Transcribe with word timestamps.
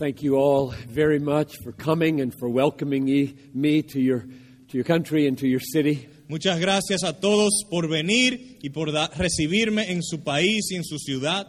thank 0.00 0.22
you 0.22 0.36
all 0.36 0.72
very 0.88 1.18
much 1.18 1.58
for 1.62 1.72
coming 1.72 2.22
and 2.22 2.32
for 2.32 2.48
welcoming 2.48 3.04
me 3.52 3.82
to 3.82 4.00
your, 4.00 4.20
to 4.20 4.72
your 4.72 4.82
country 4.82 5.26
and 5.26 5.36
to 5.36 5.46
your 5.46 5.60
city. 5.60 6.08
Muchas 6.26 6.58
gracias 6.58 7.02
a 7.04 7.12
todos 7.12 7.50
por 7.70 7.86
venir 7.86 8.58
y 8.62 8.70
por 8.70 8.86
recibirme 8.88 9.90
en 9.90 10.02
su 10.02 10.24
país 10.24 10.72
y 10.72 10.76
en 10.76 10.84
su 10.84 10.96
ciudad. 10.96 11.46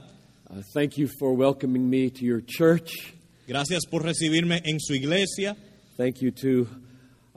Uh, 0.50 0.62
thank 0.74 0.98
you 0.98 1.08
for 1.18 1.34
welcoming 1.34 1.90
me 1.90 2.10
to 2.10 2.26
your 2.26 2.42
church. 2.42 3.14
Gracias 3.48 3.86
por 3.90 4.04
recibirme 4.04 4.62
en 4.66 4.80
su 4.82 4.94
iglesia 4.96 5.56
Thank 5.96 6.22
you 6.22 6.32
to 6.32 6.68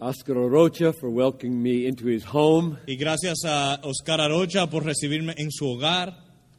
Oscar 0.01 0.35
Arocha 0.35 0.93
for 0.99 1.11
welcoming 1.11 1.63
me 1.63 1.87
into 1.87 2.09
his 2.09 2.25
home. 2.25 2.77
y 2.89 2.97
gracias 2.97 3.45
a 3.45 3.79
Oscar 3.85 4.19
Arocha 4.19 4.69
por 4.69 4.83
recibirme 4.83 5.35
en 5.37 5.53
su 5.53 5.67
hogar. 5.67 6.13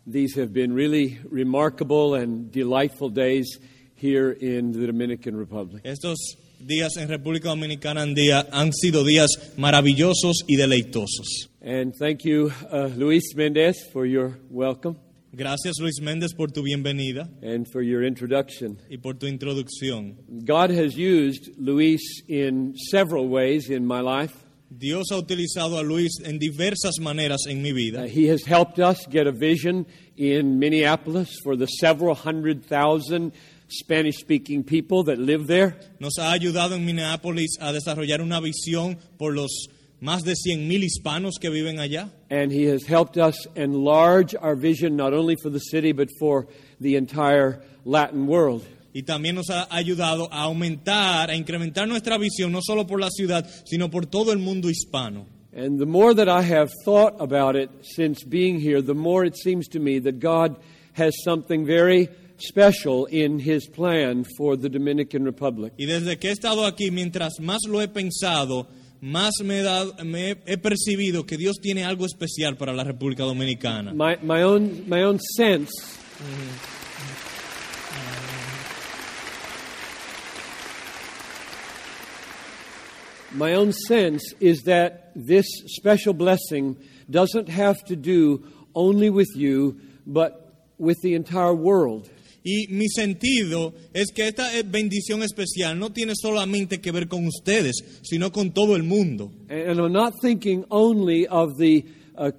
These 0.07 0.35
have 0.39 0.53
been 0.53 0.73
really 0.73 1.19
remarkable 1.29 2.13
and 2.13 2.51
delightful 2.53 3.09
days 3.09 3.59
here 3.95 4.31
in 4.31 4.71
the 4.71 4.85
Dominican 4.87 5.35
Republic. 5.37 5.81
Estos 5.83 6.17
días 6.59 6.97
en 6.97 7.07
República 7.09 7.49
Dominicana 7.49 8.01
han, 8.01 8.13
día- 8.15 8.47
han 8.51 8.71
sido 8.73 9.03
días 9.03 9.29
maravillosos 9.57 10.43
y 10.47 10.55
deleitosos. 10.57 11.49
And 11.61 11.93
thank 11.97 12.23
you, 12.25 12.51
uh, 12.71 12.89
Luis 12.95 13.23
Mendez, 13.35 13.75
for 13.91 14.05
your 14.05 14.37
welcome 14.49 14.97
Gracias 15.33 15.75
Luis 15.81 15.99
Méndez 16.01 16.33
por 16.33 16.49
tu 16.51 16.63
bienvenida 16.63 17.27
and 17.41 17.67
for 17.69 17.81
your 17.81 18.03
introduction. 18.05 18.77
y 18.89 18.97
por 18.97 19.15
tu 19.15 19.25
introducción. 19.27 20.15
God 20.45 20.69
has 20.71 20.95
used 20.97 21.49
Luis 21.57 21.99
in 22.29 22.73
several 22.89 23.27
ways 23.27 23.69
in 23.69 23.85
my 23.85 23.99
life. 23.99 24.31
Dios 24.69 25.07
ha 25.11 25.17
utilizado 25.17 25.77
a 25.77 25.83
Luis 25.83 26.19
en 26.23 26.39
diversas 26.39 26.99
maneras 27.01 27.41
en 27.49 27.61
mi 27.61 27.71
Uh, 27.71 27.75
vida. 27.75 28.07
he 28.07 28.27
has 28.29 28.45
helped 28.45 28.79
us 28.79 29.05
get 29.11 29.27
a 29.27 29.31
vision 29.31 29.85
in 30.15 30.57
Minneapolis 30.57 31.37
for 31.43 31.57
the 31.57 31.67
several 31.67 32.15
hundred 32.15 32.63
thousand 32.65 33.33
Spanish 33.67 34.17
speaking 34.17 34.63
people 34.63 35.03
that 35.03 35.17
live 35.17 35.47
there. 35.47 35.77
Nos 35.99 36.17
ha 36.19 36.31
ayudado 36.31 36.75
en 36.75 36.85
Minneapolis 36.85 37.57
a 37.59 37.71
desarrollar 37.71 38.21
una 38.21 38.39
visión 38.39 38.97
por 39.17 39.33
los 39.33 39.67
más 40.01 40.23
de 40.23 40.33
100.000 40.33 40.83
hispanos 40.83 41.35
que 41.39 41.49
viven 41.49 41.79
allá. 41.79 42.09
And 42.29 42.51
he 42.51 42.65
has 42.65 42.85
helped 42.85 43.17
us 43.17 43.47
enlarge 43.55 44.35
our 44.35 44.55
vision 44.55 44.95
not 44.95 45.13
only 45.13 45.35
for 45.41 45.49
the 45.49 45.59
city 45.59 45.91
but 45.93 46.09
for 46.19 46.47
the 46.79 46.95
entire 46.95 47.61
Latin 47.85 48.27
world. 48.27 48.63
Y 48.93 49.03
también 49.03 49.35
nos 49.35 49.49
ha 49.49 49.67
ayudado 49.69 50.29
a 50.31 50.43
aumentar, 50.43 51.29
a 51.29 51.35
incrementar 51.35 51.85
nuestra 51.87 52.17
visión, 52.17 52.51
no 52.51 52.61
solo 52.61 52.87
por 52.87 53.01
la 53.01 53.09
ciudad, 53.09 53.45
sino 53.65 53.89
por 53.89 54.05
todo 54.05 54.31
el 54.31 54.39
mundo 54.39 54.69
hispano. 54.69 55.25
And 55.53 55.79
the 55.79 55.85
more 55.85 56.13
that 56.13 56.29
I 56.29 56.41
have 56.41 56.71
thought 56.83 57.15
about 57.19 57.55
it 57.55 57.69
since 57.81 58.23
being 58.23 58.59
here, 58.59 58.81
the 58.81 58.93
more 58.93 59.25
it 59.25 59.37
seems 59.37 59.67
to 59.69 59.79
me 59.79 59.99
that 59.99 60.19
God 60.19 60.57
has 60.93 61.13
something 61.23 61.65
very 61.65 62.09
special 62.37 63.05
in 63.07 63.39
his 63.39 63.67
plan 63.67 64.25
for 64.37 64.55
the 64.57 64.69
Dominican 64.69 65.23
Republic. 65.23 65.73
Y 65.77 65.85
desde 65.85 66.17
que 66.19 66.29
he 66.29 66.31
estado 66.33 66.65
aquí, 66.65 66.91
mientras 66.91 67.39
más 67.39 67.59
lo 67.67 67.81
he 67.81 67.87
pensado, 67.87 68.67
más 69.01 69.31
me 69.43 69.59
he, 69.59 69.63
dado- 69.63 69.93
me 70.03 70.31
he- 70.31 70.37
he 70.45 70.57
percibido 70.57 71.25
que 71.25 71.37
Dios 71.37 71.57
tiene 71.61 71.83
algo 71.83 72.05
especial 72.05 72.57
para 72.57 72.73
la 72.73 72.83
República 72.83 73.23
Dominicana. 73.23 73.93
My, 73.93 74.17
my, 74.21 74.43
own, 74.43 74.83
my 74.87 75.03
own 75.03 75.19
sense 75.19 75.71
my 83.33 83.53
own 83.53 83.71
sense 83.73 84.23
is 84.39 84.61
that 84.63 85.11
this 85.15 85.45
special 85.67 86.13
blessing 86.13 86.77
doesn't 87.09 87.49
have 87.49 87.83
to 87.85 87.95
do 87.95 88.45
only 88.73 89.09
with 89.09 89.29
you, 89.35 89.79
but 90.05 90.53
with 90.77 90.97
the 91.01 91.13
entire 91.15 91.53
world. 91.53 92.09
Y 92.47 92.67
mi 92.67 92.87
sentido 92.89 93.73
es 93.91 94.11
que 94.13 94.27
esta 94.27 94.55
eh, 94.55 94.61
bendición 94.63 95.23
especial 95.23 95.79
no 95.79 95.91
tiene 95.91 96.13
solamente 96.15 96.79
que 96.79 96.91
ver 96.91 97.07
con 97.07 97.25
ustedes, 97.25 97.73
sino 98.03 98.31
con 98.31 98.51
todo 98.51 98.75
el 98.75 98.83
mundo. 98.83 99.31
And 99.49 99.79
I'm 99.79 99.91
not 99.91 100.13
thinking 100.21 100.63
only 100.69 101.25
of 101.27 101.57
the 101.57 101.83
uh, 102.15 102.29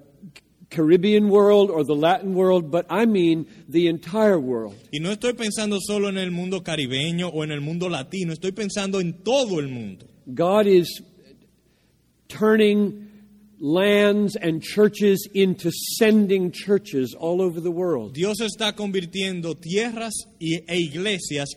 Caribbean 0.69 1.29
world 1.29 1.69
or 1.69 1.83
the 1.83 1.93
Latin 1.93 2.33
world, 2.35 2.71
but 2.71 2.85
I 2.89 3.05
mean 3.05 3.47
the 3.67 3.89
entire 3.89 4.39
world. 4.39 4.75
Y 4.93 5.01
no 5.01 5.11
estoy 5.11 5.33
pensando 5.33 5.77
solo 5.81 6.07
en 6.07 6.17
el 6.17 6.31
mundo 6.31 6.63
caribeño 6.63 7.27
o 7.27 7.43
en 7.43 7.51
el 7.51 7.59
mundo 7.59 7.89
latino, 7.89 8.31
estoy 8.31 8.53
pensando 8.53 9.01
en 9.01 9.11
todo 9.23 9.59
el 9.59 9.67
mundo. 9.67 10.05
God 10.33 10.67
is 10.67 11.03
turning 12.29 13.06
lands 13.59 14.35
and 14.35 14.61
churches 14.61 15.27
into 15.33 15.71
sending 15.97 16.51
churches 16.51 17.15
all 17.17 17.41
over 17.41 17.59
the 17.59 17.71
world. 17.71 18.13
Dios 18.13 18.39
está 18.41 18.73
convirtiendo 18.75 19.55
tierras 19.55 20.13
y- 20.39 20.63
e 20.67 20.79
iglesias 20.79 21.49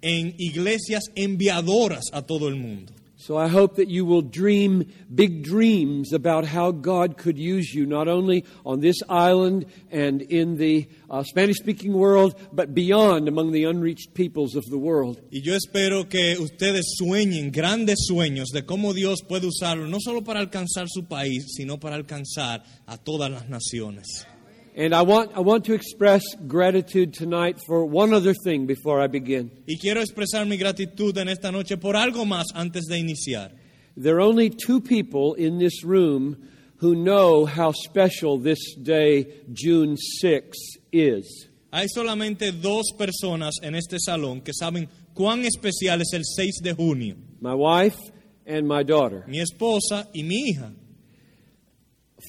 en 0.00 0.34
iglesias 0.38 1.04
enviadoras 1.14 2.04
a 2.12 2.22
todo 2.22 2.48
el 2.48 2.56
mundo. 2.56 2.92
So 3.22 3.36
I 3.36 3.46
hope 3.46 3.76
that 3.76 3.88
you 3.88 4.04
will 4.04 4.22
dream 4.22 4.92
big 5.14 5.44
dreams 5.44 6.12
about 6.12 6.44
how 6.44 6.72
God 6.72 7.16
could 7.16 7.38
use 7.38 7.72
you, 7.72 7.86
not 7.86 8.08
only 8.08 8.44
on 8.66 8.80
this 8.80 8.96
island 9.08 9.66
and 9.92 10.22
in 10.22 10.56
the 10.56 10.88
uh, 11.08 11.22
Spanish 11.22 11.58
speaking 11.58 11.92
world, 11.92 12.34
but 12.52 12.74
beyond 12.74 13.28
among 13.28 13.52
the 13.52 13.62
unreached 13.62 14.12
peoples 14.14 14.56
of 14.56 14.64
the 14.64 14.76
world. 14.76 15.20
Y 15.30 15.40
yo 15.40 15.54
espero 15.54 16.08
que 16.08 16.36
ustedes 16.36 16.96
sueñen 17.00 17.52
grandes 17.52 18.08
sueños 18.10 18.48
de 18.52 18.66
cómo 18.66 18.92
Dios 18.92 19.20
puede 19.22 19.46
usarlo, 19.46 19.86
no 19.86 19.98
solo 20.00 20.24
para 20.24 20.40
alcanzar 20.40 20.86
su 20.88 21.04
país, 21.04 21.46
sino 21.56 21.78
para 21.78 21.94
alcanzar 21.94 22.64
a 22.86 22.96
todas 22.98 23.30
las 23.30 23.48
naciones. 23.48 24.26
And 24.74 24.94
I 24.94 25.02
want, 25.02 25.32
I 25.36 25.40
want 25.40 25.66
to 25.66 25.74
express 25.74 26.22
gratitude 26.46 27.12
tonight 27.12 27.58
for 27.66 27.84
one 27.84 28.14
other 28.14 28.32
thing 28.32 28.66
before 28.66 29.02
I 29.02 29.06
begin. 29.06 29.50
Y 29.68 29.76
quiero 29.78 30.00
expresar 30.00 30.46
mi 30.48 30.56
gratitud 30.56 31.16
en 31.18 31.28
esta 31.28 31.50
noche 31.52 31.76
por 31.76 31.94
algo 31.94 32.24
más 32.24 32.46
antes 32.54 32.86
de 32.88 32.96
iniciar. 32.98 33.52
There 33.96 34.16
are 34.16 34.20
only 34.22 34.48
two 34.48 34.80
people 34.80 35.34
in 35.34 35.58
this 35.58 35.84
room 35.84 36.48
who 36.78 36.94
know 36.94 37.44
how 37.44 37.72
special 37.72 38.38
this 38.38 38.74
day, 38.74 39.42
June 39.52 39.96
6, 39.98 40.56
is. 40.90 41.48
Hay 41.70 41.86
solamente 41.94 42.52
dos 42.52 42.92
personas 42.98 43.56
en 43.62 43.74
este 43.74 43.98
salón 43.98 44.40
que 44.40 44.52
saben 44.54 44.88
cuán 45.14 45.44
especial 45.44 46.00
es 46.00 46.14
el 46.14 46.22
6 46.24 46.60
de 46.62 46.72
junio. 46.72 47.16
My 47.40 47.54
wife 47.54 47.98
and 48.46 48.66
my 48.66 48.82
daughter. 48.82 49.24
Mi 49.26 49.40
esposa 49.40 50.08
y 50.14 50.22
mi 50.22 50.48
hija. 50.48 50.72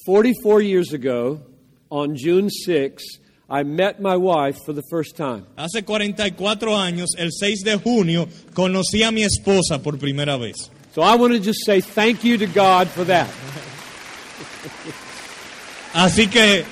44 0.06 0.62
years 0.62 0.92
ago, 0.92 1.40
on 1.94 2.16
June 2.16 2.50
6, 2.50 3.04
I 3.48 3.62
met 3.62 4.02
my 4.02 4.18
wife 4.18 4.58
for 4.66 4.74
the 4.74 4.81
first 4.90 5.16
time. 5.16 5.46
Hace 5.56 5.84
44 5.84 6.76
años, 6.76 7.09
el 7.20 7.30
6 7.31 7.64
de 7.64 7.78
junio, 7.78 8.28
conocí 8.56 9.04
a 9.04 9.12
mi 9.12 9.24
esposa 9.24 9.81
por 9.84 10.00
primera 10.00 10.38
vez. 10.38 10.72
So 10.94 11.03
I 11.03 11.16
want 11.16 11.34
to 11.34 11.40
just 11.40 11.64
say 11.64 11.82
thank 11.82 12.24
you 12.24 12.38
to 12.40 12.48
God 12.48 12.88
for 12.88 13.06
that. 13.06 13.30
Así 15.94 16.28
que 16.28 16.66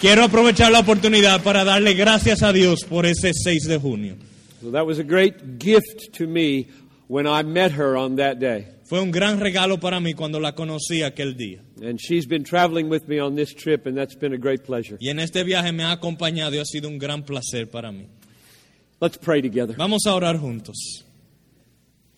quiero 0.00 0.22
aprovechar 0.22 0.70
la 0.70 0.78
oportunidad 0.78 1.42
para 1.42 1.64
darle 1.64 1.94
gracias 1.94 2.44
a 2.44 2.52
Dios 2.52 2.84
por 2.84 3.04
ese 3.04 3.32
6 3.34 3.66
de 3.66 3.78
junio. 3.80 4.14
So 4.62 4.70
that 4.70 4.86
was 4.86 5.00
a 5.00 5.04
great 5.04 5.58
gift 5.58 6.12
to 6.18 6.28
me 6.28 6.68
when 7.08 7.26
I 7.26 7.42
met 7.42 7.72
her 7.72 7.96
on 7.96 8.16
that 8.16 8.38
day. 8.38 8.68
Fue 8.88 9.00
un 9.00 9.10
gran 9.10 9.40
regalo 9.40 9.80
para 9.80 9.98
mí 9.98 10.14
cuando 10.14 10.38
la 10.38 10.54
conocí 10.54 11.02
aquel 11.02 11.36
día. 11.36 11.60
And 11.82 11.98
she's 11.98 12.24
been 12.24 12.44
traveling 12.44 12.88
with 12.88 13.08
me 13.08 13.18
on 13.18 13.34
this 13.34 13.52
trip, 13.52 13.84
and 13.86 13.96
that's 13.96 14.14
been 14.14 14.32
a 14.32 14.38
great 14.38 14.64
pleasure. 14.64 14.96
Y 15.00 15.08
en 15.08 15.18
este 15.18 15.42
viaje 15.42 15.72
me 15.72 15.82
ha 15.82 15.90
acompañado 15.90 16.54
y 16.54 16.58
ha 16.58 16.64
sido 16.64 16.88
un 16.88 16.98
gran 16.98 17.24
placer 17.24 17.68
para 17.68 17.90
mí. 17.90 18.06
Let's 19.00 19.18
pray 19.18 19.42
together. 19.42 19.74
Vamos 19.76 20.06
a 20.06 20.14
orar 20.14 20.38
juntos. 20.38 21.04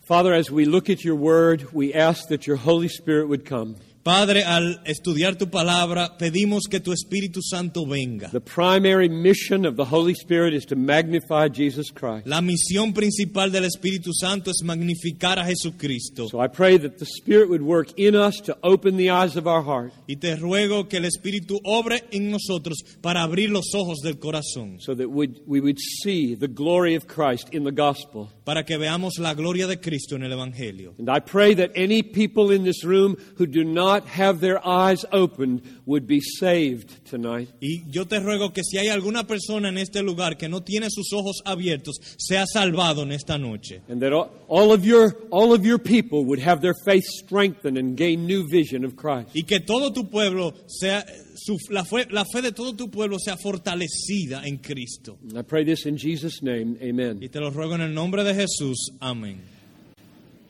Father, 0.03 0.35
as 0.35 0.51
we 0.51 0.67
look 0.67 0.91
at 0.91 1.05
your 1.05 1.17
word, 1.17 1.69
we 1.73 1.95
ask 1.95 2.29
that 2.29 2.47
your 2.47 2.57
Holy 2.57 2.89
Spirit 2.89 3.29
would 3.29 3.47
come. 3.47 3.77
Padre, 4.09 4.43
al 4.43 4.81
estudiar 4.87 5.37
tu 5.37 5.51
palabra, 5.51 6.17
pedimos 6.17 6.63
que 6.67 6.81
tu 6.81 6.93
Espíritu 6.93 7.43
Santo 7.43 7.85
venga. 7.85 8.31
The 8.31 8.41
primary 8.41 9.07
mission 9.07 9.67
of 9.67 9.77
the 9.77 9.85
Holy 9.85 10.15
Spirit 10.15 10.55
is 10.55 10.65
to 10.65 10.77
magnify 10.77 11.49
Jesus 11.51 11.91
Christ. 11.91 12.27
La 12.27 12.41
misión 12.41 12.95
principal 12.95 13.51
del 13.51 13.65
Espíritu 13.65 14.15
Santo 14.15 14.51
es 14.51 14.63
magnificar 14.65 15.39
a 15.39 15.45
Jesucristo. 15.45 16.27
So 16.27 16.41
I 16.41 16.49
pray 16.49 16.79
that 16.79 16.97
the 16.97 17.05
Spirit 17.05 17.51
would 17.51 17.61
work 17.61 17.99
in 17.99 18.17
us 18.17 18.41
to 18.47 18.57
open 18.63 18.97
the 18.97 19.11
eyes 19.11 19.37
of 19.37 19.47
our 19.47 19.63
heart 19.63 19.93
Y 20.07 20.17
te 20.17 20.37
ruego 20.37 20.89
que 20.89 20.97
el 20.97 21.05
Espíritu 21.05 21.61
obre 21.63 22.05
en 22.11 22.31
nosotros 22.31 22.79
para 23.03 23.23
abrir 23.23 23.51
los 23.51 23.75
ojos 23.75 23.99
del 24.03 24.19
corazón, 24.19 24.81
so 24.81 24.95
that 24.95 25.11
we'd, 25.11 25.43
we 25.47 25.61
would 25.61 25.79
see 26.03 26.35
the 26.35 26.49
glory 26.49 26.95
of 26.95 27.07
Christ 27.07 27.51
in 27.53 27.63
the 27.63 27.73
gospel. 27.73 28.31
Para 28.49 28.65
que 28.65 28.79
veamos 28.79 29.19
la 29.19 29.35
gloria 29.35 29.67
de 29.67 29.79
Cristo 29.79 30.17
en 30.17 30.23
el 30.23 30.33
Evangelio. 30.33 30.95
And 30.99 31.11
I 31.11 31.21
pray 31.21 31.55
that 31.57 31.71
any 31.77 32.03
people 32.03 32.51
in 32.51 32.65
this 32.65 32.83
room 32.83 33.19
who 33.37 33.45
do 33.47 33.63
not 33.63 34.07
have 34.09 34.41
their 34.41 34.59
eyes 34.67 35.05
opened 35.13 35.61
would 35.85 36.07
be 36.07 36.19
saved 36.23 37.05
tonight. 37.05 37.51
Y 37.61 37.83
yo 37.91 38.07
te 38.07 38.19
ruego 38.21 38.55
que 38.55 38.63
si 38.65 38.79
hay 38.79 38.89
alguna 38.89 39.27
persona 39.27 39.69
en 39.69 39.77
este 39.77 40.03
lugar 40.03 40.39
que 40.39 40.49
no 40.49 40.63
tiene 40.63 40.87
sus 40.89 41.13
ojos 41.13 41.43
abiertos, 41.45 41.97
sea 42.17 42.47
salvado 42.51 43.03
en 43.03 43.13
esta 43.13 43.37
noche. 43.37 43.83
And 43.87 44.01
that 44.01 44.15
all- 44.15 44.31
all 44.49 44.73
of 44.73 44.83
your 44.83 45.15
all 45.31 45.53
of 45.53 45.67
your 45.67 45.79
people 45.79 46.25
would 46.25 46.41
have 46.41 46.63
their 46.63 46.75
faith 46.87 47.05
strengthened 47.05 47.77
and 47.77 47.99
gain 47.99 48.27
new 48.27 48.47
vision 48.49 48.83
of 48.83 48.97
Christ. 48.97 49.29
Y 49.35 49.43
que 49.43 49.61
todo 49.61 49.93
tu 49.93 50.09
pueblo 50.09 50.55
sea, 50.69 51.03
su- 51.39 51.57
la, 51.71 51.85
fe, 51.85 52.07
la 52.11 52.25
fe 52.25 52.43
de 52.43 52.53
todo 52.53 52.75
tu 52.75 52.91
pueblo 52.91 53.19
sea 53.19 53.37
fortalecida 53.37 54.43
en 54.47 54.59
Cristo. 54.59 55.19
I 55.35 55.43
pray 55.43 55.65
this 55.65 55.87
in 55.87 55.97
Jesus' 55.97 56.43
name. 56.43 56.77
Amen. 56.83 57.23
Y 57.23 57.29
te 57.29 57.41
lo 57.41 57.51
ruego 57.51 57.75
en 57.77 57.83
el 57.83 57.95
nombre 57.95 58.25
de 58.25 58.35
Jesús. 58.35 58.91
Amén. 59.01 59.41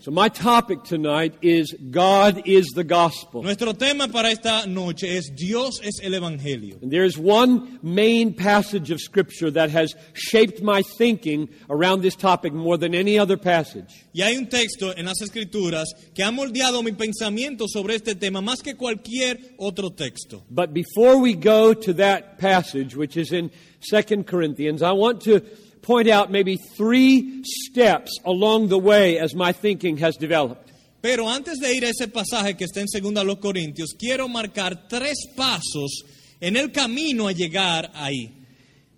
So 0.00 0.12
my 0.12 0.28
topic 0.28 0.84
tonight 0.84 1.34
is 1.42 1.74
God 1.90 2.42
is 2.44 2.66
the 2.68 2.84
gospel. 2.84 3.42
Nuestro 3.42 3.72
tema 3.72 4.06
para 4.06 4.30
esta 4.30 4.64
noche 4.68 5.16
es 5.16 5.28
Dios 5.34 5.80
es 5.82 5.98
el 6.00 6.12
Evangelio. 6.12 6.80
And 6.80 6.92
there's 6.92 7.18
one 7.18 7.80
main 7.82 8.32
passage 8.32 8.92
of 8.92 9.00
Scripture 9.00 9.50
that 9.50 9.70
has 9.70 9.96
shaped 10.12 10.62
my 10.62 10.82
thinking 10.82 11.48
around 11.68 12.02
this 12.02 12.14
topic 12.14 12.52
more 12.52 12.78
than 12.78 12.94
any 12.94 13.18
other 13.18 13.36
passage. 13.36 14.06
Y 14.14 14.22
hay 14.22 14.36
un 14.36 14.46
texto 14.46 14.92
en 14.96 15.06
las 15.06 15.20
Escrituras 15.20 15.88
que 16.14 16.22
ha 16.22 16.30
moldeado 16.30 16.84
mi 16.84 16.92
pensamiento 16.92 17.66
sobre 17.66 17.96
este 17.96 18.14
tema 18.14 18.40
más 18.40 18.62
que 18.62 18.76
cualquier 18.76 19.56
otro 19.58 19.90
texto. 19.90 20.44
But 20.48 20.72
before 20.72 21.18
we 21.18 21.34
go 21.34 21.74
to 21.74 21.92
that 21.94 22.38
passage, 22.38 22.94
which 22.94 23.16
is 23.16 23.32
in 23.32 23.50
2 23.80 24.22
Corinthians, 24.22 24.80
I 24.80 24.92
want 24.92 25.22
to 25.22 25.42
point 25.88 26.06
out 26.06 26.30
maybe 26.30 26.58
three 26.76 27.42
steps 27.44 28.10
along 28.26 28.68
the 28.68 28.78
way 28.78 29.18
as 29.18 29.34
my 29.34 29.52
thinking 29.52 29.96
has 29.96 30.16
developed. 30.18 30.70
Pero 31.00 31.28
antes 31.28 31.58
de 31.60 31.74
ir 31.74 31.84
a 31.84 31.88
ese 31.88 32.08
pasaje 32.08 32.58
que 32.58 32.66
está 32.66 32.80
en 32.80 32.86
2 32.86 33.24
los 33.24 33.38
Corintios, 33.38 33.94
quiero 33.98 34.28
marcar 34.28 34.86
tres 34.86 35.16
pasos 35.34 36.02
en 36.40 36.56
el 36.56 36.72
camino 36.72 37.26
a 37.26 37.32
llegar 37.32 37.90
ahí. 37.94 38.34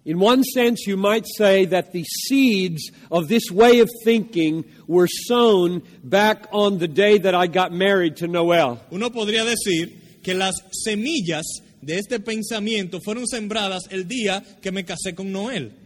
In 0.04 0.18
one 0.18 0.42
sense, 0.42 0.86
you 0.86 0.96
might 0.96 1.26
say 1.26 1.66
that 1.66 1.92
the 1.92 2.04
seeds 2.04 2.90
of 3.10 3.28
this 3.28 3.50
way 3.52 3.80
of 3.80 3.88
thinking 4.02 4.64
were 4.88 5.06
sown 5.06 5.82
back 6.02 6.48
on 6.52 6.78
the 6.78 6.88
day 6.88 7.18
that 7.18 7.34
I 7.34 7.46
got 7.46 7.70
married 7.70 8.16
to 8.16 8.26
Noel. 8.26 8.80
Uno 8.90 9.10
podría 9.10 9.44
decir 9.44 10.20
que 10.22 10.34
las 10.34 10.54
semillas 10.72 11.44
de 11.82 11.98
este 11.98 12.18
pensamiento 12.18 13.00
fueron 13.00 13.26
sembradas 13.26 13.84
el 13.90 14.08
día 14.08 14.42
que 14.60 14.72
me 14.72 14.84
casé 14.84 15.14
con 15.14 15.30
Noel. 15.30 15.79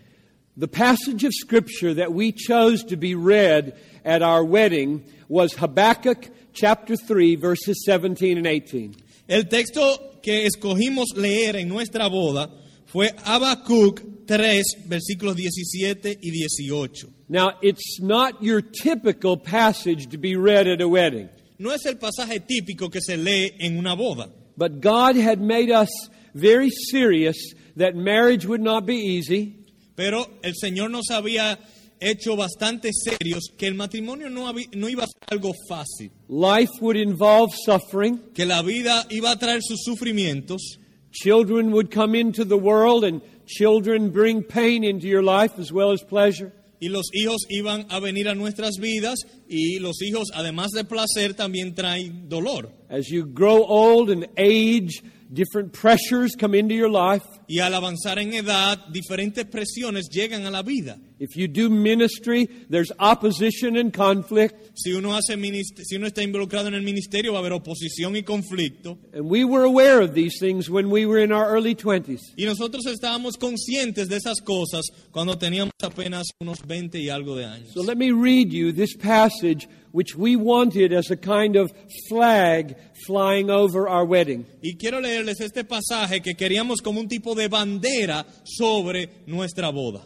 The 0.56 0.68
passage 0.68 1.24
of 1.24 1.32
Scripture 1.34 1.94
that 1.94 2.12
we 2.12 2.30
chose 2.30 2.84
to 2.84 2.96
be 2.96 3.16
read 3.16 3.76
at 4.04 4.22
our 4.22 4.44
wedding 4.44 5.04
was 5.28 5.52
Habakkuk 5.54 6.28
chapter 6.52 6.94
3, 6.94 7.34
verses 7.34 7.84
17 7.84 8.38
and 8.38 8.46
18. 8.46 8.94
El 9.28 9.42
texto 9.44 9.96
que 10.22 10.46
escogimos 10.46 11.16
leer 11.16 11.56
en 11.56 11.68
nuestra 11.68 12.08
boda 12.08 12.50
fue 12.86 13.08
Habacuc 13.24 14.26
3, 14.28 14.62
versículos 14.86 15.34
17 15.34 16.18
y 16.22 16.30
18. 16.30 17.12
Now, 17.28 17.54
it's 17.60 17.98
not 18.00 18.40
your 18.40 18.60
typical 18.60 19.36
passage 19.36 20.06
to 20.10 20.18
be 20.18 20.36
read 20.36 20.68
at 20.68 20.80
a 20.80 20.86
wedding, 20.86 21.30
No 21.58 21.70
es 21.70 21.84
el 21.84 21.94
pasaje 21.94 22.40
típico 22.46 22.92
que 22.92 23.00
se 23.00 23.16
lee 23.16 23.50
en 23.58 23.76
una 23.76 23.96
boda, 23.96 24.30
but 24.56 24.80
God 24.80 25.16
had 25.16 25.40
made 25.40 25.72
us 25.72 25.90
very 26.32 26.70
serious 26.70 27.54
that 27.74 27.96
marriage 27.96 28.46
would 28.46 28.60
not 28.60 28.86
be 28.86 28.96
easy, 28.96 29.63
pero 29.94 30.38
el 30.42 30.54
Señor 30.54 30.90
nos 30.90 31.10
había 31.10 31.58
hecho 32.00 32.36
bastante 32.36 32.90
serios 32.92 33.44
que 33.56 33.66
el 33.66 33.74
matrimonio 33.74 34.28
no, 34.28 34.52
no 34.72 34.88
iba 34.88 35.04
a 35.04 35.06
ser 35.06 35.22
algo 35.30 35.52
fácil, 35.68 36.10
life 36.28 36.72
would 36.80 36.96
involve 36.96 37.52
suffering, 37.64 38.18
que 38.34 38.44
la 38.44 38.62
vida 38.62 39.06
iba 39.10 39.30
a 39.30 39.38
traer 39.38 39.60
sus 39.62 39.82
sufrimientos, 39.84 40.78
children 41.10 41.72
would 41.72 41.90
come 41.90 42.18
into 42.18 42.44
the 42.44 42.56
world, 42.56 43.04
and 43.04 43.22
children 43.46 44.10
bring 44.10 44.42
pain 44.42 44.84
into 44.84 45.06
your 45.06 45.22
life 45.22 45.58
as 45.58 45.72
well 45.72 45.92
as 45.92 46.02
pleasure. 46.02 46.52
y 46.84 46.90
los 46.90 47.06
hijos 47.14 47.46
iban 47.48 47.86
a 47.88 47.98
venir 47.98 48.28
a 48.28 48.34
nuestras 48.34 48.76
vidas 48.78 49.20
y 49.48 49.78
los 49.78 50.02
hijos, 50.02 50.28
además 50.34 50.70
de 50.72 50.84
placer, 50.84 51.32
también 51.32 51.74
traen 51.74 52.28
dolor. 52.28 52.70
As 52.90 53.08
you 53.08 53.24
grow 53.24 53.64
old 53.66 54.10
and 54.10 54.28
age, 54.36 55.02
different 55.32 55.72
pressures 55.72 56.34
come 56.38 56.54
into 56.54 56.74
your 56.74 56.90
life. 56.90 57.24
Y 57.46 57.60
al 57.60 57.74
avanzar 57.74 58.18
en 58.18 58.32
edad, 58.32 58.78
diferentes 58.92 59.44
presiones 59.46 60.08
llegan 60.10 60.46
a 60.46 60.50
la 60.50 60.62
vida. 60.62 60.98
If 61.18 61.36
you 61.36 61.46
do 61.46 61.70
ministry, 61.70 62.46
there's 62.68 62.90
opposition 62.98 63.76
and 63.76 63.92
conflict. 63.92 64.72
Si 64.74 64.92
uno, 64.92 65.14
hace 65.16 65.36
si 65.36 65.96
uno 65.96 66.06
está 66.06 66.22
involucrado 66.22 66.68
en 66.68 66.74
el 66.74 66.82
ministerio, 66.82 67.32
va 67.32 67.38
a 67.38 67.40
haber 67.40 67.52
oposición 67.52 68.16
y 68.16 68.22
conflicto. 68.22 68.98
And 69.12 69.30
we 69.30 69.44
were 69.44 69.64
aware 69.64 70.00
of 70.00 70.14
these 70.14 70.38
things 70.38 70.68
when 70.68 70.90
we 70.90 71.06
were 71.06 71.22
in 71.22 71.32
our 71.32 71.48
early 71.48 71.74
20s. 71.74 72.20
Y 72.36 72.44
nosotros 72.44 72.86
estábamos 72.86 73.36
conscientes 73.36 74.08
de 74.08 74.16
esas 74.16 74.40
cosas 74.40 74.82
cuando 75.10 75.38
teníamos 75.38 75.72
apenas 75.82 76.26
unos 76.40 76.58
20 76.66 76.98
y 76.98 77.08
algo 77.08 77.36
de 77.36 77.44
años. 77.44 77.72
So 77.72 77.82
let 77.82 77.96
me 77.96 78.10
read 78.10 78.50
you 78.50 78.72
this 78.72 78.96
passage 78.96 79.68
which 79.94 80.16
we 80.16 80.34
wanted 80.34 80.92
as 80.92 81.08
a 81.12 81.16
kind 81.16 81.54
of 81.54 81.72
flag 82.08 82.74
flying 83.06 83.48
over 83.48 83.88
our 83.88 84.04
wedding. 84.04 84.44
Y 84.60 84.74
quiero 84.76 85.00
leerles 85.00 85.40
este 85.40 85.62
pasaje 85.62 86.20
que 86.20 86.34
queríamos 86.34 86.82
como 86.82 86.98
un 86.98 87.06
tipo 87.06 87.36
de 87.36 87.48
bandera 87.48 88.26
sobre 88.42 89.08
nuestra 89.28 89.70
boda. 89.70 90.02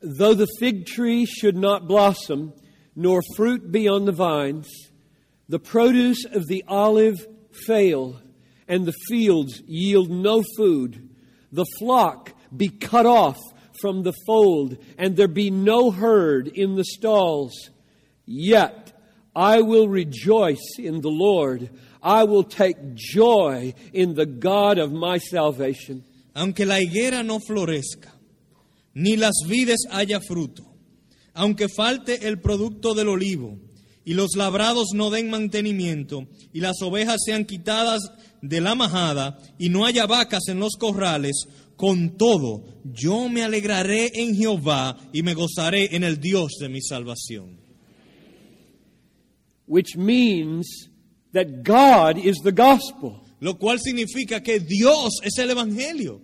Though 0.00 0.32
the 0.32 0.48
fig 0.58 0.86
tree 0.86 1.26
should 1.26 1.54
not 1.54 1.86
blossom, 1.86 2.54
nor 2.96 3.20
fruit 3.36 3.70
be 3.70 3.88
on 3.88 4.06
the 4.06 4.12
vines, 4.12 4.70
the 5.50 5.58
produce 5.58 6.24
of 6.24 6.46
the 6.46 6.64
olive 6.66 7.26
fail, 7.66 8.22
and 8.66 8.86
the 8.86 8.94
fields 9.06 9.60
yield 9.66 10.10
no 10.10 10.42
food, 10.56 11.10
the 11.52 11.66
flock 11.78 12.32
be 12.56 12.70
cut 12.70 13.04
off 13.04 13.38
from 13.82 14.02
the 14.02 14.14
fold, 14.26 14.78
and 14.96 15.14
there 15.14 15.28
be 15.28 15.50
no 15.50 15.90
herd 15.90 16.48
in 16.48 16.76
the 16.76 16.84
stalls. 16.84 17.68
Yet 18.34 18.94
I 19.36 19.60
will 19.60 19.88
rejoice 19.88 20.78
in 20.78 21.02
the 21.02 21.10
Lord. 21.10 21.68
I 22.02 22.24
will 22.24 22.44
take 22.44 22.94
joy 22.94 23.74
in 23.92 24.14
the 24.14 24.24
God 24.24 24.78
of 24.78 24.90
my 24.90 25.18
salvation. 25.18 26.02
Aunque 26.34 26.64
la 26.64 26.80
higuera 26.80 27.22
no 27.22 27.40
florezca, 27.40 28.10
ni 28.94 29.16
las 29.16 29.34
vides 29.46 29.86
haya 29.90 30.18
fruto, 30.18 30.64
aunque 31.34 31.68
falte 31.68 32.26
el 32.26 32.40
producto 32.40 32.94
del 32.94 33.08
olivo, 33.08 33.58
y 34.02 34.14
los 34.14 34.34
labrados 34.34 34.92
no 34.94 35.10
den 35.10 35.28
mantenimiento, 35.28 36.26
y 36.54 36.60
las 36.60 36.80
ovejas 36.80 37.18
sean 37.26 37.44
quitadas 37.44 38.00
de 38.40 38.62
la 38.62 38.74
majada, 38.74 39.38
y 39.58 39.68
no 39.68 39.84
haya 39.84 40.06
vacas 40.06 40.48
en 40.48 40.58
los 40.58 40.76
corrales, 40.78 41.46
con 41.76 42.16
todo 42.16 42.64
yo 42.94 43.28
me 43.28 43.42
alegraré 43.42 44.10
en 44.14 44.34
Jehová 44.34 44.96
y 45.12 45.22
me 45.22 45.34
gozaré 45.34 45.94
en 45.94 46.02
el 46.02 46.18
Dios 46.18 46.52
de 46.58 46.70
mi 46.70 46.80
salvación. 46.80 47.61
Which 49.72 49.96
means 49.96 50.90
that 51.32 51.62
God 51.62 52.18
is 52.18 52.36
the 52.44 52.52
gospel. 52.52 53.24
Lo 53.40 53.54
cual 53.54 53.78
significa 53.78 54.44
que 54.44 54.60
Dios 54.60 55.12
es 55.22 55.38
el 55.38 55.48
Evangelio. 55.48 56.20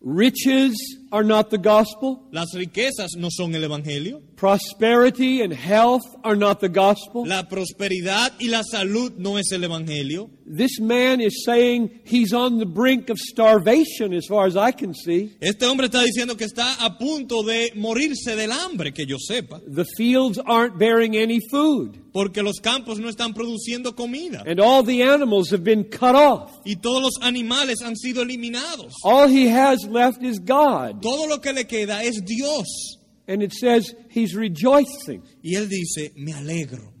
Riches 0.00 0.96
are 1.12 1.22
not 1.22 1.50
the 1.50 1.58
gospel. 1.58 2.26
Las 2.32 2.54
riquezas 2.54 3.10
no 3.18 3.28
son 3.30 3.54
el 3.54 3.64
Evangelio. 3.64 4.22
Prosperity 4.36 5.40
and 5.42 5.50
health 5.52 6.04
are 6.22 6.36
not 6.36 6.60
the 6.60 6.68
gospel. 6.68 7.26
La 7.26 7.48
prosperidad 7.48 8.32
y 8.38 8.48
la 8.48 8.62
salud 8.62 9.12
no 9.16 9.38
es 9.38 9.50
el 9.50 9.64
Evangelio. 9.64 10.28
This 10.46 10.78
man 10.78 11.20
is 11.20 11.42
saying 11.44 12.00
he's 12.04 12.32
on 12.32 12.58
the 12.58 12.66
brink 12.66 13.08
of 13.10 13.18
starvation, 13.18 14.12
as 14.12 14.26
far 14.26 14.46
as 14.46 14.54
I 14.56 14.72
can 14.72 14.94
see. 14.94 15.36
Este 15.40 15.64
hombre 15.64 15.86
está 15.86 16.02
diciendo 16.02 16.36
que 16.36 16.44
está 16.44 16.84
a 16.84 16.98
punto 16.98 17.42
de 17.42 17.72
morirse 17.74 18.36
del 18.36 18.52
hambre, 18.52 18.92
que 18.92 19.06
yo 19.06 19.16
sepa, 19.18 19.60
The 19.66 19.86
fields 19.96 20.38
aren't 20.38 20.78
bearing 20.78 21.16
any 21.16 21.40
food, 21.50 21.98
porque 22.12 22.42
los 22.42 22.60
campos 22.60 22.98
no 23.00 23.08
están 23.08 23.34
produciendo 23.34 23.96
comida 23.96 24.42
and 24.46 24.60
all 24.60 24.84
the 24.84 25.02
animals 25.02 25.50
have 25.50 25.64
been 25.64 25.84
cut 25.84 26.14
off. 26.14 26.52
y 26.64 26.76
todos 26.76 27.02
los 27.02 27.14
animales 27.22 27.80
han 27.82 27.96
sido 27.96 28.22
eliminados. 28.22 28.92
All 29.02 29.28
he 29.28 29.48
has 29.48 29.84
left 29.88 30.22
is 30.22 30.38
God. 30.38 31.00
Todo 31.00 31.26
lo 31.26 31.40
que 31.40 31.52
le 31.52 31.64
queda 31.66 32.04
es 32.04 32.22
Dios. 32.24 32.95
And 33.28 33.42
it 33.42 33.52
says 33.52 33.94
he's 34.08 34.34
rejoicing. 34.34 35.22
Y 35.42 35.56
él 35.56 35.68
dice, 35.68 36.12
me 36.16 36.32
alegro. 36.32 36.92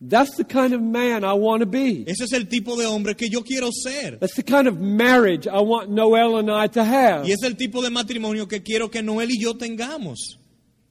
That's 0.00 0.36
the 0.36 0.44
kind 0.44 0.74
of 0.74 0.82
man 0.82 1.24
I 1.24 1.32
want 1.32 1.60
to 1.60 1.66
be. 1.66 2.04
Ese 2.06 2.24
es 2.24 2.32
el 2.32 2.46
tipo 2.46 2.76
de 2.76 2.84
hombre 2.84 3.14
que 3.14 3.28
yo 3.28 3.42
quiero 3.42 3.70
ser. 3.70 4.18
That's 4.18 4.34
the 4.34 4.42
kind 4.42 4.68
of 4.68 4.78
marriage 4.78 5.46
I 5.46 5.60
want 5.60 5.88
Noel 5.88 6.36
and 6.36 6.50
I 6.50 6.66
to 6.68 6.84
have. 6.84 7.26
Y 7.26 7.32
es 7.32 7.42
el 7.42 7.56
tipo 7.56 7.82
de 7.82 7.90
matrimonio 7.90 8.46
que 8.46 8.62
quiero 8.62 8.90
que 8.90 9.02
Noel 9.02 9.30
y 9.30 9.40
yo 9.40 9.54
tengamos. 9.54 10.38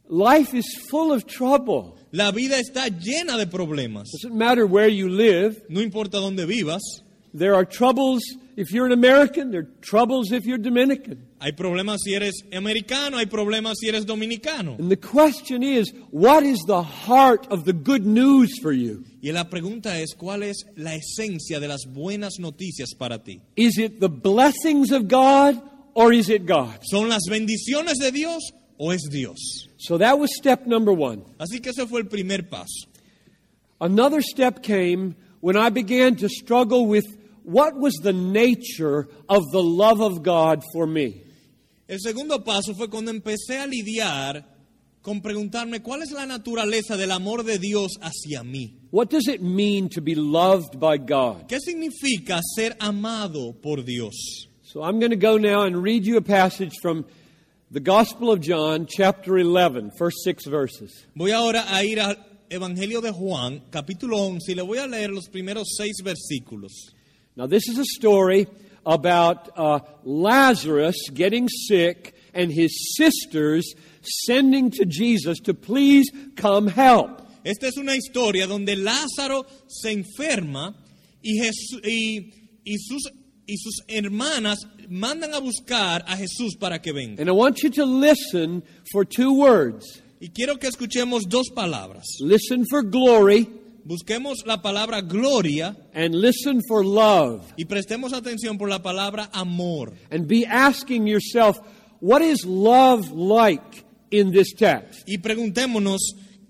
Life 0.10 0.54
is 0.54 0.66
full 0.90 1.12
of 1.12 1.26
trouble. 1.26 1.96
La 2.12 2.32
vida 2.32 2.60
está 2.60 2.88
llena 2.88 3.38
de 3.38 3.46
problemas. 3.46 4.10
Doesn't 4.12 4.36
matter 4.36 4.66
where 4.66 4.90
you 4.90 5.10
live. 5.10 5.64
No 5.70 5.82
importa 5.82 6.18
dónde 6.18 6.46
vivas. 6.46 7.03
There 7.34 7.56
are 7.56 7.66
troubles 7.66 8.22
if 8.56 8.72
you're 8.72 8.86
an 8.86 8.92
American, 8.92 9.52
there 9.52 9.62
are 9.62 9.70
troubles 9.82 10.32
if 10.32 10.46
you're 10.46 10.60
Dominican. 10.60 11.26
Hay 11.42 11.52
problemas 11.52 11.98
si 12.04 12.14
eres 12.14 12.44
americano, 12.54 13.18
hay 13.18 13.26
problemas 13.26 13.76
si 13.80 13.90
eres 13.90 14.06
dominicano. 14.06 14.78
And 14.78 14.92
the 14.92 14.96
question 14.96 15.64
is, 15.64 15.92
what 16.12 16.44
is 16.44 16.60
the 16.68 16.84
heart 16.84 17.48
of 17.52 17.66
the 17.66 17.74
good 17.74 18.06
news 18.06 18.60
for 18.62 18.72
you? 18.72 19.04
Y 19.22 19.32
la 19.32 19.46
pregunta 19.46 20.00
es, 20.00 20.14
¿cuál 20.16 20.44
es 20.44 20.64
la 20.76 20.92
esencia 20.94 21.60
de 21.60 21.68
las 21.68 21.86
buenas 21.88 22.40
noticias 22.40 22.94
para 22.98 23.18
ti? 23.18 23.42
Is 23.56 23.78
it 23.78 24.00
the 24.00 24.10
blessings 24.10 24.92
of 24.92 25.08
God 25.08 25.60
or 25.96 26.14
is 26.14 26.30
it 26.30 26.46
God? 26.46 26.80
¿Son 26.84 27.10
las 27.10 27.24
bendiciones 27.30 27.98
de 28.00 28.12
Dios 28.12 28.52
o 28.78 28.92
es 28.92 29.02
Dios? 29.10 29.68
So 29.80 29.98
that 29.98 30.20
was 30.20 30.30
step 30.36 30.68
number 30.68 30.94
one. 30.94 31.24
Así 31.40 31.62
que 31.62 31.72
ese 31.72 31.88
fue 31.88 32.02
el 32.02 32.06
primer 32.06 32.44
paso. 32.44 32.88
Another 33.82 34.22
step 34.22 34.62
came 34.62 35.16
when 35.42 35.58
I 35.58 35.70
began 35.70 36.16
to 36.18 36.30
struggle 36.30 36.86
with 36.86 37.23
what 37.44 37.76
was 37.76 37.94
the 38.02 38.14
nature 38.14 39.08
of 39.30 39.44
the 39.52 39.62
love 39.62 40.02
of 40.02 40.24
God 40.24 40.64
for 40.74 40.88
me. 40.88 41.24
El 41.88 42.00
segundo 42.00 42.40
paso 42.44 42.74
fue 42.74 42.90
cuando 42.90 43.12
empecé 43.12 43.60
a 43.60 43.68
lidiar 43.68 44.46
con 45.02 45.22
preguntarme 45.22 45.82
cuál 45.82 46.02
es 46.02 46.12
la 46.12 46.26
naturaleza 46.26 46.96
del 46.96 47.12
amor 47.12 47.44
de 47.44 47.60
Dios 47.60 48.00
hacia 48.02 48.44
mí. 48.44 48.80
What 48.90 49.10
does 49.10 49.28
it 49.28 49.42
mean 49.42 49.90
to 49.90 50.02
be 50.02 50.16
loved 50.16 50.80
by 50.80 50.98
God? 50.98 51.48
¿Qué 51.50 51.60
significa 51.60 52.40
ser 52.56 52.76
amado 52.80 53.54
por 53.62 53.84
Dios? 53.84 54.48
So 54.64 54.82
I'm 54.82 55.00
going 55.00 55.12
to 55.12 55.18
go 55.18 55.38
now 55.38 55.64
and 55.64 55.84
read 55.84 56.06
you 56.06 56.18
a 56.18 56.22
passage 56.22 56.74
from 56.82 57.06
the 57.70 57.82
Gospel 57.82 58.32
of 58.32 58.40
John, 58.40 58.88
chapter 58.88 59.38
11, 59.38 59.92
first 59.98 60.18
six 60.24 60.46
verses. 60.46 61.06
Voy 61.16 61.32
ahora 61.32 61.66
a 61.68 61.84
ir 61.84 62.00
al 62.00 62.16
Evangelio 62.50 63.02
de 63.02 63.12
Juan, 63.12 63.64
capítulo 63.72 64.18
11, 64.20 64.52
y 64.52 64.56
le 64.56 64.62
voy 64.62 64.78
a 64.78 64.88
leer 64.88 65.10
los 65.10 65.28
primeros 65.28 65.76
seis 65.76 65.98
versículos. 66.04 66.94
Now, 67.36 67.48
this 67.48 67.68
is 67.68 67.80
a 67.80 67.86
story 67.86 68.48
about 68.86 69.50
uh, 69.58 69.80
Lazarus 70.04 71.10
getting 71.14 71.48
sick 71.48 72.16
and 72.34 72.52
his 72.52 72.96
sisters 72.96 73.74
sending 74.26 74.70
to 74.72 74.86
Jesus 74.86 75.40
to 75.42 75.54
please 75.54 76.12
come 76.36 76.68
help. 76.68 77.22
Esta 77.46 77.68
es 77.68 77.78
una 77.78 77.96
historia 77.96 78.48
donde 78.48 78.76
Lázaro 78.76 79.46
se 79.68 79.92
enferma 79.92 80.76
y, 81.24 81.40
Jesús, 81.40 81.82
y, 81.84 82.34
y 82.64 82.78
sus, 82.78 83.12
y 83.48 83.58
sus 83.58 83.82
hermanas 83.88 84.60
mandan 84.88 85.34
a 85.34 85.40
buscar 85.40 86.04
a 86.08 86.16
Jesús 86.16 86.56
para 86.56 86.82
que 86.82 86.94
venga. 86.94 87.22
And 87.22 87.30
I 87.30 87.34
want 87.34 87.64
you 87.64 87.70
to 87.72 87.86
listen 87.86 88.64
for 88.92 89.04
two 89.06 89.34
words. 89.34 90.02
Y 90.22 90.30
quiero 90.30 90.58
que 90.58 90.70
escuchemos 90.70 91.24
dos 91.28 91.50
palabras. 91.50 92.06
Listen 92.22 92.64
for 92.70 92.84
glory 92.84 93.50
Busquemos 93.86 94.46
la 94.46 94.62
palabra 94.62 95.02
gloria 95.02 95.76
and 95.94 96.16
listen 96.16 96.62
for 96.68 96.86
love. 96.86 97.54
y 97.58 97.66
prestemos 97.66 98.14
atención 98.14 98.58
por 98.58 98.70
la 98.70 98.80
palabra 98.80 99.30
amor. 99.34 99.94
And 100.10 100.28
be 100.28 100.46
asking 100.46 101.08
yourself, 101.08 101.60
what 102.00 102.22
is 102.22 102.46
love 102.46 103.12
like 103.12 103.84
in 104.12 104.32
this 104.32 104.54
text? 104.54 105.04
Y 105.08 105.18
preguntémonos, 105.18 106.00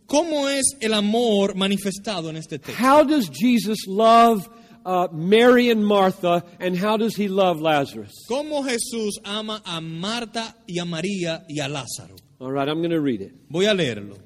¿cómo 0.06 0.48
es 0.50 0.76
el 0.80 0.94
amor 0.94 1.56
manifestado 1.56 2.30
en 2.30 2.38
este 2.38 2.60
texto? 2.60 2.74
How 2.74 3.04
does 3.04 3.30
Jesus 3.30 3.88
love 3.88 4.48
uh, 4.86 5.08
Mary 5.12 5.72
and 5.72 5.86
Martha, 5.86 6.44
and 6.60 6.78
how 6.78 6.98
does 6.98 7.16
he 7.16 7.28
love 7.28 7.60
Lazarus? 7.62 8.12
¿Cómo 8.30 8.64
Jesús 8.64 9.14
ama 9.24 9.62
a 9.66 9.82
Marta 9.82 10.56
y 10.68 10.80
a 10.80 10.86
María 10.86 11.46
y 11.50 11.60
a 11.60 11.68
Lázaro? 11.68 12.16
All 12.40 12.52
right, 12.52 12.68
I'm 12.68 12.80
going 12.80 12.92
to 12.92 13.02
read 13.02 13.22
it. 13.22 13.34
Voy 13.50 13.66
a 13.66 13.74
leerlo. 13.74 14.20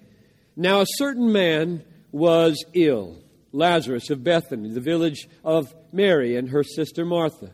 Now, 0.56 0.82
a 0.82 0.86
certain 0.98 1.32
man 1.32 1.84
was 2.12 2.64
ill, 2.74 3.18
Lazarus 3.52 4.10
of 4.10 4.24
Bethany, 4.24 4.70
the 4.70 4.82
village 4.82 5.28
of 5.44 5.74
Mary 5.92 6.36
and 6.36 6.50
her 6.50 6.64
sister 6.64 7.06
Martha. 7.06 7.52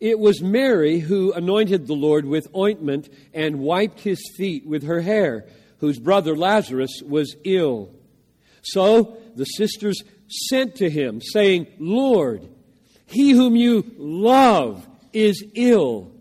It 0.00 0.18
was 0.18 0.40
Mary 0.40 0.98
who 0.98 1.32
anointed 1.32 1.86
the 1.86 1.94
Lord 1.94 2.24
with 2.24 2.54
ointment 2.56 3.08
and 3.34 3.60
wiped 3.60 4.00
his 4.00 4.20
feet 4.36 4.66
with 4.66 4.84
her 4.84 5.00
hair, 5.00 5.46
whose 5.78 5.98
brother 5.98 6.34
Lazarus 6.34 7.02
was 7.06 7.36
ill. 7.44 7.90
So 8.62 9.18
the 9.36 9.44
sisters 9.44 10.02
sent 10.48 10.76
to 10.76 10.88
him, 10.88 11.20
saying, 11.20 11.66
Lord, 11.78 12.48
he 13.06 13.32
whom 13.32 13.56
you 13.56 13.84
love 13.98 14.86
is 15.12 15.44
ill. 15.54 16.12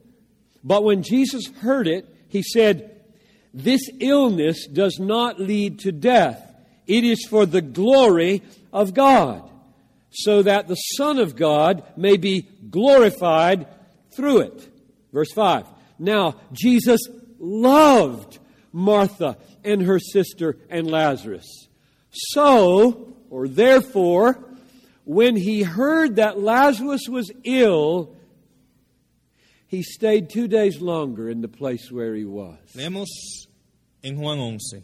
But 0.63 0.84
when 0.84 1.04
Jesus 1.04 1.48
heard 1.48 1.88
it, 1.88 2.06
he 2.28 2.44
said, 2.44 3.01
This 3.54 3.82
illness 4.00 4.68
does 4.68 5.00
not 5.00 5.39
lead 5.39 5.80
to 5.80 5.92
death. 5.92 6.49
It 6.89 7.03
is 7.03 7.27
for 7.29 7.46
the 7.46 7.62
glory 7.62 8.41
of 8.74 8.96
God, 8.96 9.48
so 10.10 10.41
that 10.41 10.67
the 10.67 10.75
Son 10.75 11.19
of 11.19 11.36
God 11.36 11.84
may 11.96 12.17
be 12.17 12.48
glorified 12.69 13.67
through 14.12 14.39
it. 14.39 14.69
Verse 15.13 15.31
5. 15.31 15.67
Now, 16.00 16.36
Jesus 16.51 17.00
loved 17.38 18.39
Martha 18.72 19.38
and 19.63 19.84
her 19.84 20.00
sister 20.00 20.58
and 20.69 20.89
Lazarus. 20.89 21.67
So, 22.10 23.13
or 23.29 23.48
therefore, 23.48 24.43
when 25.05 25.36
he 25.36 25.62
heard 25.62 26.15
that 26.15 26.39
Lazarus 26.39 27.08
was 27.08 27.31
ill, 27.43 28.15
he 29.67 29.84
stayed 29.84 30.31
two 30.31 30.48
days 30.48 30.81
longer 30.81 31.29
in 31.29 31.41
the 31.41 31.48
place 31.48 31.91
where 31.91 32.15
he 32.15 32.25
was. 32.25 32.58
Leemos 32.75 33.08
en 34.03 34.17
Juan 34.17 34.39
11. 34.39 34.84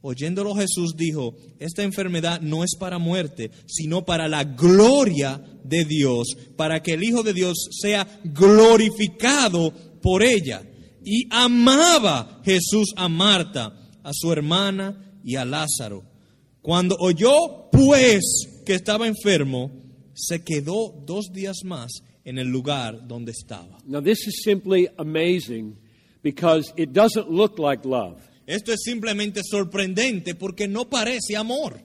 Oyéndolo 0.00 0.54
Jesús 0.54 0.94
dijo, 0.96 1.34
esta 1.58 1.82
enfermedad 1.82 2.40
no 2.40 2.62
es 2.62 2.76
para 2.78 2.98
muerte, 2.98 3.50
sino 3.66 4.04
para 4.04 4.28
la 4.28 4.44
gloria 4.44 5.42
de 5.64 5.84
Dios, 5.84 6.28
para 6.56 6.82
que 6.82 6.92
el 6.92 7.02
Hijo 7.02 7.22
de 7.22 7.32
Dios 7.32 7.68
sea 7.80 8.06
glorificado 8.24 9.72
por 10.00 10.22
ella. 10.22 10.62
Y 11.04 11.26
amaba 11.30 12.40
Jesús 12.44 12.92
a 12.96 13.08
Marta, 13.08 13.72
a 14.02 14.10
su 14.12 14.32
hermana 14.32 15.20
y 15.24 15.36
a 15.36 15.44
Lázaro. 15.44 16.04
Cuando 16.62 16.96
oyó 17.00 17.68
pues 17.72 18.62
que 18.64 18.74
estaba 18.74 19.08
enfermo, 19.08 19.72
se 20.14 20.44
quedó 20.44 20.90
dos 21.06 21.32
días 21.32 21.58
más 21.64 21.90
en 22.24 22.38
el 22.38 22.48
lugar 22.48 23.06
donde 23.08 23.32
estaba. 23.32 23.78
Now, 23.86 24.02
this 24.02 24.26
is 24.26 24.42
simply 24.44 24.88
amazing 24.98 25.76
because 26.22 26.72
it 26.76 26.90
doesn't 26.92 27.30
look 27.30 27.58
like 27.58 27.88
love. 27.88 28.20
Esto 28.48 28.72
es 28.72 28.80
simplemente 28.82 29.42
sorprendente 29.44 30.34
porque 30.34 30.66
no 30.66 30.88
parece 30.88 31.36
amor. 31.36 31.82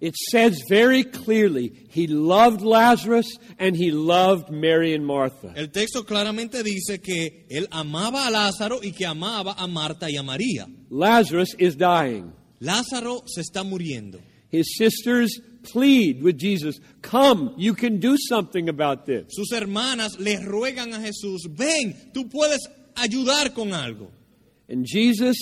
It 0.00 0.14
says 0.30 0.62
very 0.66 1.04
clearly 1.04 1.72
he 1.90 2.06
loved 2.06 2.62
Lazarus 2.62 3.38
and 3.58 3.76
he 3.76 3.90
loved 3.90 4.50
Mary 4.50 4.94
and 4.94 5.04
Martha. 5.04 5.52
El 5.54 5.68
texto 5.68 6.04
claramente 6.04 6.62
dice 6.62 7.02
que 7.02 7.46
él 7.50 7.68
amaba 7.70 8.26
a 8.26 8.30
Lázaro 8.30 8.80
y 8.82 8.92
que 8.92 9.04
amaba 9.04 9.56
a 9.58 9.66
Marta 9.66 10.10
y 10.10 10.16
a 10.16 10.22
María. 10.22 10.66
Lazarus 10.88 11.54
is 11.58 11.76
dying. 11.76 12.32
Lázaro 12.60 13.22
se 13.26 13.42
está 13.42 13.62
muriendo. 13.62 14.18
His 14.50 14.74
sisters 14.78 15.38
plead 15.70 16.22
with 16.22 16.38
Jesus, 16.38 16.80
Come, 17.02 17.52
you 17.58 17.74
can 17.74 18.00
do 18.00 18.16
something 18.16 18.70
about 18.70 19.04
this. 19.04 19.26
Sus 19.28 19.52
hermanas 19.52 20.18
le 20.18 20.38
ruegan 20.38 20.94
a 20.94 21.00
Jesús, 21.00 21.42
ven, 21.50 22.10
tú 22.14 22.30
puedes 22.30 22.60
ayudar 22.94 23.52
con 23.52 23.74
algo. 23.74 24.10
And 24.68 24.86
Jesus 24.86 25.36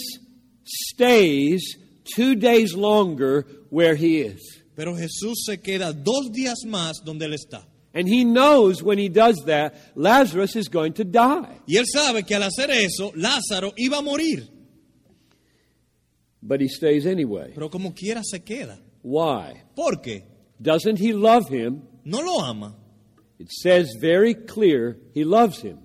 stays 0.65 1.77
two 2.05 2.35
days 2.35 2.75
longer 2.75 3.47
where 3.71 3.95
he 3.95 4.21
is. 4.21 4.63
Pero 4.77 4.95
Jesús 4.97 5.45
se 5.47 5.59
queda 5.59 5.93
dos 5.93 6.31
días 6.33 6.65
más 6.67 7.05
donde 7.05 7.27
él 7.27 7.35
está. 7.35 7.65
And 7.95 8.09
he 8.09 8.25
knows 8.25 8.83
when 8.83 8.99
he 8.99 9.09
does 9.09 9.37
that, 9.47 9.75
Lazarus 9.95 10.57
is 10.57 10.69
going 10.69 10.95
to 10.95 11.05
die. 11.05 11.61
Y 11.69 11.77
él 11.77 11.85
sabe 11.87 12.27
que 12.27 12.35
al 12.35 12.43
hacer 12.43 12.71
eso, 12.71 13.13
Lázaro 13.15 13.73
iba 13.77 13.99
a 13.99 14.03
morir. 14.03 14.49
But 16.43 16.61
he 16.61 16.69
stays 16.69 17.07
anyway. 17.07 17.53
Pero 17.55 17.71
como 17.71 17.95
quiera 17.95 18.23
se 18.25 18.41
queda. 18.41 18.79
Why? 19.03 19.63
¿Por 19.77 20.03
qué? 20.03 20.25
Doesn't 20.61 20.99
he 20.99 21.13
love 21.13 21.49
him? 21.49 21.83
No 22.05 22.21
lo 22.21 22.41
ama. 22.41 22.75
It 23.39 23.51
says 23.51 23.97
very 24.01 24.35
clear 24.35 24.99
he 25.15 25.25
loves 25.25 25.63
him. 25.63 25.79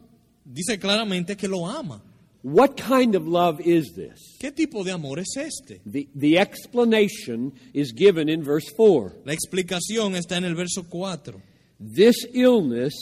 Dice 0.44 0.80
claramente 0.80 1.38
que 1.38 1.48
lo 1.48 1.66
ama. 1.68 2.02
What 2.42 2.78
kind 2.78 3.16
of 3.16 3.28
love 3.28 3.60
is 3.60 3.92
this? 3.96 4.38
¿Qué 4.40 4.56
tipo 4.56 4.86
de 4.86 4.92
amor 4.92 5.20
es 5.20 5.36
este? 5.36 5.82
The, 5.86 6.08
the 6.16 6.38
explanation 6.38 7.52
is 7.74 7.92
given 7.92 8.30
in 8.30 8.44
verse 8.44 8.70
4. 8.70 9.14
La 9.26 9.34
explicación 9.34 10.16
está 10.16 10.38
en 10.38 10.46
el 10.46 10.56
verso 10.56 10.84
4. 10.84 11.42
This 11.82 12.16
illness 12.34 12.94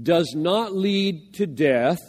does 0.00 0.34
not 0.34 0.74
lead 0.74 1.34
to 1.34 1.46
death, 1.46 2.00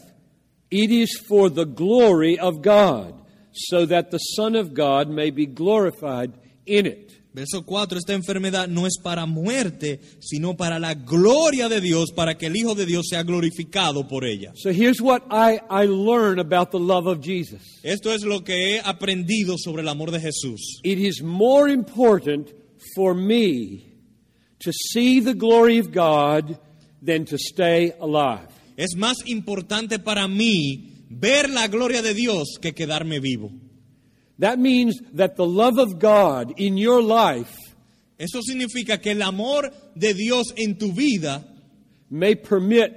it 0.70 0.92
is 0.92 1.18
for 1.28 1.50
the 1.50 1.66
glory 1.66 2.38
of 2.38 2.62
God, 2.62 3.22
so 3.54 3.86
that 3.86 4.12
the 4.12 4.18
Son 4.18 4.56
of 4.56 4.74
God 4.74 5.10
may 5.10 5.30
be 5.30 5.46
glorified 5.46 6.34
in 6.66 6.86
it. 6.86 7.21
Verso 7.34 7.64
4, 7.66 7.98
esta 7.98 8.14
enfermedad 8.14 8.68
no 8.68 8.86
es 8.86 8.98
para 9.02 9.26
muerte, 9.26 10.02
sino 10.20 10.58
para 10.58 10.80
la 10.80 10.96
gloria 10.96 11.70
de 11.70 11.80
Dios, 11.80 12.12
para 12.14 12.38
que 12.38 12.48
el 12.48 12.58
Hijo 12.58 12.76
de 12.76 12.86
Dios 12.86 13.08
sea 13.10 13.24
glorificado 13.24 14.06
por 14.08 14.26
ella. 14.26 14.52
So 14.56 14.70
here's 14.70 15.00
what 15.00 15.22
I, 15.32 15.60
I 15.70 15.88
learn 15.88 16.40
about 16.40 16.72
the 16.72 16.80
love 16.80 17.08
of 17.08 17.22
Jesus 17.24 17.62
Esto 17.84 18.14
es 18.14 18.24
lo 18.24 18.44
que 18.44 18.76
he 18.76 18.82
aprendido 18.82 19.56
sobre 19.58 19.82
el 19.82 19.88
amor 19.88 20.12
de 20.12 20.20
Jesús. 20.20 20.82
it 20.84 21.00
is 21.00 21.22
more 21.24 21.72
important 21.72 22.50
for 22.96 23.16
me 23.16 23.86
to 24.60 24.72
see 24.74 25.22
the 25.22 25.34
glory 25.34 25.80
of 25.80 25.88
God 25.94 26.60
than 27.02 27.24
to 27.26 27.38
stay 27.38 27.94
alive. 28.02 28.50
Es 28.76 28.96
más 28.98 29.26
importante 29.26 30.00
para 30.00 30.28
mí 30.28 31.06
ver 31.10 31.50
la 31.50 31.68
gloria 31.70 32.02
de 32.02 32.14
Dios 32.14 32.58
que 32.62 32.74
quedarme 32.74 33.20
vivo. 33.22 33.52
That 34.42 34.60
means 34.60 35.00
that 35.14 35.38
the 35.38 35.46
love 35.46 35.78
of 35.78 36.00
God 36.00 36.54
in 36.58 36.78
your 36.78 37.02
life 37.02 37.56
Eso 38.22 38.44
significa 38.44 39.00
que 39.00 39.14
el 39.14 39.24
amor 39.24 39.72
de 39.96 40.14
Dios 40.14 40.54
en 40.56 40.78
tu 40.78 40.92
vida 40.92 41.44
may 42.12 42.36
permit 42.36 42.92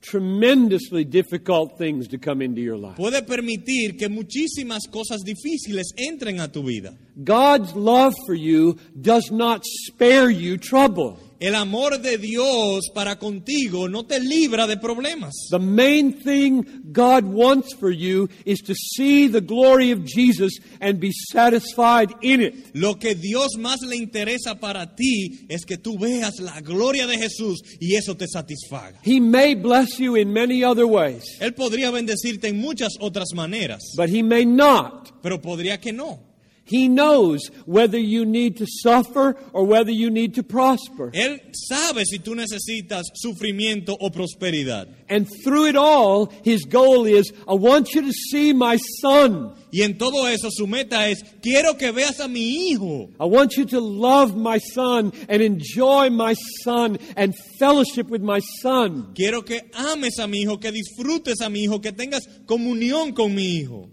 tremendously 0.00 1.04
difficult 1.04 1.76
things 1.76 2.08
to 2.08 2.16
come 2.16 2.40
into 2.40 2.62
your 2.62 2.78
life. 2.78 2.96
puede 2.96 3.22
permitir 3.26 3.98
que 3.98 4.08
muchísimas 4.08 4.86
cosas 4.90 5.20
difíciles 5.22 5.92
entren 5.98 6.40
a 6.40 6.48
tu 6.48 6.62
vida. 6.62 6.94
God's 7.22 7.74
love 7.74 8.14
for 8.24 8.34
you 8.34 8.78
does 8.98 9.30
not 9.30 9.62
spare 9.66 10.30
you 10.30 10.56
trouble. 10.56 11.18
El 11.44 11.54
amor 11.56 12.00
de 12.00 12.16
Dios 12.16 12.88
para 12.94 13.18
contigo 13.18 13.86
no 13.86 14.06
te 14.06 14.18
libra 14.18 14.66
de 14.66 14.78
problemas. 14.78 15.34
The 15.50 15.58
main 15.58 16.14
thing 16.14 16.62
God 16.90 17.24
wants 17.24 17.74
for 17.74 17.90
you 17.92 18.30
is 18.46 18.60
to 18.62 18.74
see 18.74 19.28
the 19.28 19.42
glory 19.42 19.90
of 19.90 20.06
Jesus 20.06 20.54
and 20.80 20.98
be 20.98 21.10
satisfied 21.12 22.14
in 22.22 22.40
it. 22.40 22.54
Lo 22.72 22.94
que 22.94 23.14
Dios 23.14 23.58
más 23.58 23.82
le 23.82 23.94
interesa 23.96 24.58
para 24.58 24.96
ti 24.96 25.44
es 25.50 25.66
que 25.66 25.76
tú 25.76 25.98
veas 25.98 26.40
la 26.40 26.62
gloria 26.62 27.06
de 27.06 27.18
Jesús 27.18 27.60
y 27.78 27.94
eso 27.96 28.16
te 28.16 28.26
satisfaga. 28.26 28.98
He 29.04 29.20
may 29.20 29.54
bless 29.54 29.98
you 29.98 30.16
in 30.16 30.32
many 30.32 30.64
other 30.64 30.86
ways, 30.86 31.24
Él 31.40 31.52
podría 31.52 31.90
bendecirte 31.90 32.48
en 32.48 32.58
muchas 32.58 32.94
otras 33.00 33.34
maneras, 33.34 33.82
but 33.98 34.08
He 34.08 34.22
may 34.22 34.46
not. 34.46 35.10
pero 35.20 35.42
podría 35.42 35.78
que 35.78 35.92
no. 35.92 36.33
He 36.66 36.88
knows 36.88 37.50
whether 37.66 37.98
you 37.98 38.24
need 38.24 38.56
to 38.56 38.66
suffer 38.66 39.36
or 39.52 39.66
whether 39.66 39.90
you 39.90 40.10
need 40.10 40.34
to 40.34 40.42
prosper. 40.42 41.10
Él 41.12 41.40
sabe 41.52 42.04
si 42.04 42.18
tú 42.18 42.34
necesitas 42.34 43.04
sufrimiento 43.14 43.96
o 44.00 44.10
prosperidad. 44.10 44.88
And 45.08 45.28
through 45.44 45.66
it 45.66 45.76
all, 45.76 46.32
His 46.42 46.64
goal 46.64 47.04
is 47.04 47.32
I 47.46 47.54
want 47.54 47.94
you 47.94 48.02
to 48.02 48.12
see 48.12 48.52
my 48.52 48.78
son. 49.00 49.54
Y 49.70 49.82
en 49.82 49.98
todo 49.98 50.26
eso 50.28 50.48
su 50.50 50.66
meta 50.66 51.08
es, 51.08 51.22
quiero 51.42 51.76
que 51.76 51.90
veas 51.90 52.20
a 52.20 52.28
mi 52.28 52.70
hijo. 52.70 53.10
I 53.20 53.26
want 53.26 53.56
you 53.56 53.66
to 53.66 53.80
love 53.80 54.36
my 54.36 54.58
son 54.58 55.12
and 55.28 55.42
enjoy 55.42 56.10
my 56.10 56.34
son 56.62 56.98
and 57.16 57.34
fellowship 57.58 58.08
with 58.08 58.22
my 58.22 58.40
son. 58.62 59.12
Quiero 59.14 59.42
que 59.42 59.60
ames 59.74 60.18
a 60.18 60.26
mi 60.26 60.42
hijo, 60.42 60.58
que 60.58 60.70
disfrutes 60.70 61.40
a 61.42 61.50
mi 61.50 61.64
hijo, 61.64 61.80
que 61.80 61.92
tengas 61.92 62.22
comunión 62.46 63.12
con 63.12 63.34
mi 63.34 63.56
hijo. 63.56 63.90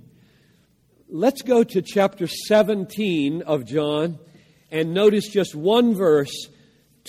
Let's 1.14 1.42
go 1.42 1.66
to 1.66 1.82
chapter 1.82 2.26
17 2.26 3.42
of 3.42 3.66
John 3.66 4.18
and 4.72 4.94
notice 4.94 5.28
just 5.28 5.54
one 5.54 5.94
verse 5.94 6.48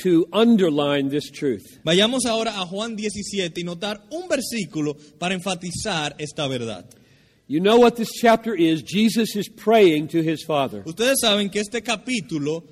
to 0.02 0.26
underline 0.32 1.08
this 1.08 1.30
truth. 1.30 1.62
Vayamos 1.86 2.26
ahora 2.26 2.50
a 2.50 2.66
Juan 2.66 2.96
17 2.96 3.52
y 3.56 3.62
notar 3.62 4.00
un 4.10 4.28
versículo 4.28 4.96
para 5.20 5.36
enfatizar 5.36 6.16
esta 6.18 6.48
verdad. 6.48 6.84
You 7.46 7.60
know 7.60 7.76
what 7.76 7.94
this 7.94 8.10
chapter 8.10 8.56
is. 8.56 8.82
Jesus 8.82 9.36
is 9.36 9.48
praying 9.48 10.08
to 10.08 10.20
his 10.20 10.42
Father. 10.42 10.82
Ustedes 10.84 11.20
saben 11.22 11.48
que 11.48 11.60
este 11.60 11.80
capítulo 11.80 12.64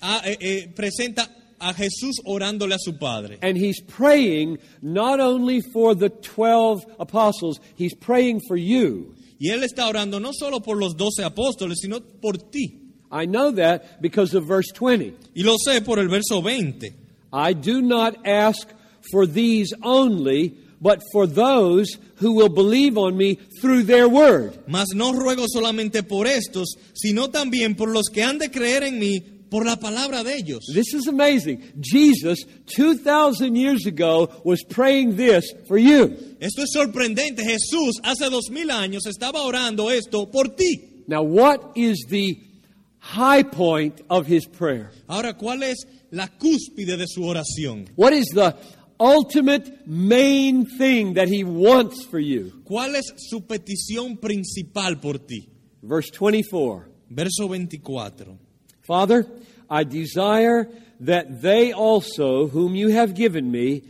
ah, 0.00 0.22
eh, 0.24 0.38
eh, 0.40 0.72
presenta 0.74 1.28
a 1.58 1.74
Jesús 1.74 2.22
orándole 2.24 2.72
a 2.72 2.78
su 2.78 2.94
Padre. 2.94 3.38
And 3.42 3.58
he's 3.58 3.82
praying 3.82 4.56
not 4.80 5.20
only 5.20 5.60
for 5.60 5.94
the 5.94 6.08
12 6.08 6.86
apostles, 6.98 7.60
he's 7.76 7.94
praying 7.94 8.40
for 8.48 8.56
you. 8.56 9.14
Y 9.40 9.48
él 9.48 9.64
está 9.64 9.88
orando 9.88 10.20
no 10.20 10.32
solo 10.34 10.60
por 10.60 10.76
los 10.76 10.94
doce 10.98 11.24
apóstoles, 11.24 11.78
sino 11.80 12.00
por 12.00 12.36
ti. 12.36 12.78
I 13.10 13.24
know 13.24 13.50
that 13.52 14.00
because 14.02 14.36
of 14.36 14.46
verse 14.46 14.70
20. 14.72 15.16
Y 15.34 15.42
lo 15.42 15.56
sé 15.56 15.80
por 15.80 15.98
el 15.98 16.08
verso 16.08 16.42
20. 16.42 16.92
I 17.32 17.54
do 17.54 17.80
not 17.80 18.18
ask 18.26 18.68
for 19.10 19.26
these 19.26 19.74
only, 19.82 20.54
but 20.78 21.00
for 21.10 21.26
those 21.26 21.98
who 22.16 22.34
will 22.34 22.50
believe 22.50 22.98
on 22.98 23.16
me 23.16 23.36
through 23.62 23.84
their 23.84 24.08
word. 24.08 24.58
Mas 24.68 24.88
no 24.94 25.12
ruego 25.14 25.46
solamente 25.48 26.02
por 26.02 26.26
estos, 26.26 26.76
sino 26.92 27.30
también 27.30 27.76
por 27.76 27.88
los 27.88 28.10
que 28.12 28.22
han 28.22 28.36
de 28.36 28.50
creer 28.50 28.82
en 28.82 28.98
mí 28.98 29.39
por 29.50 29.66
la 29.66 29.76
palabra 29.76 30.22
de 30.22 30.36
ellos. 30.36 30.64
This 30.72 30.94
is 30.94 31.06
amazing. 31.08 31.60
Jesus, 31.80 32.38
2,000 32.76 33.56
years 33.56 33.86
ago, 33.86 34.30
was 34.44 34.62
praying 34.62 35.16
this 35.16 35.44
for 35.66 35.78
you. 35.78 36.16
Esto 36.40 36.62
es 36.62 36.70
sorprendente. 36.72 37.42
Jesús 37.44 38.00
hace 38.02 38.30
dos 38.30 38.50
mil 38.50 38.70
años 38.70 39.06
estaba 39.06 39.42
orando 39.42 39.90
esto 39.90 40.26
por 40.26 40.54
ti. 40.56 41.04
Now, 41.06 41.22
what 41.22 41.72
is 41.74 42.06
the 42.08 42.38
high 43.00 43.42
point 43.42 44.00
of 44.08 44.26
his 44.26 44.46
prayer? 44.46 44.92
Ahora, 45.08 45.34
¿cuál 45.34 45.62
es 45.62 45.84
la 46.10 46.28
cúspide 46.28 46.96
de 46.96 47.06
su 47.06 47.22
oración? 47.22 47.88
What 47.96 48.12
is 48.12 48.26
the 48.32 48.54
ultimate 48.98 49.86
main 49.86 50.66
thing 50.78 51.14
that 51.14 51.28
he 51.28 51.42
wants 51.42 52.04
for 52.04 52.20
you? 52.20 52.62
¿Cuál 52.64 52.94
es 52.94 53.12
su 53.16 53.40
petición 53.40 54.18
principal 54.20 55.00
por 55.00 55.18
ti? 55.18 55.48
Verse 55.82 56.10
24. 56.12 56.88
Verso 57.08 57.48
24. 57.48 58.49
Father, 58.90 59.24
I 59.70 59.84
desire 59.84 60.68
that 60.98 61.42
they 61.42 61.72
also, 61.72 62.48
whom 62.48 62.74
you 62.74 62.88
have 62.88 63.14
given 63.14 63.48
me, 63.48 63.82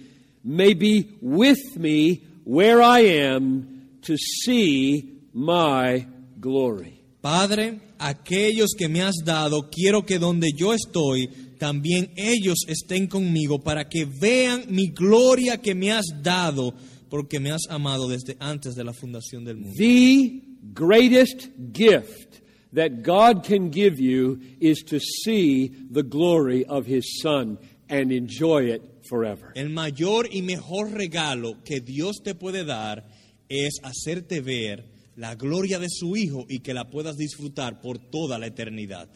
may 0.45 0.75
be 0.75 1.17
with 1.23 1.75
me 1.79 2.21
where 2.45 2.83
I 2.83 3.01
am 3.01 3.89
to 4.03 4.19
see 4.19 5.23
my 5.33 6.07
glory. 6.39 7.01
Padre, 7.23 7.81
aquellos 7.99 8.75
que 8.77 8.91
me 8.91 9.01
has 9.01 9.15
dado, 9.25 9.71
quiero 9.71 10.03
que 10.03 10.19
donde 10.19 10.53
yo 10.55 10.75
estoy, 10.75 11.31
también 11.59 12.11
ellos 12.15 12.59
estén 12.69 13.07
conmigo 13.07 13.59
para 13.59 13.89
que 13.89 14.05
vean 14.05 14.67
mi 14.69 14.89
gloria 14.89 15.57
que 15.57 15.75
me 15.75 15.93
has 15.93 16.05
dado, 16.23 16.75
porque 17.09 17.41
me 17.41 17.53
has 17.53 17.63
amado 17.71 18.07
desde 18.07 18.37
antes 18.39 18.75
de 18.75 18.85
la 18.85 18.93
fundación 18.93 19.47
del 19.47 19.57
mundo. 19.57 19.75
The 19.79 20.43
greatest 20.75 21.49
gift 21.73 22.40
that 22.73 23.03
God 23.03 23.45
can 23.45 23.71
give 23.71 23.99
you 23.99 24.41
is 24.61 24.83
to 24.89 25.01
see 25.01 25.69
the 25.69 26.03
glory 26.03 26.65
of 26.65 26.87
His 26.87 27.21
Son 27.21 27.59
and 27.89 28.13
enjoy 28.13 28.65
it 28.65 29.05
forever. 29.09 29.53
El 29.57 29.71
mayor 29.71 30.27
y 30.31 30.43
mejor 30.43 30.91
regalo 30.91 31.65
que 31.65 31.81
Dios 31.81 32.21
te 32.23 32.35
puede 32.35 32.65
dar 32.65 33.05
es 33.49 33.81
hacerte 33.83 34.41
ver 34.41 34.85
la 35.17 35.35
gloria 35.35 35.79
de 35.79 35.89
su 35.89 36.17
Hijo 36.17 36.47
y 36.49 36.61
que 36.61 36.73
la 36.73 36.85
puedas 36.85 37.17
disfrutar 37.17 37.81
por 37.81 37.99
toda 37.99 38.39
la 38.39 38.47
eternidad. 38.47 39.09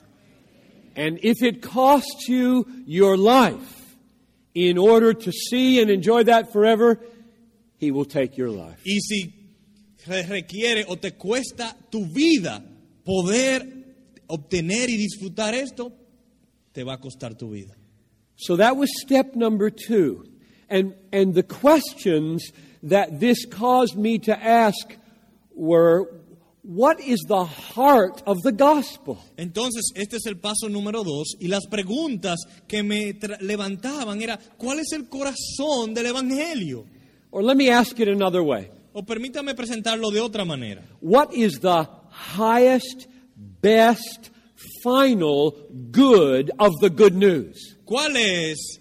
And 0.96 1.18
if 1.22 1.42
it 1.42 1.62
costs 1.62 2.28
you 2.28 2.66
your 2.86 3.16
life 3.16 3.96
in 4.54 4.78
order 4.78 5.12
to 5.12 5.32
see 5.32 5.80
and 5.80 5.90
enjoy 5.90 6.24
that 6.24 6.52
forever, 6.52 7.00
He 7.78 7.90
will 7.90 8.04
take 8.04 8.36
your 8.36 8.50
life. 8.50 8.80
Y 8.84 8.98
si 9.00 9.32
requiere 10.06 10.84
o 10.88 10.96
te 10.96 11.12
cuesta 11.12 11.76
tu 11.90 12.06
vida 12.06 12.62
poder 13.04 13.84
obtener 14.26 14.90
y 14.90 14.96
disfrutar 14.96 15.54
esto, 15.54 15.92
te 16.72 16.84
va 16.84 16.94
a 16.94 17.00
costar 17.00 17.34
tu 17.34 17.50
vida. 17.50 17.74
So 18.36 18.56
that 18.56 18.76
was 18.76 18.90
step 19.02 19.34
number 19.34 19.70
two. 19.70 20.24
And, 20.68 20.94
and 21.12 21.34
the 21.34 21.42
questions 21.42 22.50
that 22.82 23.20
this 23.20 23.46
caused 23.46 23.96
me 23.96 24.18
to 24.20 24.36
ask 24.36 24.96
were 25.54 26.08
what 26.64 26.98
is 26.98 27.20
the 27.28 27.44
heart 27.44 28.22
of 28.26 28.42
the 28.42 28.52
gospel? 28.52 29.18
Entonces, 29.36 29.92
este 29.94 30.16
es 30.16 30.26
el 30.26 30.38
paso 30.38 30.68
número 30.68 31.04
dos. 31.04 31.36
Y 31.38 31.48
las 31.48 31.66
preguntas 31.66 32.38
que 32.66 32.82
me 32.82 33.12
levantaban 33.40 34.22
era, 34.22 34.38
¿cuál 34.56 34.78
es 34.80 34.92
el 34.92 35.08
corazón 35.08 35.92
del 35.92 36.06
Evangelio? 36.06 36.86
Or 37.30 37.42
let 37.42 37.56
me 37.56 37.70
ask 37.70 37.98
it 38.00 38.08
another 38.08 38.40
way. 38.42 38.70
O 38.94 39.04
permítame 39.04 39.54
presentarlo 39.54 40.10
de 40.10 40.20
otra 40.20 40.44
manera. 40.44 40.82
What 41.00 41.34
is 41.34 41.60
the 41.60 41.86
highest, 42.14 43.06
best, 43.36 44.30
final 44.82 45.52
good 45.90 46.50
of 46.58 46.72
the 46.80 46.90
good 46.90 47.14
news? 47.14 47.76
¿Cuál 47.84 48.16
es 48.16 48.80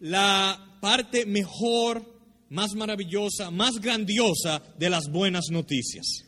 la 0.00 0.58
parte 0.80 1.26
mejor, 1.26 2.02
más 2.50 2.74
maravillosa, 2.74 3.50
más 3.50 3.78
grandiosa 3.80 4.62
de 4.78 4.90
las 4.90 5.08
buenas 5.08 5.44
noticias? 5.50 6.22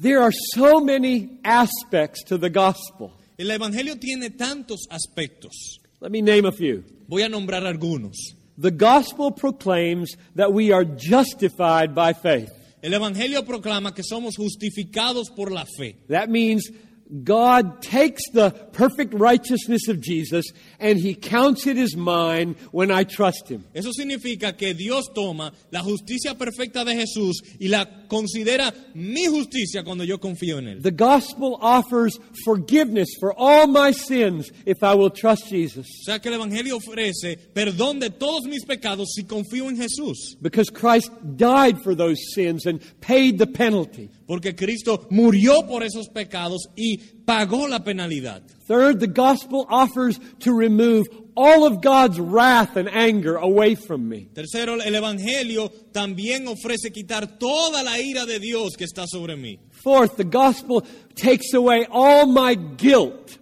There 0.00 0.20
are 0.22 0.32
so 0.54 0.80
many 0.80 1.38
aspects 1.44 2.24
to 2.24 2.38
the 2.38 2.50
gospel. 2.50 3.12
El 3.38 3.50
Evangelio 3.50 3.96
tiene 4.00 4.30
tantos 4.30 4.86
aspectos. 4.90 5.78
Let 6.00 6.10
me 6.10 6.22
name 6.22 6.46
a 6.46 6.52
few. 6.52 6.84
Voy 7.08 7.22
a 7.22 7.28
nombrar 7.28 7.66
algunos. 7.66 8.16
The 8.58 8.70
gospel 8.70 9.30
proclaims 9.32 10.16
that 10.34 10.52
we 10.52 10.72
are 10.72 10.84
justified 10.84 11.94
by 11.94 12.14
faith. 12.14 12.50
El 12.86 12.94
Evangelio 12.94 13.44
proclama 13.44 13.92
que 13.92 14.04
somos 14.04 14.36
justificados 14.36 15.30
por 15.30 15.50
la 15.50 15.66
fe. 15.66 15.98
God 17.22 17.82
takes 17.82 18.22
the 18.32 18.50
perfect 18.72 19.14
righteousness 19.14 19.88
of 19.88 20.00
Jesus 20.00 20.44
and 20.80 20.98
he 20.98 21.14
counts 21.14 21.66
it 21.66 21.76
as 21.78 21.96
mine 21.96 22.56
when 22.72 22.90
I 22.90 23.04
trust 23.04 23.48
him. 23.48 23.64
Eso 23.74 23.90
significa 23.92 24.56
que 24.56 24.74
Dios 24.74 25.08
toma 25.14 25.52
la 25.70 25.82
justicia 25.82 26.34
perfecta 26.34 26.84
de 26.84 26.94
Jesús 26.94 27.42
y 27.60 27.68
la 27.68 27.86
considera 28.08 28.72
mi 28.94 29.26
justicia 29.26 29.84
cuando 29.84 30.04
yo 30.04 30.18
confío 30.18 30.58
en 30.58 30.68
Él. 30.68 30.82
The 30.82 30.90
gospel 30.90 31.58
offers 31.60 32.18
forgiveness 32.44 33.08
for 33.20 33.32
all 33.36 33.66
my 33.66 33.92
sins 33.92 34.50
if 34.64 34.82
I 34.82 34.94
will 34.94 35.10
trust 35.10 35.48
Jesus. 35.48 35.86
O 36.02 36.04
sea 36.04 36.18
que 36.18 36.28
el 36.28 36.34
Evangelio 36.34 36.76
ofrece 36.76 37.36
perdón 37.54 38.00
de 38.00 38.10
todos 38.10 38.44
mis 38.44 38.64
pecados 38.64 39.12
si 39.14 39.24
confío 39.24 39.68
en 39.68 39.76
Jesús. 39.76 40.36
Because 40.40 40.70
Christ 40.70 41.10
died 41.36 41.80
for 41.82 41.94
those 41.94 42.18
sins 42.34 42.66
and 42.66 42.80
paid 43.00 43.38
the 43.38 43.46
penalty. 43.46 44.10
Porque 44.26 44.56
Cristo 44.56 45.06
murió 45.10 45.66
por 45.66 45.84
esos 45.84 46.08
pecados 46.08 46.68
y 46.74 46.98
pagó 47.24 47.68
la 47.68 47.84
penalidad. 47.84 48.42
Third, 48.66 48.98
the 48.98 49.06
gospel 49.06 49.66
offers 49.70 50.18
to 50.40 50.52
remove 50.52 51.06
all 51.36 51.64
of 51.64 51.80
God's 51.80 52.18
wrath 52.18 52.76
and 52.76 52.88
anger 52.88 53.36
away 53.36 53.76
from 53.76 54.08
me. 54.08 54.28
Tercero, 54.34 54.80
el 54.82 54.94
Evangelio 54.94 55.70
también 55.92 56.48
ofrece 56.48 56.90
quitar 56.90 57.38
toda 57.38 57.82
la 57.84 58.00
ira 58.00 58.26
de 58.26 58.40
Dios 58.40 58.76
que 58.76 58.84
está 58.84 59.06
sobre 59.06 59.36
mí. 59.36 59.60
Fourth, 59.70 60.16
the 60.16 60.24
gospel 60.24 60.82
takes 61.14 61.54
away 61.54 61.86
all 61.90 62.26
my 62.26 62.56
guilt. 62.76 63.38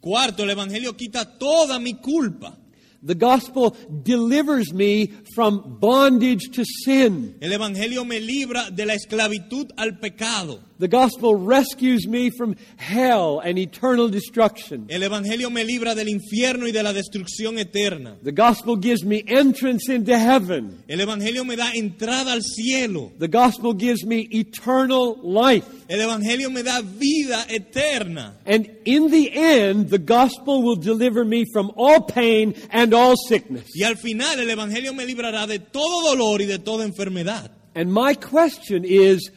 Cuarto, 0.00 0.44
el 0.44 0.50
Evangelio 0.50 0.96
quita 0.96 1.38
toda 1.38 1.80
mi 1.80 1.94
culpa. 1.94 2.56
The 3.04 3.14
gospel 3.14 3.76
delivers 4.02 4.72
me 4.72 5.12
from 5.34 5.78
bondage 5.78 6.50
to 6.52 6.64
sin. 6.64 7.36
El 7.42 7.52
Evangelio 7.52 8.06
me 8.06 8.18
libra 8.18 8.70
de 8.70 8.86
la 8.86 8.94
esclavitud 8.94 9.70
al 9.76 9.98
pecado. 9.98 10.60
The 10.78 10.88
gospel 10.88 11.36
rescues 11.36 12.08
me 12.08 12.30
from 12.30 12.56
hell 12.76 13.38
and 13.38 13.58
eternal 13.58 14.08
destruction. 14.08 14.86
El 14.88 15.02
Evangelio 15.02 15.48
me 15.48 15.62
libra 15.62 15.94
del 15.94 16.08
infierno 16.08 16.66
y 16.66 16.72
de 16.72 16.82
la 16.82 16.92
destrucción 16.92 17.58
eterna. 17.58 18.16
The 18.22 18.32
gospel 18.32 18.76
gives 18.76 19.04
me 19.04 19.22
entrance 19.24 19.88
into 19.88 20.18
heaven. 20.18 20.82
El 20.88 21.00
Evangelio 21.00 21.44
me 21.44 21.54
da 21.54 21.70
entrada 21.74 22.32
al 22.32 22.42
cielo. 22.42 23.12
The 23.18 23.28
gospel 23.28 23.74
gives 23.74 24.04
me 24.04 24.28
eternal 24.32 25.20
life. 25.22 25.66
El 25.88 26.00
Evangelio 26.00 26.50
me 26.50 26.62
da 26.64 26.80
vida 26.80 27.46
eterna. 27.48 28.34
And 28.44 28.68
in 28.84 29.12
the 29.12 29.30
end, 29.32 29.90
the 29.90 29.98
gospel 29.98 30.62
will 30.62 30.76
deliver 30.76 31.24
me 31.24 31.44
from 31.52 31.70
all 31.76 32.00
pain 32.00 32.54
and 32.70 32.92
all 32.92 33.14
sickness. 33.28 33.70
Y 33.76 33.84
al 33.84 33.96
final 33.96 34.40
el 34.40 34.50
Evangelio 34.50 34.92
me 34.92 35.06
librará 35.06 35.46
de 35.46 35.60
todo 35.60 36.10
dolor 36.10 36.42
y 36.42 36.46
de 36.46 36.58
toda 36.58 36.84
enfermedad. 36.84 37.52
And 37.76 37.92
my 37.92 38.14
question 38.14 38.84
is 38.84 39.30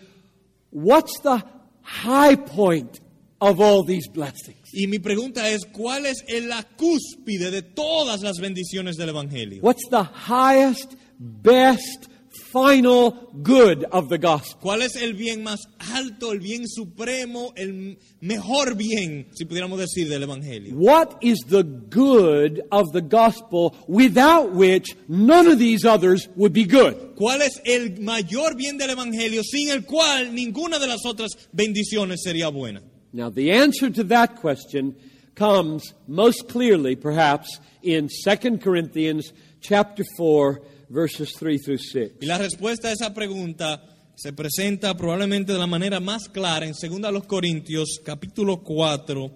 what's 0.72 1.20
the 1.22 1.44
high 1.82 2.36
point 2.36 3.00
of 3.40 3.60
all 3.60 3.84
these 3.84 4.08
blessings? 4.08 4.68
Y 4.74 4.88
mi 4.88 5.00
pregunta 5.00 5.50
es, 5.50 5.66
¿cuál 5.66 6.06
es 6.06 6.24
la 6.46 6.64
cúspide 6.64 7.52
de 7.52 7.62
todas 7.62 8.22
las 8.22 8.40
bendiciones 8.40 8.96
del 8.98 9.10
Evangelio? 9.10 9.62
What's 9.62 9.88
the 9.90 10.04
highest, 10.04 10.94
best, 11.18 12.08
final 12.58 13.12
good 13.44 13.86
of 13.92 14.10
the 14.10 14.18
gospel? 14.18 14.60
¿Cuál 14.62 14.82
es 14.82 14.96
el 14.96 15.14
bien 15.14 15.44
más 15.44 15.60
alto, 15.94 16.32
el 16.32 16.40
bien 16.40 16.68
supremo, 16.68 17.54
el 17.56 17.98
mejor 18.22 18.76
bien, 18.76 19.28
si 19.34 19.46
pudiéramos 19.46 19.80
decir, 19.80 20.10
del 20.10 20.24
Evangelio? 20.24 20.76
What 20.76 21.18
is 21.22 21.40
the 21.48 21.64
good 21.64 22.64
of 22.72 22.92
the 22.94 23.02
gospel 23.02 23.76
without 23.88 24.54
which 24.54 24.96
none 25.08 25.48
of 25.48 25.60
these 25.60 25.86
others 25.86 26.28
would 26.36 26.54
be 26.54 26.66
good? 26.66 27.16
¿Cuál 27.16 27.42
es 27.42 27.62
el 27.66 28.00
mayor 28.02 28.56
bien 28.56 28.78
del 28.78 28.92
Evangelio 28.92 29.44
sin 29.44 29.70
el 29.70 29.86
cual 29.86 30.34
ninguna 30.34 30.80
de 30.80 30.88
las 30.88 31.06
otras 31.06 31.32
bendiciones 31.52 32.22
sería 32.24 32.50
buena? 32.50 32.82
Now, 33.14 33.30
the 33.30 33.52
answer 33.52 33.90
to 33.90 34.04
that 34.06 34.36
question 34.42 34.96
comes 35.36 35.94
most 36.08 36.50
clearly, 36.50 36.96
perhaps, 36.96 37.60
in 37.82 38.10
2 38.10 38.58
Corinthians 38.58 39.32
chapter 39.62 40.04
4, 40.18 40.62
verses 40.90 41.34
3 41.34 41.58
through 41.60 41.80
6. 41.80 42.16
Y 42.22 42.26
la 42.26 42.38
respuesta 42.38 42.90
a 42.90 42.92
esa 42.92 43.14
pregunta 43.14 43.84
se 44.16 44.34
presenta 44.34 44.96
probablemente 44.98 45.54
de 45.54 45.60
la 45.60 45.68
manera 45.68 46.00
más 46.00 46.28
clara 46.30 46.66
en 46.66 46.74
2 46.74 47.24
Corintios 47.26 48.00
capítulo 48.04 48.64
4, 48.64 49.32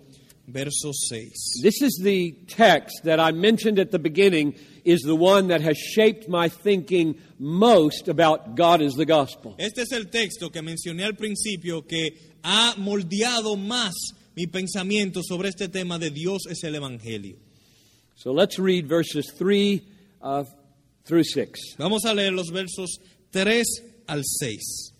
verso 0.48 0.92
6. 0.92 1.62
This 1.62 1.82
is 1.82 2.00
the 2.04 2.32
text 2.48 3.04
that 3.04 3.20
I 3.20 3.32
mentioned 3.32 3.80
at 3.80 3.92
the 3.92 4.00
beginning 4.00 4.56
is 4.84 5.02
the 5.02 5.16
one 5.16 5.48
that 5.50 5.62
has 5.62 5.78
shaped 5.78 6.28
my 6.28 6.50
thinking 6.50 7.16
most 7.38 8.08
about 8.08 8.56
God 8.56 8.82
as 8.82 8.94
the 8.96 9.06
gospel. 9.06 9.56
Este 9.58 9.84
es 9.84 9.92
el 9.92 10.10
texto 10.10 10.50
que 10.50 10.62
mencioné 10.62 11.06
al 11.06 11.16
principio 11.16 11.86
que 11.86 12.32
ha 12.44 12.74
moldeado 12.78 13.56
más 13.56 13.94
mi 14.36 14.48
pensamiento 14.48 15.22
sobre 15.24 15.50
este 15.50 15.68
tema 15.68 16.00
de 16.00 16.10
Dios 16.10 16.48
es 16.50 16.64
el 16.64 16.76
Evangelio. 16.76 17.38
So 18.16 18.32
let's 18.32 18.58
read 18.58 18.88
verses 18.88 19.28
3 19.38 19.82
uh, 20.22 20.44
through 21.06 21.24
6. 21.24 21.60
Vamos 21.78 22.06
a 22.06 22.14
leer 22.14 22.32
los 22.32 22.50
versos 22.50 22.90
3 23.32 23.64
al 24.08 24.22
6. 24.24 24.92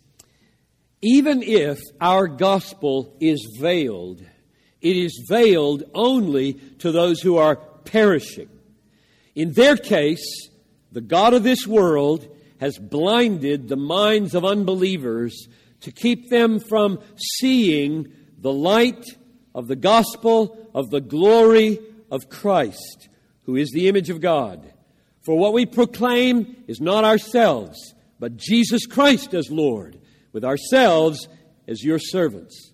Even 1.02 1.42
if 1.42 1.80
our 2.00 2.28
gospel 2.28 3.16
is 3.20 3.58
veiled, 3.60 4.22
it 4.82 4.98
is 4.98 5.26
veiled 5.28 5.84
only 5.94 6.54
to 6.80 6.92
those 6.92 7.22
who 7.22 7.38
are 7.38 7.56
perishing. 7.56 8.50
In 9.36 9.54
their 9.54 9.78
case, 9.78 10.50
the 10.92 11.02
God 11.02 11.34
of 11.34 11.44
this 11.44 11.66
world 11.66 12.28
has 12.60 12.78
blinded 12.78 13.68
the 13.68 13.78
minds 13.78 14.36
of 14.36 14.46
unbelievers 14.46 15.48
to 15.82 15.92
keep 15.92 16.30
them 16.30 16.60
from 16.60 17.00
seeing 17.16 18.12
the 18.38 18.54
light 18.54 19.06
of 19.56 19.68
the 19.68 19.76
gospel 19.76 20.70
of 20.74 20.90
the 20.90 21.02
glory 21.02 21.80
of 22.12 22.30
Christ, 22.30 23.10
who 23.46 23.56
is 23.56 23.72
the 23.72 23.88
image 23.88 24.10
of 24.10 24.22
God. 24.22 24.71
For 25.22 25.38
what 25.38 25.54
we 25.54 25.66
proclaim 25.66 26.64
is 26.68 26.82
not 26.82 27.04
ourselves, 27.04 27.94
but 28.20 28.38
Jesus 28.38 28.86
Christ 28.86 29.34
as 29.34 29.50
Lord, 29.52 30.00
with 30.34 30.44
ourselves 30.44 31.28
as 31.68 31.84
your 31.84 32.00
servants. 32.00 32.72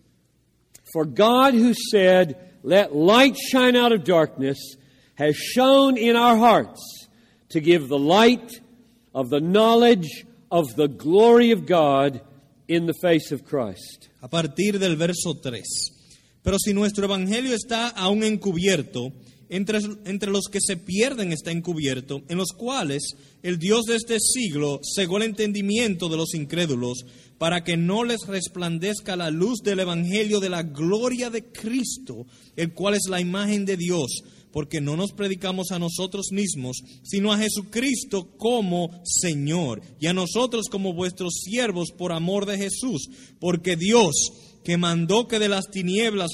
For 0.94 1.06
God, 1.06 1.54
who 1.54 1.74
said, 1.74 2.52
Let 2.64 2.96
light 2.96 3.38
shine 3.38 3.76
out 3.76 3.92
of 3.92 4.04
darkness, 4.04 4.76
has 5.16 5.36
shone 5.36 5.98
in 5.98 6.16
our 6.16 6.38
hearts 6.38 7.08
to 7.50 7.60
give 7.60 7.88
the 7.88 8.00
light 8.00 8.52
of 9.14 9.30
the 9.30 9.42
knowledge 9.42 10.26
of 10.52 10.76
the 10.76 10.88
glory 10.88 11.52
of 11.52 11.66
God 11.66 12.22
in 12.68 12.86
the 12.86 12.94
face 13.02 13.32
of 13.32 13.46
Christ. 13.46 14.10
A 14.22 14.28
partir 14.28 14.80
del 14.80 14.96
verso 14.96 15.34
3. 15.34 15.62
Pero 16.44 16.58
si 16.58 16.74
nuestro 16.74 17.06
evangelio 17.06 17.54
está 17.54 17.90
aún 17.90 18.24
encubierto, 18.24 19.12
entre, 19.50 19.80
entre 20.06 20.32
los 20.32 20.48
que 20.52 20.60
se 20.62 20.78
pierden 20.78 21.32
está 21.32 21.52
encubierto, 21.52 22.22
en 22.28 22.38
los 22.38 22.52
cuales 22.52 23.16
el 23.44 23.60
Dios 23.60 23.86
de 23.86 23.96
este 23.96 24.20
siglo 24.20 24.82
cegó 24.96 25.18
el 25.18 25.24
entendimiento 25.24 26.10
de 26.10 26.18
los 26.18 26.34
incrédulos, 26.34 27.06
para 27.38 27.64
que 27.64 27.78
no 27.78 28.04
les 28.04 28.26
resplandezca 28.28 29.16
la 29.16 29.30
luz 29.30 29.62
del 29.62 29.80
evangelio 29.80 30.40
de 30.40 30.50
la 30.50 30.64
gloria 30.64 31.30
de 31.30 31.44
Cristo, 31.46 32.26
el 32.56 32.74
cual 32.74 32.96
es 32.96 33.08
la 33.10 33.22
imagen 33.22 33.66
de 33.66 33.78
Dios, 33.78 34.24
porque 34.52 34.82
no 34.82 34.98
nos 34.98 35.12
predicamos 35.12 35.72
a 35.72 35.80
nosotros 35.80 36.32
mismos, 36.32 36.78
sino 37.04 37.32
a 37.32 37.38
Jesucristo 37.38 38.30
como 38.38 38.90
Señor, 39.04 39.82
y 40.00 40.08
a 40.08 40.14
nosotros 40.14 40.68
como 40.70 40.94
vuestros 40.94 41.36
siervos 41.44 41.92
por 41.92 42.12
amor 42.12 42.46
de 42.46 42.58
Jesús, 42.58 43.08
porque 43.40 43.76
Dios, 43.76 44.16
que 44.64 44.78
mandó 44.78 45.28
que 45.28 45.40
de 45.40 45.50
las 45.50 45.68
tinieblas 45.70 46.32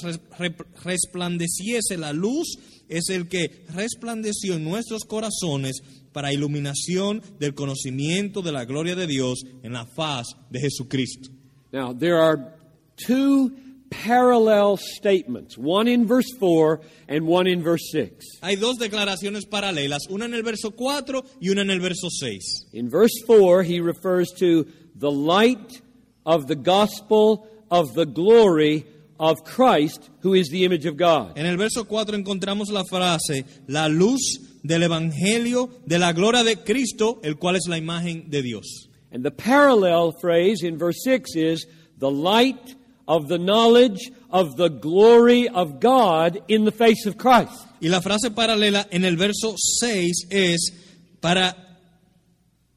resplandeciese 0.82 1.98
la 1.98 2.12
luz, 2.12 2.58
es 2.88 3.08
el 3.08 3.28
que 3.28 3.64
resplandeció 3.74 4.54
en 4.54 4.64
nuestros 4.64 5.04
corazones 5.04 5.82
para 6.12 6.32
iluminación 6.32 7.22
del 7.38 7.54
conocimiento 7.54 8.42
de 8.42 8.52
la 8.52 8.64
gloria 8.64 8.94
de 8.94 9.06
Dios 9.06 9.42
en 9.62 9.72
la 9.72 9.86
faz 9.86 10.26
de 10.50 10.60
Jesucristo. 10.60 11.30
Now, 11.72 11.92
there 11.92 12.20
are 12.20 12.54
two 12.96 13.52
parallel 13.90 14.76
statements, 14.76 15.56
one 15.56 15.88
in 15.88 16.06
verse 16.06 16.30
4 16.38 16.80
and 17.08 17.26
one 17.26 17.46
in 17.46 17.62
verse 17.62 17.90
6. 17.92 18.40
Hay 18.42 18.56
dos 18.56 18.78
declaraciones 18.78 19.46
paralelas, 19.46 20.08
una 20.08 20.26
en 20.26 20.34
el 20.34 20.42
verso 20.42 20.72
4 20.72 21.24
y 21.40 21.50
una 21.50 21.62
en 21.62 21.70
el 21.70 21.80
verso 21.80 22.08
6. 22.10 22.70
In 22.72 22.88
verse 22.90 23.22
4, 23.26 23.62
he 23.62 23.80
refers 23.80 24.30
to 24.38 24.66
the 24.94 25.10
light 25.10 25.82
of 26.24 26.46
the 26.46 26.56
gospel 26.56 27.48
of 27.70 27.94
the 27.94 28.06
glory 28.06 28.86
of 29.18 29.44
Christ, 29.44 30.10
who 30.20 30.34
is 30.34 30.48
the 30.48 30.64
image 30.64 30.86
of 30.86 30.96
God. 30.96 31.36
En 31.36 31.46
el 31.46 31.56
verso 31.56 31.84
4 31.84 32.16
encontramos 32.16 32.70
la 32.70 32.84
frase, 32.84 33.44
la 33.68 33.86
luz 33.88 34.38
del 34.62 34.82
Evangelio 34.82 35.70
de 35.86 35.98
la 35.98 36.12
gloria 36.12 36.42
de 36.42 36.56
Cristo, 36.56 37.20
el 37.22 37.36
cual 37.36 37.56
es 37.56 37.66
la 37.68 37.76
imagen 37.76 38.30
de 38.30 38.42
Dios. 38.42 38.88
And 39.12 39.24
the 39.24 39.30
parallel 39.30 40.12
phrase 40.20 40.62
in 40.62 40.76
verse 40.76 41.02
6 41.04 41.36
is 41.36 41.66
the 41.98 42.10
light 42.10 42.74
of 43.06 43.28
the 43.28 43.38
knowledge 43.38 44.10
of 44.30 44.56
the 44.56 44.68
glory 44.68 45.48
of 45.48 45.78
God 45.78 46.42
in 46.48 46.64
the 46.64 46.72
face 46.72 47.06
of 47.06 47.16
Christ. 47.16 47.66
Y 47.80 47.88
la 47.88 48.00
frase 48.00 48.30
paralela 48.30 48.88
en 48.90 49.04
el 49.04 49.16
verso 49.16 49.54
6 49.56 50.26
es 50.30 50.72
para 51.20 51.63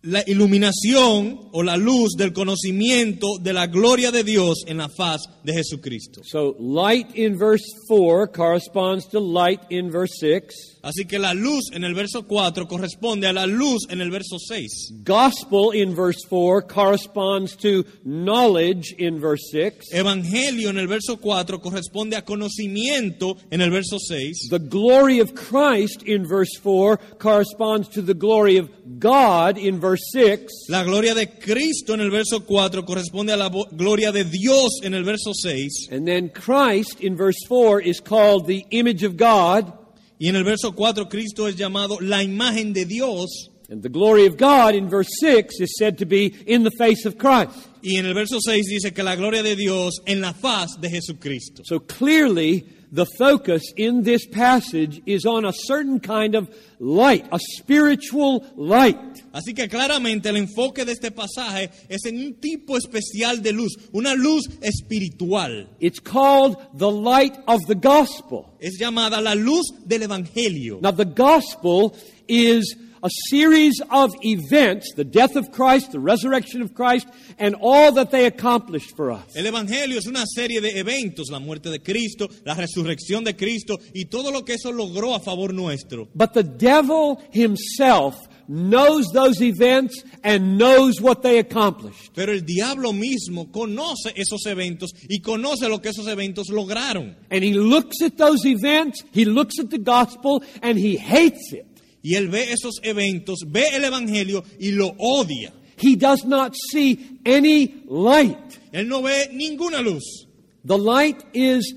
la 0.07 0.23
iluminación 0.25 1.49
o 1.51 1.63
la 1.63 1.75
luz 1.75 2.13
del 2.17 2.31
conocimiento 2.31 3.37
de 3.41 3.51
la 3.51 3.67
gloria 3.67 4.09
de 4.09 4.23
Dios 4.23 4.63
en 4.65 4.77
la 4.77 4.87
faz 4.87 5.23
de 5.43 5.53
Jesucristo. 5.53 6.21
So, 6.23 6.55
light 6.59 7.13
in 7.15 7.37
verse 7.37 7.65
4 7.89 8.27
corresponds 8.27 9.07
to 9.09 9.19
light 9.19 9.59
in 9.69 9.91
verse 9.91 10.17
6. 10.19 10.76
Así 10.87 11.05
que 11.05 11.19
la 11.19 11.33
luz 11.33 11.69
en 11.73 11.83
el 11.83 11.93
verso 11.93 12.25
4 12.25 12.65
corresponde 12.65 13.27
a 13.27 13.33
la 13.33 13.45
luz 13.45 13.85
en 13.89 13.99
el 13.99 14.09
verso 14.09 14.37
6. 14.39 14.93
Gospel 15.03 15.73
in 15.73 15.93
verse 15.93 16.25
4 16.29 16.61
corresponds 16.61 17.57
to 17.57 17.83
knowledge 18.05 18.95
in 18.97 19.19
verse 19.19 19.49
6. 19.51 19.91
Evangelio 19.91 20.69
en 20.69 20.77
el 20.77 20.87
verso 20.87 21.17
4 21.17 21.59
corresponde 21.59 22.15
a 22.15 22.23
conocimiento 22.23 23.35
en 23.51 23.59
el 23.59 23.69
verso 23.69 23.99
6. 23.99 24.47
The 24.49 24.59
glory 24.59 25.19
of 25.19 25.35
Christ 25.35 26.03
in 26.03 26.25
verse 26.25 26.57
4 26.63 26.95
corresponds 27.19 27.89
to 27.89 28.01
the 28.01 28.13
glory 28.13 28.55
of 28.55 28.69
God 28.97 29.57
in 29.57 29.81
verse 29.81 30.03
6. 30.13 30.69
La 30.69 30.85
gloria 30.85 31.13
de 31.13 31.27
Cristo 31.27 31.95
en 31.95 31.99
el 31.99 32.11
verso 32.11 32.45
4 32.45 32.85
corresponde 32.85 33.33
a 33.33 33.37
la 33.37 33.49
gloria 33.49 34.13
de 34.13 34.23
Dios 34.23 34.79
en 34.83 34.93
el 34.93 35.03
verso 35.03 35.33
6. 35.33 35.89
And 35.91 36.07
then 36.07 36.29
Christ 36.29 37.01
in 37.01 37.17
verse 37.17 37.43
4 37.45 37.81
is 37.81 37.99
called 37.99 38.47
the 38.47 38.65
image 38.71 39.03
of 39.03 39.17
God. 39.17 39.73
Y 40.19 40.29
en 40.29 40.35
el 40.35 40.43
verso 40.43 40.73
4 40.73 41.09
Cristo 41.09 41.47
es 41.47 41.55
llamado 41.55 41.99
la 41.99 42.23
imagen 42.23 42.73
de 42.73 42.85
Dios. 42.85 43.51
And 43.69 43.83
the 43.83 43.89
glory 43.89 44.25
of 44.25 44.37
God 44.37 44.75
in 44.75 44.87
verse 44.87 45.09
6 45.19 45.59
is 45.59 45.75
said 45.77 45.97
to 45.97 46.05
be 46.05 46.27
in 46.45 46.63
the 46.63 46.71
face 46.71 47.05
of 47.05 47.17
Christ. 47.17 47.51
Y 47.83 47.97
en 47.97 48.05
el 48.05 48.13
verso 48.13 48.39
6 48.39 48.65
dice 48.65 48.93
que 48.93 49.03
la 49.03 49.15
gloria 49.15 49.43
de 49.43 49.55
Dios 49.55 49.99
en 50.05 50.21
la 50.21 50.33
faz 50.33 50.79
de 50.79 50.89
Jesucristo. 50.89 51.63
So 51.65 51.79
clearly, 51.79 52.65
the 52.91 53.05
focus 53.17 53.61
in 53.75 54.03
this 54.03 54.25
passage 54.25 55.01
is 55.05 55.25
on 55.25 55.45
a 55.45 55.51
certain 55.51 55.99
kind 55.99 56.35
of 56.35 56.49
light, 56.79 57.27
a 57.31 57.39
spiritual 57.57 58.45
light. 58.55 58.97
Así 59.33 59.53
que 59.53 59.67
claramente 59.67 60.29
el 60.29 60.37
enfoque 60.37 60.85
de 60.85 60.93
este 60.93 61.11
pasaje 61.11 61.69
es 61.89 62.05
en 62.05 62.17
un 62.17 62.35
tipo 62.35 62.77
especial 62.77 63.41
de 63.41 63.51
luz, 63.51 63.75
una 63.93 64.15
luz 64.15 64.47
espiritual. 64.61 65.67
It's 65.79 65.99
called 65.99 66.57
the 66.73 66.89
light 66.89 67.37
of 67.47 67.59
the 67.67 67.75
gospel. 67.75 68.53
Es 68.59 68.79
llamada 68.79 69.21
la 69.21 69.35
luz 69.35 69.65
del 69.85 70.03
Evangelio. 70.03 70.79
Now, 70.81 70.91
the 70.91 71.05
gospel 71.05 71.95
is 72.27 72.75
a 73.03 73.09
series 73.29 73.81
of 73.89 74.11
events 74.21 74.93
the 74.95 75.03
death 75.03 75.35
of 75.35 75.51
Christ, 75.51 75.91
the 75.91 75.99
resurrection 75.99 76.61
of 76.61 76.73
Christ, 76.73 77.07
and 77.37 77.55
all 77.59 77.91
that 77.93 78.11
they 78.11 78.25
accomplished 78.25 78.95
for 78.95 79.11
us. 79.11 79.35
El 79.35 79.45
Evangelio 79.45 79.97
es 79.97 80.07
una 80.07 80.25
serie 80.25 80.61
de 80.61 80.79
eventos, 80.79 81.29
la 81.31 81.39
muerte 81.39 81.69
de 81.69 81.79
Cristo, 81.79 82.27
la 82.45 82.55
resurrección 82.55 83.23
de 83.23 83.35
Cristo 83.35 83.77
y 83.93 84.05
todo 84.05 84.31
lo 84.31 84.43
que 84.43 84.53
eso 84.53 84.71
logró 84.71 85.13
a 85.15 85.19
favor 85.19 85.53
nuestro. 85.53 86.07
But 86.15 86.33
the 86.33 86.43
devil 86.43 87.21
himself 87.31 88.15
knows 88.47 89.07
those 89.13 89.41
events 89.41 90.03
and 90.23 90.57
knows 90.57 91.01
what 91.01 91.21
they 91.21 91.39
accomplished. 91.39 92.13
Pero 92.15 92.31
el 92.31 92.45
diablo 92.45 92.93
mismo 92.93 93.51
conoce 93.51 94.13
esos 94.15 94.45
eventos 94.45 94.91
y 95.07 95.21
conoce 95.21 95.67
lo 95.69 95.79
que 95.79 95.89
esos 95.89 96.07
eventos 96.07 96.47
lograron. 96.49 97.15
And 97.29 97.43
he 97.43 97.53
looks 97.53 98.01
at 98.01 98.17
those 98.17 98.45
events, 98.45 99.03
he 99.11 99.25
looks 99.25 99.59
at 99.59 99.69
the 99.69 99.79
gospel, 99.79 100.43
and 100.61 100.77
he 100.77 100.97
hates 100.97 101.53
it. 101.53 101.66
Y 102.01 102.15
él 102.15 102.29
ve 102.29 102.51
esos 102.51 102.79
eventos, 102.83 103.39
ve 103.47 103.65
el 103.73 103.83
Evangelio 103.83 104.43
y 104.59 104.71
lo 104.71 104.93
odia. 104.97 105.53
He 105.77 105.95
does 105.95 106.25
not 106.25 106.55
see 106.71 107.19
any 107.25 107.83
light. 107.87 108.59
Él 108.71 108.87
no 108.87 109.01
ve 109.01 109.29
ninguna 109.33 109.81
luz. 109.81 110.27
The 110.65 110.77
light 110.77 111.23
is 111.33 111.73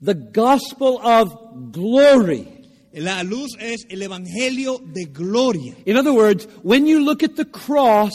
the 0.00 0.14
gospel 0.14 1.00
of 1.02 1.72
glory. 1.72 2.46
La 2.94 3.22
luz 3.22 3.56
es 3.60 3.84
el 3.90 4.00
Evangelio 4.00 4.80
de 4.92 5.04
gloria. 5.04 5.74
In 5.84 5.96
other 5.96 6.14
words, 6.14 6.46
when 6.62 6.86
you 6.86 7.04
look 7.04 7.22
at 7.22 7.36
the 7.36 7.44
cross, 7.44 8.14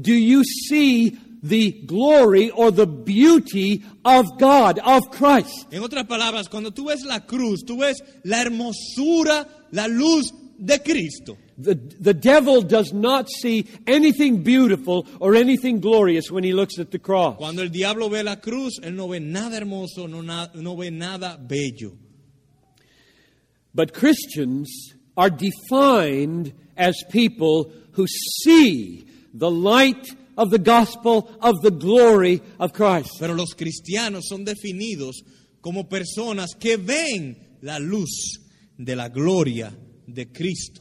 do 0.00 0.12
you 0.12 0.44
see 0.44 1.18
the 1.42 1.72
glory 1.86 2.50
or 2.50 2.70
the 2.70 2.86
beauty 2.86 3.82
of 4.04 4.38
God, 4.38 4.78
of 4.78 5.10
Christ? 5.10 5.66
En 5.72 5.82
otras 5.82 6.06
palabras, 6.06 6.48
cuando 6.48 6.70
tú 6.70 6.86
ves 6.86 7.04
la 7.04 7.26
cruz, 7.26 7.64
tú 7.66 7.78
ves 7.78 8.00
la 8.22 8.42
hermosura, 8.42 9.48
la 9.72 9.86
luz 9.86 10.32
de 10.58 10.78
Cristo. 10.78 11.36
The, 11.58 11.74
the 11.74 12.14
devil 12.14 12.62
does 12.62 12.92
not 12.92 13.28
see 13.28 13.66
anything 13.86 14.42
beautiful 14.42 15.06
or 15.20 15.34
anything 15.34 15.80
glorious 15.80 16.30
when 16.30 16.44
he 16.44 16.52
looks 16.52 16.78
at 16.78 16.90
the 16.90 16.98
cross. 16.98 17.36
Cuando 17.36 17.62
el 17.62 17.68
diablo 17.68 18.08
ve 18.08 18.22
la 18.22 18.36
cruz, 18.36 18.78
él 18.82 18.94
no 18.94 19.08
ve 19.08 19.20
nada 19.20 19.56
hermoso, 19.58 20.08
no, 20.08 20.22
na- 20.22 20.48
no 20.54 20.76
ve 20.76 20.90
nada 20.90 21.36
bello. 21.38 21.92
But 23.74 23.92
Christians 23.94 24.94
are 25.16 25.30
defined 25.30 26.52
as 26.76 27.02
people 27.10 27.72
who 27.92 28.06
see 28.06 29.06
the 29.34 29.50
light 29.50 30.08
of 30.36 30.50
the 30.50 30.58
gospel 30.58 31.30
of 31.40 31.60
the 31.62 31.70
glory 31.70 32.42
of 32.58 32.72
Christ. 32.72 33.10
Pero 33.18 33.34
los 33.34 33.54
cristianos 33.54 34.24
son 34.28 34.44
definidos 34.44 35.22
como 35.60 35.84
personas 35.84 36.54
que 36.58 36.76
ven 36.76 37.36
la 37.62 37.78
luz 37.78 38.38
de 38.76 38.96
la 38.96 39.08
gloria 39.08 39.72
de 40.06 40.26
Cristo. 40.26 40.80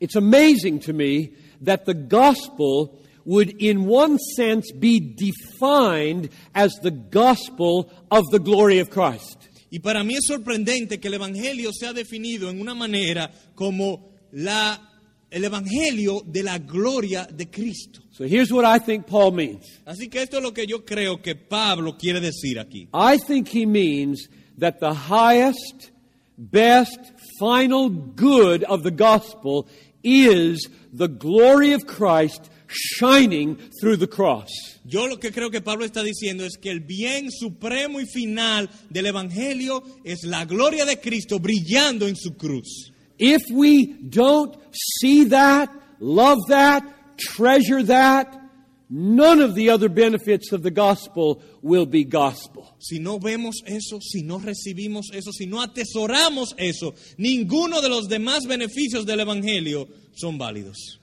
It's 0.00 0.16
amazing 0.16 0.80
to 0.80 0.92
me 0.92 1.32
that 1.62 1.84
the 1.86 1.94
gospel 1.94 3.00
would, 3.24 3.60
in 3.60 3.86
one 3.86 4.18
sense, 4.36 4.70
be 4.72 5.00
defined 5.00 6.30
as 6.54 6.72
the 6.82 6.90
gospel 6.90 7.90
of 8.10 8.24
the 8.30 8.38
glory 8.38 8.78
of 8.78 8.90
Christ. 8.90 9.48
Y 9.70 9.80
para 9.80 10.04
mí 10.04 10.14
es 10.14 10.26
sorprendente 10.26 11.00
que 11.00 11.08
el 11.08 11.14
Evangelio 11.14 11.72
sea 11.72 11.92
definido 11.92 12.48
en 12.48 12.60
una 12.60 12.74
manera 12.74 13.30
como 13.54 14.12
la, 14.32 14.80
el 15.28 15.44
Evangelio 15.44 16.22
de 16.24 16.42
la 16.42 16.58
gloria 16.58 17.26
de 17.26 17.50
Cristo. 17.50 18.00
So 18.12 18.24
here's 18.24 18.52
what 18.52 18.64
I 18.64 18.78
think 18.78 19.06
Paul 19.06 19.32
means 19.32 19.66
Así 19.84 20.08
que 20.08 20.22
esto 20.22 20.38
es 20.38 20.42
lo 20.42 20.54
que 20.54 20.66
yo 20.66 20.84
creo 20.84 21.20
que 21.20 21.34
Pablo 21.34 21.98
quiere 21.98 22.20
decir 22.20 22.58
aquí. 22.58 22.88
I 22.94 23.18
think 23.18 23.48
he 23.48 23.66
means 23.66 24.28
that 24.58 24.78
the 24.78 24.94
highest, 24.94 25.90
best, 26.38 26.98
final 27.38 27.88
good 27.88 28.64
of 28.64 28.82
the 28.82 28.90
gospel 28.90 29.68
is 30.02 30.68
the 30.92 31.08
glory 31.08 31.72
of 31.72 31.86
Christ 31.86 32.50
shining 32.68 33.56
through 33.80 33.96
the 33.96 34.06
cross. 34.06 34.50
Yo 34.84 35.06
lo 35.06 35.16
que 35.16 35.30
creo 35.30 35.50
que 35.50 35.60
Pablo 35.60 35.84
está 35.84 36.02
diciendo 36.02 36.44
es 36.44 36.56
que 36.56 36.70
el 36.70 36.80
bien 36.80 37.30
supremo 37.30 38.00
y 38.00 38.06
final 38.06 38.70
del 38.90 39.06
Evangelio 39.06 39.82
es 40.04 40.24
la 40.24 40.44
gloria 40.44 40.84
de 40.84 41.00
Cristo 41.00 41.38
brillando 41.38 42.06
en 42.06 42.16
su 42.16 42.36
cruz. 42.36 42.92
If 43.18 43.42
we 43.50 43.96
don't 44.08 44.56
see 44.72 45.24
that, 45.24 45.70
love 46.00 46.38
that, 46.48 46.82
treasure 47.16 47.82
that, 47.84 48.45
none 48.88 49.40
of 49.40 49.54
the 49.54 49.70
other 49.70 49.88
benefits 49.88 50.52
of 50.52 50.62
the 50.62 50.70
gospel 50.70 51.42
will 51.62 51.86
be 51.86 52.04
gospel. 52.04 52.74
Si 52.78 52.98
no 52.98 53.18
vemos 53.18 53.56
eso, 53.66 54.00
si 54.00 54.22
no 54.22 54.38
recibimos 54.38 55.06
eso, 55.12 55.32
si 55.32 55.46
no 55.46 55.60
atesoramos 55.60 56.54
eso, 56.58 56.94
ninguno 57.18 57.80
de 57.80 57.88
los 57.88 58.08
demás 58.08 58.46
beneficios 58.46 59.04
del 59.04 59.20
Evangelio 59.20 59.88
son 60.14 60.38
válidos. 60.38 60.98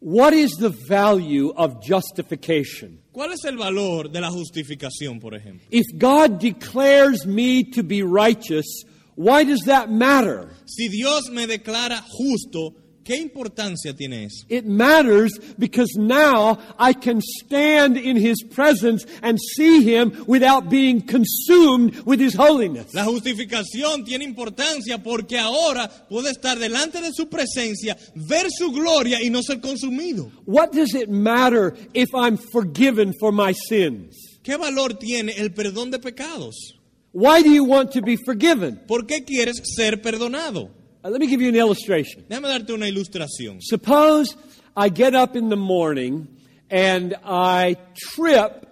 What 0.00 0.32
is 0.32 0.52
the 0.52 0.70
value 0.70 1.52
of 1.56 1.84
justification? 1.86 3.00
¿Cuál 3.12 3.32
es 3.32 3.44
el 3.44 3.58
valor 3.58 4.10
de 4.10 4.20
la 4.20 4.30
justificación, 4.30 5.20
por 5.20 5.34
ejemplo? 5.34 5.66
If 5.70 5.84
God 5.98 6.40
declares 6.40 7.26
me 7.26 7.64
to 7.64 7.82
be 7.82 8.02
righteous, 8.02 8.84
why 9.16 9.44
does 9.44 9.64
that 9.66 9.90
matter? 9.90 10.48
Si 10.64 10.88
Dios 10.88 11.28
me 11.30 11.46
declara 11.46 12.02
justo, 12.02 12.74
¿qué 13.10 13.16
importancia 13.16 13.92
tiene 13.92 14.24
eso? 14.24 14.46
It 14.48 14.64
matters 14.64 15.32
because 15.58 15.96
now 15.96 16.58
I 16.78 16.92
can 16.92 17.20
stand 17.20 17.96
in 17.96 18.16
His 18.16 18.44
presence 18.44 19.04
and 19.20 19.36
see 19.56 19.82
Him 19.82 20.24
without 20.28 20.70
being 20.70 21.02
consumed 21.02 22.02
with 22.06 22.20
His 22.20 22.36
holiness. 22.36 22.94
La 22.94 23.04
justificación 23.04 24.04
tiene 24.04 24.24
importancia 24.24 25.02
porque 25.02 25.38
ahora 25.38 25.88
puedo 26.08 26.28
estar 26.28 26.58
delante 26.58 27.00
de 27.00 27.12
su 27.12 27.28
presencia, 27.28 27.96
ver 28.14 28.46
su 28.48 28.70
gloria 28.70 29.20
y 29.20 29.28
no 29.28 29.42
ser 29.42 29.60
consumido. 29.60 30.30
What 30.46 30.70
does 30.72 30.94
it 30.94 31.08
matter 31.08 31.74
if 31.92 32.14
I'm 32.14 32.38
forgiven 32.52 33.12
for 33.18 33.32
my 33.32 33.52
sins? 33.52 34.38
¿Qué 34.44 34.56
valor 34.56 34.94
tiene 34.94 35.32
el 35.36 35.52
perdón 35.52 35.90
de 35.90 35.98
pecados? 35.98 36.76
Why 37.12 37.42
do 37.42 37.50
you 37.50 37.64
want 37.64 37.90
to 37.94 38.02
be 38.02 38.16
forgiven? 38.16 38.82
¿Por 38.86 39.04
qué 39.04 39.24
quieres 39.24 39.60
ser 39.64 40.00
perdonado? 40.00 40.79
Uh, 41.02 41.08
let 41.08 41.20
me 41.20 41.26
give 41.26 41.40
you 41.40 41.48
an 41.48 41.56
illustration. 41.56 42.24
Déjame 42.28 42.48
darte 42.48 42.72
una 42.72 42.86
ilustración. 42.86 43.58
Suppose 43.60 44.36
I 44.76 44.90
get 44.90 45.14
up 45.14 45.34
in 45.34 45.48
the 45.48 45.56
morning 45.56 46.28
and 46.70 47.16
I 47.24 47.76
trip 47.96 48.66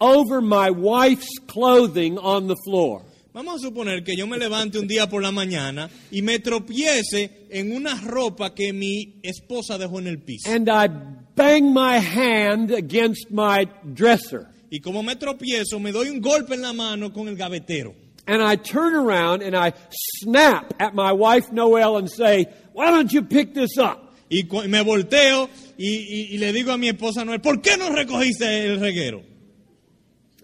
over 0.00 0.42
my 0.42 0.70
wife's 0.70 1.38
clothing 1.46 2.18
on 2.18 2.46
the 2.46 2.56
floor. 2.64 3.02
Vamos 3.32 3.62
a 3.62 3.68
suponer 3.68 4.04
que 4.04 4.14
yo 4.14 4.26
me 4.26 4.36
levante 4.36 4.78
un 4.78 4.86
día 4.86 5.08
por 5.08 5.22
la 5.22 5.32
mañana 5.32 5.88
y 6.10 6.20
me 6.20 6.40
tropiece 6.40 7.46
en 7.48 7.72
una 7.72 7.98
ropa 7.98 8.54
que 8.54 8.74
mi 8.74 9.20
esposa 9.22 9.78
dejó 9.78 10.00
en 10.00 10.08
el 10.08 10.18
piso. 10.18 10.50
And 10.50 10.68
I 10.68 10.88
bang 11.34 11.72
my 11.72 11.98
hand 11.98 12.70
against 12.70 13.30
my 13.30 13.66
dresser. 13.82 14.48
Y 14.68 14.80
como 14.80 15.02
me 15.02 15.16
tropiezo, 15.16 15.80
me 15.80 15.92
doy 15.92 16.10
un 16.10 16.20
golpe 16.20 16.54
en 16.54 16.60
la 16.60 16.74
mano 16.74 17.10
con 17.12 17.28
el 17.28 17.36
gavetero. 17.36 17.94
And 18.26 18.40
I 18.42 18.56
turn 18.56 18.94
around 18.94 19.42
and 19.42 19.56
I 19.56 19.72
snap 20.20 20.74
at 20.78 20.94
my 20.94 21.12
wife 21.12 21.50
Noel 21.50 21.96
and 21.98 22.08
say, 22.10 22.46
Why 22.72 22.90
don't 22.90 23.12
you 23.12 23.22
pick 23.22 23.52
this 23.54 23.76
up? 23.78 23.98
Y 24.30 24.42
me 24.68 24.82
volteo 24.82 25.48
y, 25.76 25.86
y- 25.86 26.28
y 26.32 26.38
le 26.38 26.52
digo 26.52 26.72
a 26.72 26.78
mi 26.78 26.88
esposa 26.88 27.24
Noel, 27.24 27.40
¿por 27.40 27.58
qué 27.60 27.76
no 27.76 27.90
recogiste 27.90 28.66
el 28.66 28.78
reguero? 28.80 29.22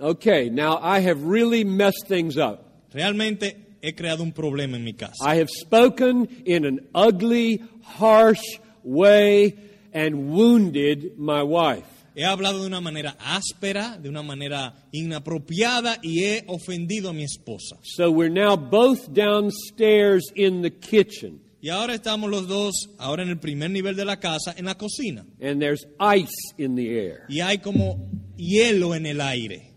Okay, 0.00 0.48
now 0.50 0.78
I 0.80 1.00
have 1.00 1.22
really 1.24 1.64
messed 1.64 2.06
things 2.06 2.36
up. 2.36 2.64
Realmente 2.92 3.56
he 3.82 3.92
creado 3.92 4.20
un 4.22 4.32
problema 4.32 4.74
en 4.76 4.84
mi 4.84 4.92
casa. 4.92 5.14
I 5.24 5.36
have 5.36 5.48
spoken 5.50 6.26
in 6.46 6.64
an 6.64 6.88
ugly, 6.94 7.62
harsh 7.82 8.42
way 8.84 9.56
and 9.92 10.30
wounded 10.30 11.18
my 11.18 11.42
wife. 11.42 11.86
He 12.18 12.24
hablado 12.24 12.62
de 12.62 12.66
una 12.66 12.80
manera 12.80 13.16
áspera, 13.20 13.96
de 13.96 14.08
una 14.08 14.24
manera 14.24 14.74
inapropiada 14.90 15.98
y 16.02 16.24
he 16.24 16.42
ofendido 16.48 17.10
a 17.10 17.12
mi 17.12 17.22
esposa. 17.22 17.76
So 17.84 18.10
we're 18.10 18.28
now 18.28 18.56
both 18.56 19.12
downstairs 19.12 20.24
in 20.34 20.62
the 20.62 20.70
kitchen, 20.72 21.40
Y 21.60 21.68
ahora 21.70 21.94
estamos 21.94 22.28
los 22.28 22.48
dos, 22.48 22.74
ahora 22.98 23.22
en 23.22 23.28
el 23.28 23.38
primer 23.38 23.70
nivel 23.70 23.94
de 23.94 24.04
la 24.04 24.18
casa, 24.18 24.52
en 24.56 24.64
la 24.64 24.74
cocina. 24.76 25.24
and 25.40 25.60
there's 25.60 25.84
ice 26.00 26.34
in 26.56 26.74
the 26.74 26.88
air. 26.98 27.24
Y 27.28 27.40
hay 27.40 27.58
como 27.58 28.08
hielo 28.36 28.96
en 28.96 29.06
el 29.06 29.20
aire. 29.20 29.72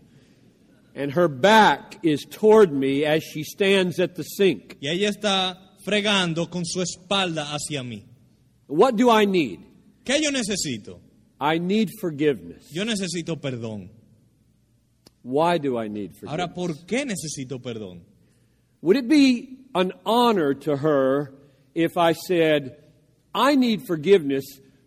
And 0.96 1.12
her 1.12 1.28
back 1.28 2.00
is 2.02 2.26
toward 2.28 2.72
me 2.72 3.04
as 3.06 3.22
she 3.22 3.44
stands 3.44 4.00
at 4.00 4.16
the 4.16 4.24
sink. 4.24 4.76
Y 4.80 4.88
ella 4.88 5.08
está 5.10 5.76
fregando 5.84 6.50
con 6.50 6.64
su 6.64 6.82
espalda 6.82 7.52
hacia 7.54 7.84
mí. 7.84 8.02
What 8.66 8.94
do 8.96 9.10
I 9.10 9.26
need? 9.26 9.60
¿Qué 10.04 10.20
yo 10.20 10.30
necesito? 10.32 11.00
I 11.42 11.58
need 11.58 11.90
forgiveness. 12.00 12.70
Yo 12.72 12.84
necesito 12.84 13.36
perdón. 13.40 13.88
Why 15.24 15.58
do 15.58 15.76
I 15.76 15.88
need 15.88 16.12
Ahora, 16.24 16.48
forgiveness? 16.48 16.54
¿por 16.54 16.86
qué 16.86 17.04
necesito 17.04 17.60
perdón? 17.60 18.02
Would 18.80 18.96
it 18.96 19.08
be 19.08 19.58
an 19.74 19.92
honor 20.06 20.54
to 20.54 20.76
her 20.76 21.32
if 21.74 21.96
I 21.96 22.12
said, 22.12 22.76
I 23.34 23.56
need 23.56 23.82
forgiveness 23.86 24.44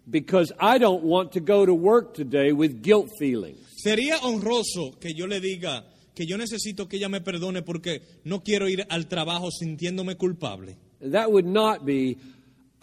because 0.09 0.53
I 0.59 0.77
don't 0.77 1.03
want 1.03 1.33
to 1.33 1.41
go 1.41 1.65
to 1.65 1.73
work 1.73 2.13
today 2.13 2.53
with 2.53 2.81
guilt 2.81 3.09
feelings? 3.19 3.59
Sería 3.85 4.17
honroso 4.23 4.97
que 4.99 5.13
yo 5.13 5.25
le 5.27 5.41
diga 5.41 5.83
que 6.13 6.25
yo 6.25 6.37
necesito 6.37 6.87
que 6.87 6.97
ella 6.97 7.09
me 7.09 7.19
perdone 7.19 7.63
porque 7.63 8.01
no 8.23 8.41
quiero 8.43 8.69
ir 8.69 8.85
al 8.89 9.07
trabajo 9.07 9.49
sintiéndome 9.51 10.15
culpable. 10.15 10.77
That 11.01 11.31
would 11.31 11.45
not 11.45 11.85
be 11.85 12.17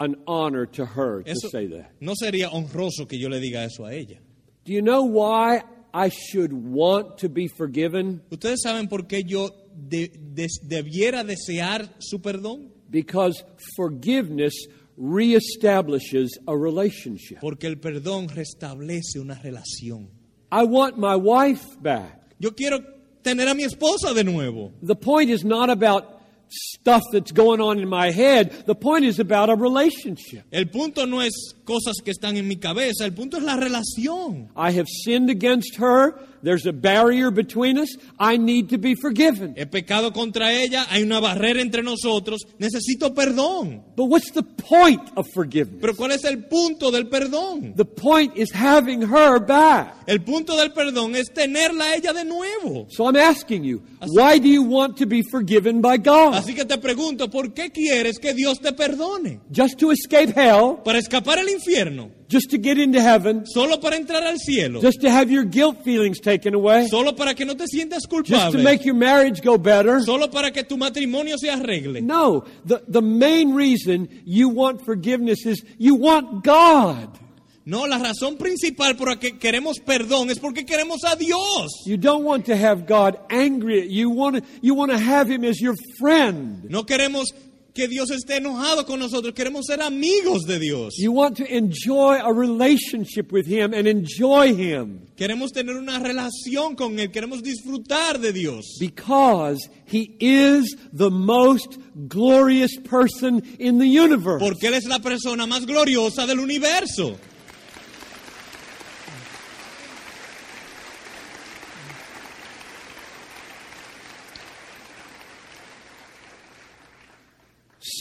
an 0.03 0.17
honor 0.27 0.65
to 0.67 0.85
her 0.85 1.23
to 1.23 1.31
Eso 1.31 1.49
say 1.49 1.67
that. 1.67 1.91
no 2.01 2.13
sería 2.15 2.49
honroso 2.49 3.07
que 3.07 3.17
yo 3.19 3.29
le 3.29 3.39
diga 3.39 3.63
eso 3.65 3.85
a 3.85 3.93
ella. 3.93 4.19
Do 4.65 4.73
you 4.73 4.81
know 4.81 5.03
why 5.03 5.61
I 5.93 6.09
should 6.09 6.51
want 6.53 7.17
to 7.19 7.29
be 7.29 7.47
forgiven? 7.47 8.21
¿Ustedes 8.31 8.61
saben 8.63 8.87
por 8.89 9.07
qué 9.07 9.23
yo 9.23 9.49
de- 9.75 10.11
des- 10.33 10.59
debiera 10.67 11.23
desear 11.23 11.89
su 11.99 12.19
perdón? 12.19 12.71
Because 12.89 13.43
forgiveness 13.75 14.53
reestablishes 14.97 16.39
a 16.47 16.55
relationship. 16.55 17.39
Porque 17.41 17.67
el 17.67 17.77
perdón 17.79 18.27
restablece 18.29 19.19
una 19.19 19.35
relación. 19.35 20.09
I 20.51 20.63
want 20.63 20.97
my 20.97 21.15
wife 21.15 21.63
back. 21.81 22.21
Yo 22.39 22.51
quiero 22.55 22.79
tener 23.23 23.47
a 23.47 23.53
mi 23.53 23.63
esposa 23.63 24.13
de 24.13 24.23
nuevo. 24.23 24.71
The 24.81 24.95
point 24.95 25.29
is 25.29 25.43
not 25.43 25.69
about 25.69 26.12
stuff 26.53 27.01
that's 27.11 27.31
going 27.31 27.61
on 27.61 27.79
in 27.79 27.87
my 27.87 28.11
head. 28.11 28.51
The 28.65 28.75
point 28.75 29.05
is 29.05 29.19
about 29.19 29.49
a 29.49 29.55
relationship. 29.55 30.43
El 30.51 30.67
punto 30.67 31.05
no 31.05 31.21
es 31.21 31.55
cosas 31.65 31.95
que 32.03 32.11
están 32.11 32.37
en 32.37 32.47
mi 32.47 32.57
cabeza, 32.57 33.05
el 33.05 33.13
punto 33.13 33.37
es 33.37 33.43
la 33.43 33.57
relación. 33.57 34.49
I 34.55 34.71
have 34.71 34.87
sinned 34.87 35.29
against 35.29 35.77
her. 35.77 36.15
There's 36.43 36.65
a 36.65 36.73
barrier 36.73 37.31
between 37.31 37.77
us. 37.77 37.95
I 38.19 38.35
need 38.37 38.69
to 38.69 38.77
be 38.77 38.95
forgiven. 38.95 39.55
He 39.55 39.65
pecado 39.65 40.11
contra 40.11 40.51
ella, 40.51 40.85
hay 40.89 41.03
una 41.03 41.21
barrera 41.21 41.61
entre 41.61 41.81
nosotros, 41.81 42.41
necesito 42.59 43.13
perdón. 43.13 43.81
But 43.95 44.09
what's 44.09 44.31
the 44.31 44.43
point 44.43 45.01
of 45.15 45.25
forgiveness? 45.33 45.79
Pero 45.79 45.95
¿cuál 45.95 46.11
es 46.11 46.25
el 46.25 46.45
punto 46.45 46.91
del 46.91 47.07
perdón? 47.07 47.75
The 47.75 47.85
point 47.85 48.37
is 48.37 48.51
having 48.53 49.01
her 49.01 49.39
back. 49.39 50.03
El 50.05 50.21
punto 50.23 50.57
del 50.57 50.73
perdón 50.73 51.15
es 51.15 51.31
tenerla 51.33 51.85
a 51.85 51.95
ella 51.95 52.11
de 52.11 52.25
nuevo. 52.25 52.87
So 52.89 53.05
I'm 53.05 53.15
asking 53.15 53.63
you, 53.63 53.81
why 54.07 54.37
do 54.37 54.49
you 54.49 54.63
want 54.63 54.97
to 54.97 55.05
be 55.05 55.23
forgiven 55.23 55.81
by 55.81 55.97
God? 55.97 56.33
Así 56.35 56.53
que 56.53 56.65
te 56.65 56.77
pregunto, 56.77 57.29
¿por 57.29 57.53
qué 57.53 57.71
quieres 57.71 58.19
que 58.19 58.33
Dios 58.33 58.59
te 58.59 58.73
perdone? 58.73 59.39
Just 59.55 59.79
to 59.79 59.91
escape 59.91 60.33
hell? 60.35 60.79
¿Para 60.83 60.99
escapar 60.99 61.39
el 61.39 61.49
infierno? 61.49 62.11
Just 62.33 62.49
to 62.49 62.57
get 62.57 62.79
into 62.79 62.99
heaven? 62.99 63.45
¿Solo 63.45 63.77
para 63.79 63.95
entrar 63.95 64.23
al 64.23 64.39
cielo? 64.39 64.81
Just 64.81 65.01
to 65.01 65.09
have 65.11 65.29
your 65.29 65.43
guilt 65.43 65.83
feelings 65.83 66.19
taken 66.19 66.55
away? 66.55 66.87
¿Solo 66.87 67.13
para 67.13 67.35
que 67.35 67.45
no 67.45 67.53
te 67.53 67.65
sientas 67.67 68.07
culpable, 68.09 68.39
Just 68.39 68.57
to 68.57 68.63
make 68.63 68.83
your 68.83 68.95
marriage 68.95 69.43
go 69.43 69.59
better? 69.59 70.01
¿Solo 70.01 70.29
para 70.29 70.49
que 70.49 70.63
tu 70.63 70.75
matrimonio 70.75 71.37
se 71.37 71.49
arregle? 71.49 72.01
No, 72.01 72.43
the, 72.65 72.81
the 72.87 73.03
main 73.03 73.53
reason 73.53 74.09
you 74.25 74.49
want 74.49 74.83
forgiveness 74.83 75.45
is 75.45 75.63
you 75.77 75.93
want 75.93 76.43
God. 76.43 77.19
No, 77.65 77.85
la 77.85 77.99
razón 77.99 78.37
principal 78.37 78.95
por 78.97 79.09
la 79.09 79.15
que 79.17 79.37
queremos 79.37 79.79
perdón 79.79 80.31
es 80.31 80.39
porque 80.39 80.65
queremos 80.65 81.03
a 81.05 81.15
Dios. 81.15 81.83
You 81.85 81.97
don't 81.97 82.25
want 82.25 82.47
to 82.47 82.57
have 82.57 82.87
God 82.87 83.17
angry 83.29 83.79
at 83.79 83.89
you. 83.89 84.03
You 84.03 84.09
want 84.09 84.37
to, 84.37 84.43
you 84.61 84.73
want 84.73 84.91
to 84.91 84.97
have 84.97 85.29
Him 85.29 85.45
as 85.45 85.61
your 85.61 85.75
friend. 85.99 86.69
No 86.69 86.83
queremos 86.83 87.27
que 87.73 87.87
Dios 87.87 88.11
esté 88.11 88.37
enojado 88.37 88.85
con 88.85 88.99
nosotros, 88.99 89.33
queremos 89.33 89.65
ser 89.65 89.81
amigos 89.81 90.43
de 90.43 90.59
Dios. 90.59 90.95
You 90.97 91.11
want 91.11 91.37
to 91.37 91.45
enjoy 91.45 92.17
a 92.21 92.31
relationship 92.31 93.31
with 93.31 93.47
Him 93.47 93.73
and 93.73 93.87
enjoy 93.87 94.53
Him 94.53 94.99
Queremos 95.15 95.51
tener 95.51 95.75
una 95.75 95.99
relación 95.99 96.75
con 96.75 96.99
Él, 96.99 97.11
queremos 97.11 97.41
disfrutar 97.43 98.19
de 98.19 98.33
Dios. 98.33 98.77
because 98.79 99.69
He 99.85 100.15
is 100.19 100.75
the 100.91 101.09
most 101.09 101.77
glorious 102.07 102.75
person 102.77 103.41
in 103.59 103.79
the 103.79 103.87
universe. 103.87 104.39
Porque 104.39 104.67
Él 104.67 104.73
es 104.73 104.85
la 104.85 104.99
persona 104.99 105.45
más 105.45 105.65
gloriosa 105.65 106.25
del 106.25 106.39
universo. 106.39 107.17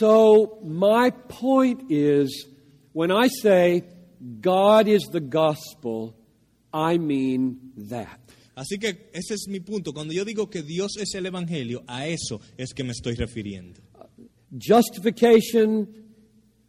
So, 0.03 0.59
my 0.65 1.11
point 1.11 1.85
is 1.89 2.49
when 2.93 3.13
I 3.13 3.29
say 3.29 3.85
God 4.41 4.89
is 4.89 5.03
the 5.13 5.21
gospel, 5.21 6.17
I 6.75 6.99
mean 6.99 7.71
that. 7.77 8.19
Así 8.57 8.81
que 8.81 9.11
ese 9.15 9.35
es 9.35 9.47
mi 9.47 9.61
punto. 9.61 9.93
Cuando 9.93 10.13
yo 10.13 10.25
digo 10.25 10.51
que 10.51 10.63
Dios 10.63 10.97
es 10.99 11.15
el 11.15 11.27
Evangelio, 11.27 11.85
a 11.87 12.09
eso 12.09 12.41
es 12.59 12.75
que 12.75 12.83
me 12.83 12.91
estoy 12.91 13.15
refiriendo. 13.15 13.81
Justification, 14.51 15.87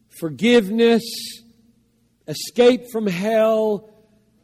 forgiveness, 0.10 1.02
escape 2.28 2.86
from 2.92 3.08
hell, 3.08 3.90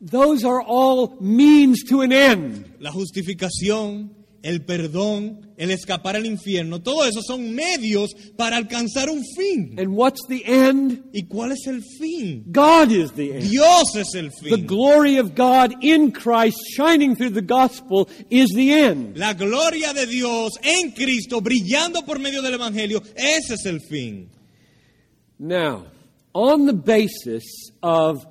those 0.01 0.43
are 0.43 0.63
all 0.63 1.15
means 1.21 1.83
to 1.83 2.01
an 2.01 2.11
end. 2.11 2.65
La 2.79 2.91
justificación, 2.91 4.15
el 4.41 4.63
perdón, 4.63 5.53
el 5.57 5.71
escapar 5.71 6.15
al 6.15 6.25
infierno, 6.25 6.81
todo 6.81 7.05
eso 7.05 7.21
son 7.21 7.53
medios 7.53 8.11
para 8.37 8.57
alcanzar 8.57 9.09
un 9.09 9.23
fin. 9.35 9.77
And 9.77 9.89
what's 9.89 10.25
the 10.27 10.43
end? 10.45 11.03
¿Y 11.13 11.23
cuál 11.27 11.51
es 11.51 11.67
el 11.67 11.83
fin? 11.83 12.45
God 12.47 12.91
is 12.91 13.11
the 13.13 13.37
end. 13.37 13.49
Dios 13.49 13.95
es 13.95 14.15
el 14.15 14.31
The 14.31 14.57
glory 14.57 15.17
of 15.17 15.35
God 15.35 15.83
in 15.83 16.11
Christ 16.11 16.57
shining 16.75 17.15
through 17.15 17.33
the 17.33 17.41
gospel 17.41 18.07
is 18.29 18.49
the 18.55 18.71
end. 18.71 19.17
La 19.17 19.33
gloria 19.33 19.93
de 19.93 20.05
Dios 20.05 20.53
en 20.63 20.91
Cristo, 20.91 21.41
brillando 21.41 22.05
por 22.05 22.19
medio 22.19 22.41
del 22.41 22.53
Evangelio, 22.53 23.01
ese 23.15 23.55
es 23.55 23.65
el 23.65 23.81
fin. 23.81 24.29
Now, 25.37 25.85
on 26.33 26.65
the 26.65 26.73
basis 26.73 27.43
of 27.81 28.25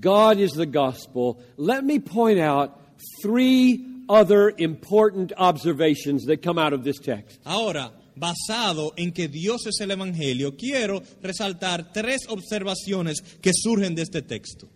God 0.00 0.38
is 0.38 0.52
the 0.52 0.66
gospel, 0.66 1.40
let 1.56 1.84
me 1.84 1.98
point 1.98 2.38
out 2.40 2.80
three 3.22 3.95
other 4.08 4.52
important 4.56 5.32
observations 5.36 6.24
that 6.26 6.42
come 6.42 6.58
out 6.58 6.72
of 6.72 6.84
this 6.84 6.98
text. 6.98 7.40
Ahora, 7.44 7.92
basado 8.16 8.92
en 8.96 9.12
que 9.12 9.28
Dios 9.28 9.66
es 9.66 9.80
el 9.80 9.90
Evangelio, 9.90 10.56
quiero 10.56 11.02
resaltar 11.22 11.92
tres 11.92 12.26
observaciones 12.28 13.20
que 13.40 13.52
surgen 13.52 13.94
de 13.94 14.02
este 14.02 14.22
texto. 14.22 14.68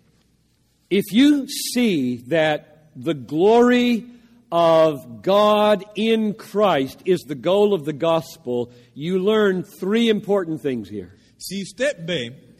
If 0.90 1.04
you 1.12 1.46
see 1.46 2.18
that 2.28 2.90
the 2.96 3.14
glory 3.14 4.06
of 4.50 5.22
God 5.22 5.84
in 5.94 6.34
Christ 6.34 7.02
is 7.04 7.20
the 7.20 7.36
goal 7.36 7.72
of 7.72 7.84
the 7.84 7.92
gospel, 7.92 8.70
you 8.94 9.20
learn 9.20 9.62
three 9.62 10.08
important 10.08 10.60
things 10.60 10.88
here. 10.88 11.16
Si 11.38 11.62
usted 11.62 12.04
ve 12.04 12.50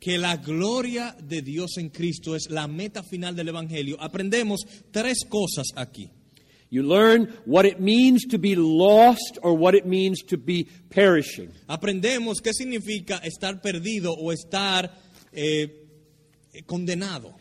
que 0.00 0.18
la 0.18 0.36
gloria 0.36 1.16
de 1.20 1.40
Dios 1.42 1.78
en 1.78 1.90
Cristo 1.90 2.34
es 2.34 2.50
la 2.50 2.66
meta 2.66 3.02
final 3.02 3.34
del 3.34 3.48
Evangelio, 3.48 3.96
aprendemos 4.00 4.66
tres 4.90 5.24
cosas 5.28 5.68
aquí. 5.76 6.10
You 6.76 6.82
learn 6.82 7.32
what 7.46 7.64
it 7.64 7.80
means 7.80 8.26
to 8.26 8.36
be 8.36 8.54
lost 8.54 9.38
or 9.42 9.56
what 9.56 9.74
it 9.74 9.86
means 9.86 10.20
to 10.24 10.36
be 10.36 10.64
perishing. 10.90 11.50
Aprendemos 11.70 12.42
qué 12.42 12.52
significa 12.52 13.18
estar 13.24 13.62
perdido 13.62 14.12
o 14.12 14.30
estar 14.30 14.90
eh, 15.32 15.68
condenado. 16.66 17.34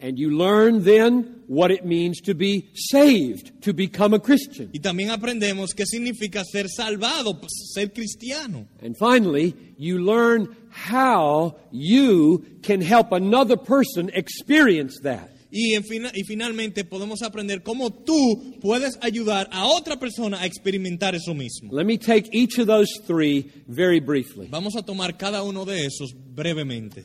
And 0.00 0.18
you 0.18 0.36
learn 0.36 0.82
then 0.82 1.44
what 1.46 1.70
it 1.70 1.84
means 1.84 2.20
to 2.22 2.34
be 2.34 2.70
saved, 2.74 3.62
to 3.62 3.72
become 3.72 4.14
a 4.14 4.18
Christian. 4.18 4.70
Y 4.74 4.80
también 4.80 5.10
aprendemos 5.10 5.74
qué 5.76 5.86
significa 5.86 6.42
ser 6.44 6.66
salvado, 6.68 7.40
ser 7.72 7.92
cristiano. 7.92 8.66
And 8.82 8.96
finally, 8.96 9.54
you 9.78 10.00
learn 10.00 10.56
how 10.70 11.54
you 11.70 12.44
can 12.64 12.80
help 12.80 13.12
another 13.12 13.56
person 13.56 14.10
experience 14.12 14.98
that. 15.04 15.31
Y, 15.54 15.74
en 15.74 15.84
fina- 15.84 16.10
y 16.14 16.24
finalmente 16.24 16.82
podemos 16.82 17.20
aprender 17.20 17.62
cómo 17.62 17.90
tú 17.92 18.56
puedes 18.62 18.96
ayudar 19.02 19.50
a 19.52 19.66
otra 19.66 19.98
persona 20.00 20.40
a 20.40 20.46
experimentar 20.46 21.14
eso 21.14 21.34
mismo. 21.34 21.70
Let 21.70 21.84
me 21.84 21.98
take 21.98 22.30
each 22.32 22.58
of 22.58 22.66
those 22.66 22.88
three 23.06 23.50
very 23.66 24.00
briefly. 24.00 24.46
Vamos 24.50 24.74
a 24.76 24.82
tomar 24.82 25.18
cada 25.18 25.42
uno 25.42 25.66
de 25.66 25.84
esos 25.84 26.14
brevemente. 26.14 27.04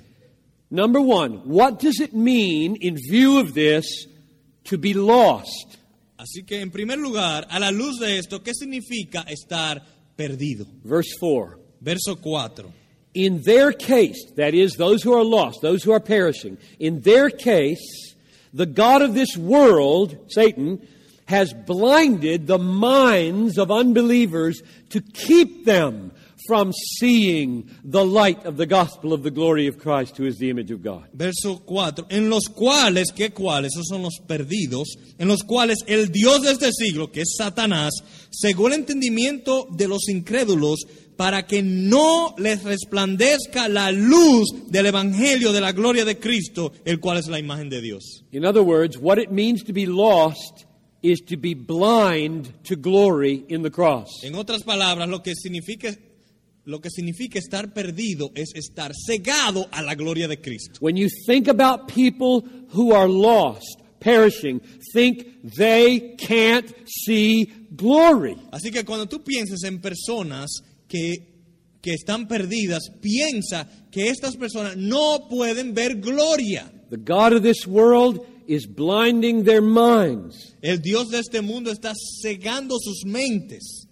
Number 0.69 1.01
one, 1.01 1.41
what 1.45 1.79
does 1.81 1.99
it 1.99 2.13
mean 2.13 2.77
in 2.79 2.95
view 2.95 3.37
of 3.37 3.53
this 3.53 4.07
to 4.65 4.77
be 4.77 4.93
lost? 4.93 5.77
Así 6.17 6.45
que 6.47 6.61
en 6.61 6.71
primer 6.71 6.97
lugar, 6.97 7.45
a 7.49 7.59
la 7.59 7.69
luz 7.71 7.99
de 7.99 8.17
esto, 8.17 8.41
¿qué 8.41 8.53
significa 8.53 9.25
estar 9.27 9.83
perdido? 10.15 10.65
Verse 10.85 11.13
4. 11.19 11.59
Verso 11.81 12.15
4. 12.15 12.65
In 13.13 13.41
their 13.43 13.73
case, 13.73 14.25
that 14.37 14.53
is, 14.53 14.77
those 14.77 15.03
who 15.03 15.13
are 15.13 15.23
lost, 15.25 15.59
those 15.61 15.83
who 15.83 15.91
are 15.91 15.99
perishing, 15.99 16.57
in 16.79 17.01
their 17.01 17.29
case, 17.29 18.15
the 18.57 18.65
God 18.65 19.03
of 19.03 19.13
this 19.13 19.37
world, 19.37 20.17
Satan, 20.29 20.85
has 21.25 21.53
blinded 21.53 22.47
the 22.47 22.57
minds 22.57 23.57
of 23.57 23.69
unbelievers 23.69 24.61
to 24.89 25.01
keep 25.01 25.65
them 25.65 26.11
from 26.47 26.71
seeing 26.97 27.69
the 27.83 28.05
light 28.05 28.45
of 28.45 28.55
the 28.55 28.65
gospel 28.65 29.11
of 29.11 29.21
the 29.21 29.29
glory 29.29 29.67
of 29.67 29.77
Christ, 29.77 30.15
who 30.15 30.25
is 30.25 30.37
the 30.37 30.49
image 30.49 30.71
of 30.71 30.81
God. 30.81 31.07
Verso 31.13 31.57
4. 31.57 32.05
En 32.09 32.29
los 32.29 32.47
cuales, 32.47 33.11
¿qué 33.13 33.31
cuáles? 33.31 33.73
Esos 33.75 33.89
son 33.89 34.03
los 34.03 34.19
perdidos. 34.25 34.87
En 35.19 35.27
los 35.27 35.43
cuales 35.43 35.79
el 35.87 36.09
Dios 36.11 36.41
de 36.43 36.53
este 36.53 36.71
siglo, 36.71 37.11
que 37.11 37.21
es 37.21 37.35
Satanás, 37.37 37.93
según 38.31 38.71
el 38.71 38.79
entendimiento 38.79 39.67
de 39.69 39.87
los 39.89 40.07
incrédulos 40.07 40.85
para 41.17 41.47
que 41.47 41.63
no 41.63 42.35
les 42.37 42.63
resplandezca 42.63 43.67
la 43.67 43.91
luz 43.91 44.45
del 44.67 44.85
Evangelio 44.85 45.51
de 45.51 45.59
la 45.59 45.71
gloria 45.71 46.05
de 46.05 46.19
Cristo, 46.19 46.71
el 46.85 46.99
cual 46.99 47.17
es 47.17 47.27
la 47.27 47.39
imagen 47.39 47.69
de 47.69 47.81
Dios. 47.81 48.23
In 48.31 48.45
other 48.45 48.61
words, 48.61 48.97
what 48.97 49.17
it 49.17 49.31
means 49.31 49.63
to 49.63 49.73
be 49.73 49.87
lost 49.87 50.65
is 51.01 51.21
to 51.25 51.37
be 51.37 51.55
blind 51.55 52.53
to 52.63 52.75
glory 52.75 53.45
in 53.49 53.63
the 53.63 53.71
cross. 53.71 54.23
En 54.23 54.35
otras 54.35 54.63
palabras, 54.63 55.09
lo 55.09 55.23
que 55.23 55.33
significa, 55.35 55.95
lo 56.65 56.79
que 56.79 56.89
significa 56.89 57.39
estar 57.39 57.73
perdido 57.73 58.31
es 58.35 58.53
estar 58.55 58.91
cegado 58.93 59.67
a 59.71 59.81
la 59.81 59.95
gloria 59.95 60.27
de 60.27 60.39
Cristo. 60.39 60.77
When 60.81 60.95
you 60.95 61.09
think 61.25 61.47
about 61.47 61.87
people 61.87 62.43
who 62.73 62.93
are 62.93 63.07
lost, 63.07 63.81
perishing, 63.99 64.61
think 64.93 65.41
they 65.55 66.15
can't 66.17 66.73
see 66.85 67.51
glory. 67.75 68.37
Así 68.51 68.71
que 68.71 68.85
cuando 68.85 69.07
tú 69.07 69.23
pienses 69.23 69.63
en 69.63 69.79
personas 69.79 70.63
que, 70.87 71.79
que 71.81 71.93
están 71.93 72.27
perdidas, 72.27 72.89
piensa 73.01 73.67
que 73.91 74.09
estas 74.09 74.35
personas 74.35 74.77
no 74.77 75.27
pueden 75.29 75.73
ver 75.73 75.95
gloria. 75.95 76.71
The 76.89 76.97
God 76.97 77.33
of 77.33 77.43
this 77.43 77.67
world 77.67 78.25
is 78.47 78.65
blinding 78.65 79.43
their 79.43 79.61
minds. 79.61 80.55
El 80.61 80.77
Dios 80.81 81.09
de 81.09 81.19
este 81.19 81.41
mundo 81.41 81.71
está 81.71 81.93
cegando 82.21 82.77
sus 82.79 83.03
mentes. 83.05 83.87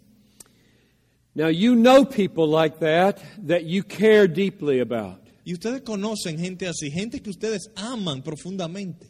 Now, 1.36 1.50
you 1.50 1.76
know 1.76 2.06
people 2.06 2.48
like 2.48 2.80
that 2.80 3.22
that 3.46 3.66
you 3.66 3.84
care 3.84 4.28
deeply 4.28 4.80
about. 4.80 5.20
Y 5.46 5.54
ustedes 5.54 5.82
conocen 5.82 6.39
gente 6.39 6.66
así, 6.68 6.89
gente 6.89 7.22
que 7.22 7.30
ustedes 7.30 7.70
aman 7.76 8.24
profundamente. 8.24 9.08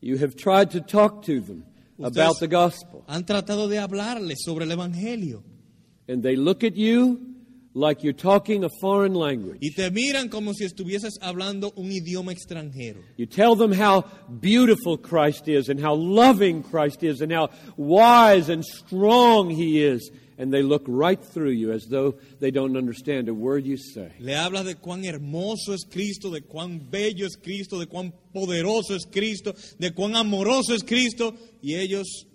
You 0.00 0.18
have 0.18 0.34
tried 0.36 0.70
to 0.72 0.80
talk 0.80 1.24
to 1.26 1.40
them 1.40 1.64
about 2.02 2.38
the 2.40 2.48
gospel, 2.48 3.04
Han 3.06 3.24
tratado 3.24 3.68
de 3.68 3.78
hablarles 3.78 4.38
sobre 4.44 4.64
el 4.64 4.72
Evangelio. 4.72 5.42
And 6.08 6.22
they 6.22 6.36
look 6.36 6.64
at 6.64 6.76
you 6.76 7.34
like 7.74 8.04
you're 8.04 8.12
talking 8.12 8.64
a 8.64 8.68
foreign 8.80 9.14
language. 9.14 9.58
Y 9.60 9.70
te 9.74 9.90
miran 9.90 10.28
como 10.28 10.52
si 10.52 10.64
estuvieses 10.64 11.18
hablando 11.20 11.72
un 11.76 11.90
idioma 11.90 12.32
extranjero. 12.32 13.02
You 13.16 13.26
tell 13.26 13.56
them 13.56 13.72
how 13.72 14.02
beautiful 14.40 14.96
Christ 14.96 15.48
is 15.48 15.68
and 15.68 15.80
how 15.80 15.94
loving 15.94 16.62
Christ 16.62 17.02
is 17.02 17.20
and 17.20 17.32
how 17.32 17.50
wise 17.76 18.48
and 18.48 18.64
strong 18.64 19.50
He 19.50 19.82
is. 19.82 20.10
And 20.36 20.52
they 20.52 20.62
look 20.62 20.82
right 20.88 21.22
through 21.22 21.52
you 21.52 21.70
as 21.70 21.86
though 21.86 22.16
they 22.40 22.50
don't 22.50 22.76
understand 22.76 23.28
a 23.28 23.34
word 23.34 23.64
you 23.64 23.76
say. 23.76 24.10
Le 24.18 24.32
hablas 24.32 24.64
de 24.64 24.74
cuán 24.74 25.04
hermoso 25.04 25.72
es 25.74 25.84
Cristo, 25.84 26.30
de 26.30 26.40
cuán 26.40 26.90
bello 26.90 27.24
es 27.24 27.36
Cristo, 27.36 27.78
de 27.78 27.86
cuán 27.86 28.12
poderoso 28.32 28.96
es 28.96 29.04
Cristo, 29.06 29.54
de 29.78 29.92
cuán 29.92 30.16
amoroso 30.16 30.74
es 30.74 30.82
Cristo, 30.82 31.34
y 31.62 31.76
ellos 31.76 32.26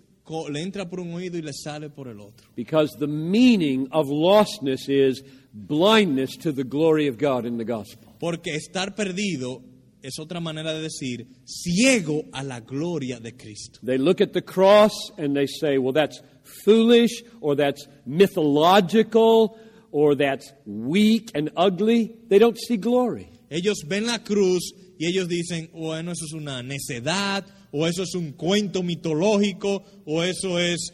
le 0.50 0.60
entra 0.60 0.88
por 0.88 1.00
un 1.00 1.12
oído 1.12 1.38
y 1.38 1.42
le 1.42 1.52
sale 1.52 1.90
por 1.90 2.08
el 2.08 2.20
otro. 2.20 2.46
Because 2.56 2.96
the 2.98 3.06
meaning 3.06 3.88
of 3.92 4.08
lostness 4.08 4.88
is 4.88 5.22
blindness 5.52 6.36
to 6.38 6.52
the 6.52 6.64
glory 6.64 7.08
of 7.08 7.18
God 7.18 7.46
in 7.46 7.58
the 7.58 7.64
gospel. 7.64 8.14
Porque 8.18 8.54
estar 8.54 8.94
perdido 8.94 9.62
es 10.02 10.18
otra 10.18 10.40
manera 10.40 10.72
de 10.72 10.82
decir 10.82 11.26
ciego 11.44 12.24
a 12.32 12.42
la 12.42 12.60
gloria 12.60 13.20
de 13.20 13.32
Cristo. 13.32 13.80
They 13.82 13.98
look 13.98 14.20
at 14.20 14.32
the 14.32 14.42
cross 14.42 14.92
and 15.18 15.34
they 15.34 15.46
say, 15.46 15.78
well, 15.78 15.92
that's 15.92 16.20
foolish, 16.64 17.22
or 17.40 17.56
that's 17.56 17.86
mythological, 18.06 19.58
or 19.92 20.14
that's 20.14 20.52
weak 20.66 21.30
and 21.34 21.50
ugly. 21.56 22.14
They 22.28 22.38
don't 22.38 22.58
see 22.58 22.76
glory. 22.76 23.28
Ellos 23.50 23.84
ven 23.86 24.06
la 24.06 24.18
cruz 24.18 24.72
y 24.98 25.06
ellos 25.06 25.28
dicen, 25.28 25.70
bueno, 25.72 26.12
eso 26.12 26.24
es 26.24 26.32
una 26.32 26.62
necedad, 26.62 27.44
o 27.72 27.86
eso 27.86 28.02
es 28.02 28.14
un 28.14 28.32
cuento 28.32 28.82
mitológico, 28.82 29.84
o 30.04 30.22
eso 30.22 30.58
es, 30.58 30.92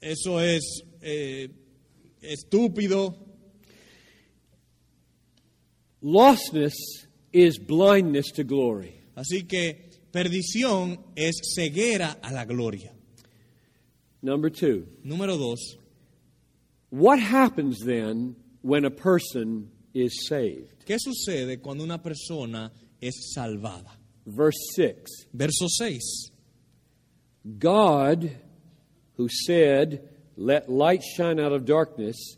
eso 0.00 0.40
es 0.40 0.82
eh, 1.00 1.48
estúpido. 2.20 3.16
Lostness 6.02 6.74
is 7.32 7.58
blindness 7.58 8.32
to 8.32 8.44
glory. 8.44 9.00
Así 9.14 9.44
que 9.44 9.90
perdición 10.12 11.00
es 11.16 11.36
ceguera 11.54 12.18
a 12.22 12.32
la 12.32 12.44
gloria. 12.44 12.92
Number 14.22 14.50
two, 14.50 14.86
Número 15.04 15.36
dos, 15.36 15.76
what 16.90 17.18
happens 17.18 17.78
then 17.84 18.34
when 18.62 18.84
a 18.84 18.90
person 18.90 19.70
is 19.94 20.26
saved? 20.26 20.76
¿qué 20.86 20.98
sucede 20.98 21.60
cuando 21.60 21.84
una 21.84 22.02
persona 22.02 22.72
es 23.00 23.32
salvada? 23.34 23.95
Verse 24.26 24.58
6 24.74 25.26
Verso 25.32 25.66
6. 25.68 26.30
God, 27.58 28.36
who 29.16 29.28
said, 29.28 30.08
Let 30.36 30.68
light 30.68 31.02
shine 31.02 31.38
out 31.38 31.52
of 31.52 31.64
darkness, 31.64 32.36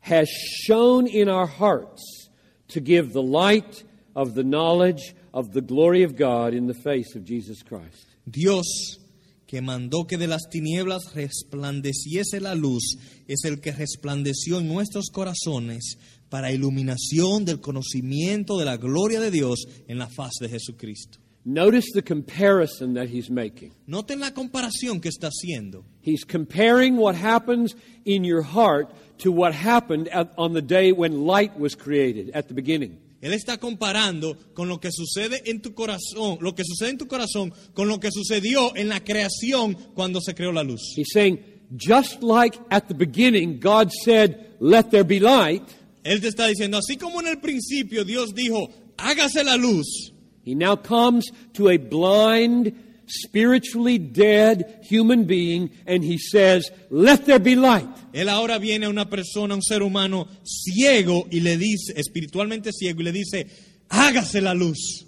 has 0.00 0.28
shone 0.28 1.06
in 1.06 1.28
our 1.28 1.46
hearts 1.46 2.28
to 2.68 2.80
give 2.80 3.12
the 3.12 3.22
light 3.22 3.82
of 4.14 4.34
the 4.34 4.44
knowledge 4.44 5.14
of 5.32 5.52
the 5.52 5.60
glory 5.60 6.02
of 6.02 6.16
God 6.16 6.54
in 6.54 6.66
the 6.66 6.74
face 6.74 7.14
of 7.16 7.24
Jesus 7.24 7.62
Christ. 7.62 8.06
Dios, 8.28 8.98
que 9.46 9.60
mandó 9.60 10.06
que 10.06 10.18
de 10.18 10.26
las 10.26 10.42
tinieblas 10.50 11.14
resplandeciese 11.14 12.40
la 12.40 12.54
luz, 12.54 12.96
es 13.26 13.44
el 13.44 13.60
que 13.60 13.72
resplandeció 13.72 14.58
en 14.58 14.68
nuestros 14.68 15.10
corazones 15.10 15.96
para 16.28 16.52
iluminación 16.52 17.44
del 17.44 17.60
conocimiento 17.60 18.58
de 18.58 18.64
la 18.64 18.76
gloria 18.76 19.20
de 19.20 19.30
Dios 19.30 19.64
en 19.88 19.98
la 19.98 20.08
faz 20.08 20.32
de 20.40 20.48
Jesucristo. 20.48 21.18
Notice 21.44 21.86
the 21.94 22.02
comparison 22.02 22.94
that 22.94 23.08
he's 23.08 23.30
making. 23.30 23.72
Noten 23.88 24.20
la 24.20 24.32
comparación 24.32 25.00
que 25.00 25.08
está 25.08 25.30
haciendo. 25.30 25.84
He's 26.02 26.22
comparing 26.24 26.96
what 26.96 27.14
happens 27.14 27.74
in 28.04 28.24
your 28.24 28.42
heart 28.42 28.92
to 29.18 29.32
what 29.32 29.54
happened 29.54 30.08
at, 30.08 30.32
on 30.36 30.52
the 30.52 30.60
day 30.60 30.92
when 30.92 31.24
light 31.24 31.58
was 31.58 31.74
created 31.74 32.30
at 32.34 32.48
the 32.48 32.54
beginning. 32.54 32.98
Él 33.22 33.32
está 33.32 33.58
comparando 33.58 34.36
con 34.54 34.68
lo 34.68 34.80
que 34.80 34.90
sucede 34.90 35.42
en 35.44 35.60
tu 35.60 35.74
corazón, 35.74 36.38
lo 36.40 36.54
que 36.54 36.64
sucede 36.64 36.90
en 36.90 36.98
tu 36.98 37.06
corazón 37.06 37.52
con 37.74 37.88
lo 37.88 38.00
que 38.00 38.10
sucedió 38.10 38.74
en 38.76 38.88
la 38.88 39.00
creación 39.00 39.74
cuando 39.94 40.20
se 40.20 40.34
creó 40.34 40.52
la 40.52 40.62
luz. 40.62 40.94
He's 40.96 41.12
saying, 41.12 41.38
just 41.76 42.22
like 42.22 42.58
at 42.70 42.88
the 42.88 42.94
beginning 42.94 43.60
God 43.60 43.90
said, 44.04 44.56
Let 44.58 44.90
there 44.90 45.04
be 45.04 45.20
light, 45.20 45.62
Él 46.02 46.20
te 46.20 46.28
está 46.28 46.46
diciendo, 46.46 46.78
así 46.78 46.96
como 46.96 47.20
en 47.20 47.28
el 47.28 47.38
principio 47.40 48.04
Dios 48.04 48.34
dijo, 48.34 48.70
hágase 48.96 49.44
la 49.44 49.56
luz, 49.56 50.12
he 50.42 50.54
now 50.54 50.76
comes 50.76 51.30
to 51.54 51.68
a 51.68 51.76
blind, 51.76 52.72
spiritually 53.06 53.98
dead 53.98 54.80
human 54.82 55.24
being 55.24 55.70
and 55.86 56.02
he 56.02 56.18
says, 56.18 56.70
Let 56.90 57.26
there 57.26 57.38
be 57.38 57.56
light. 57.56 57.88
Él 58.12 58.28
ahora 58.28 58.58
viene 58.58 58.86
a 58.86 58.90
una 58.90 59.08
persona, 59.08 59.54
un 59.54 59.62
ser 59.62 59.82
humano 59.82 60.28
ciego 60.44 61.26
y 61.30 61.40
le 61.40 61.56
dice, 61.56 61.92
espiritualmente 61.96 62.72
ciego, 62.72 63.00
y 63.00 63.04
le 63.04 63.12
dice, 63.12 63.46
hágase 63.88 64.40
la 64.40 64.54
luz. 64.54 65.04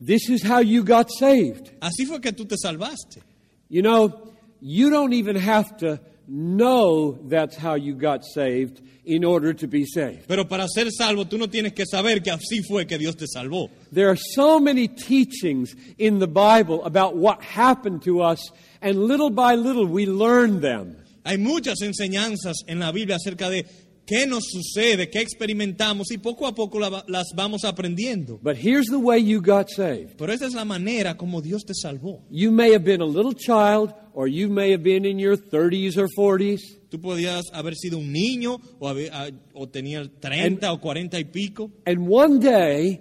This 0.00 0.28
is 0.28 0.42
how 0.42 0.60
you 0.60 0.82
got 0.82 1.10
saved. 1.10 1.70
Así 1.80 2.06
fue 2.06 2.20
que 2.20 2.32
tú 2.32 2.46
te 2.46 2.56
salvaste. 2.56 3.22
You 3.68 3.82
know, 3.82 4.34
you 4.60 4.90
don't 4.90 5.12
even 5.12 5.36
have 5.36 5.76
to 5.78 6.00
know 6.28 7.18
that's 7.28 7.56
how 7.56 7.74
you 7.74 7.94
got 7.94 8.24
saved 8.24 8.80
in 9.04 9.24
order 9.24 9.52
to 9.52 9.66
be 9.66 9.84
saved. 9.84 10.28
Pero 10.28 10.44
para 10.44 10.66
ser 10.68 10.90
salvo 10.90 11.24
tú 11.24 11.38
no 11.38 11.48
tienes 11.48 11.72
que 11.72 11.84
saber 11.86 12.22
que 12.22 12.30
así 12.30 12.62
fue 12.66 12.86
que 12.86 12.98
Dios 12.98 13.16
te 13.16 13.26
salvó. 13.26 13.70
There 13.90 14.08
are 14.08 14.16
so 14.16 14.60
many 14.60 14.88
teachings 14.88 15.74
in 15.98 16.18
the 16.18 16.28
Bible 16.28 16.84
about 16.84 17.16
what 17.16 17.42
happened 17.42 18.02
to 18.02 18.22
us, 18.22 18.50
and 18.80 18.96
little 18.96 19.30
by 19.30 19.54
little 19.54 19.86
we 19.86 20.06
learn 20.06 20.60
them. 20.60 20.96
Hay 21.24 21.36
muchas 21.36 21.80
enseñanzas 21.82 22.56
en 22.66 22.80
la 22.80 22.90
Biblia 22.90 23.16
acerca 23.16 23.48
de 23.48 23.64
qué 24.06 24.26
nos 24.26 24.44
sucede, 24.50 25.08
qué 25.10 25.20
experimentamos 25.20 26.10
y 26.10 26.18
poco 26.18 26.46
a 26.46 26.54
poco 26.54 26.78
la- 26.80 27.04
las 27.08 27.28
vamos 27.36 27.64
aprendiendo. 27.64 28.38
But 28.42 28.56
here's 28.56 28.86
the 28.86 28.96
way 28.98 29.22
you 29.22 29.40
got 29.40 29.68
saved. 29.68 30.16
Pero 30.16 30.32
esa 30.32 30.46
es 30.46 30.54
la 30.54 30.64
manera 30.64 31.16
como 31.16 31.40
Dios 31.40 31.64
te 31.64 31.72
salvó. 31.74 32.22
You 32.30 32.50
may 32.50 32.72
have 32.72 32.84
been 32.84 33.00
a 33.00 33.06
little 33.06 33.34
child, 33.34 33.94
or 34.14 34.28
you 34.28 34.48
may 34.48 34.72
have 34.72 34.82
been 34.82 35.04
in 35.04 35.18
your 35.18 35.36
30s 35.36 35.96
or 35.96 36.08
40s, 36.08 36.60
Tú 36.90 37.00
podías 37.00 37.44
haber 37.54 37.74
sido 37.74 37.96
un 37.98 38.12
niño 38.12 38.58
o, 38.78 38.86
haber- 38.86 39.10
ah, 39.14 39.30
o 39.54 39.66
tenías 39.66 40.10
30 40.20 40.70
o 40.72 40.78
40 40.80 41.18
y 41.18 41.24
pico. 41.24 41.70
and 41.86 42.06
one 42.06 42.38
day 42.38 43.00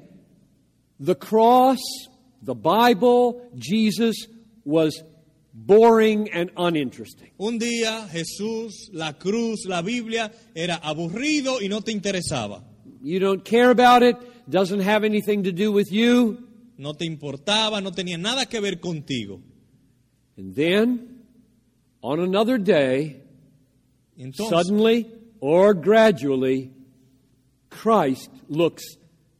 the 0.98 1.16
cross, 1.16 1.80
the 2.42 2.54
Bible, 2.56 3.50
Jesus 3.58 4.16
was 4.64 5.04
boring 5.54 6.30
and 6.32 6.52
uninteresting. 6.58 7.32
Un 7.38 7.60
día 7.60 8.08
Jesús, 8.10 8.90
la 8.94 9.14
cruz, 9.18 9.66
la 9.68 9.82
Biblia 9.82 10.32
era 10.56 10.76
aburrido 10.76 11.62
y 11.62 11.68
no 11.68 11.82
te 11.82 11.92
interesaba. 11.92 12.64
You 13.02 13.20
don't 13.20 13.44
care 13.44 13.70
about 13.72 14.04
it, 14.04 14.16
doesn't 14.50 14.82
have 14.82 15.04
anything 15.04 15.44
to 15.44 15.52
do 15.52 15.72
with 15.72 15.92
you. 15.92 16.38
No 16.78 16.94
te 16.94 17.06
importaba, 17.06 17.82
no 17.82 17.92
tenía 17.92 18.18
nada 18.18 18.46
que 18.46 18.60
ver 18.60 18.80
contigo. 18.80 19.42
And 20.38 20.56
then, 20.56 21.24
on 22.02 22.20
another 22.20 22.58
day, 22.58 23.18
Entonces, 24.18 24.50
suddenly 24.50 25.08
or 25.40 25.74
gradually, 25.74 26.72
Christ 27.70 28.30
looks 28.48 28.84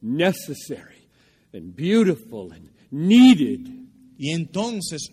necessary 0.00 1.08
and 1.52 1.74
beautiful 1.74 2.52
and 2.52 2.70
needed. 2.90 3.68
y 4.18 4.32
entonces, 4.32 5.10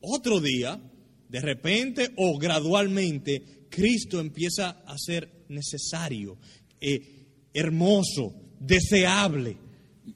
otro 0.00 0.40
día, 0.40 0.80
de 1.28 1.40
repente 1.40 2.10
o 2.16 2.38
gradualmente, 2.38 3.66
Cristo 3.68 4.20
empieza 4.20 4.82
a 4.86 4.96
ser 4.98 5.44
necesario, 5.48 6.38
eh, 6.80 7.48
hermoso, 7.54 8.34
deseable. 8.58 9.56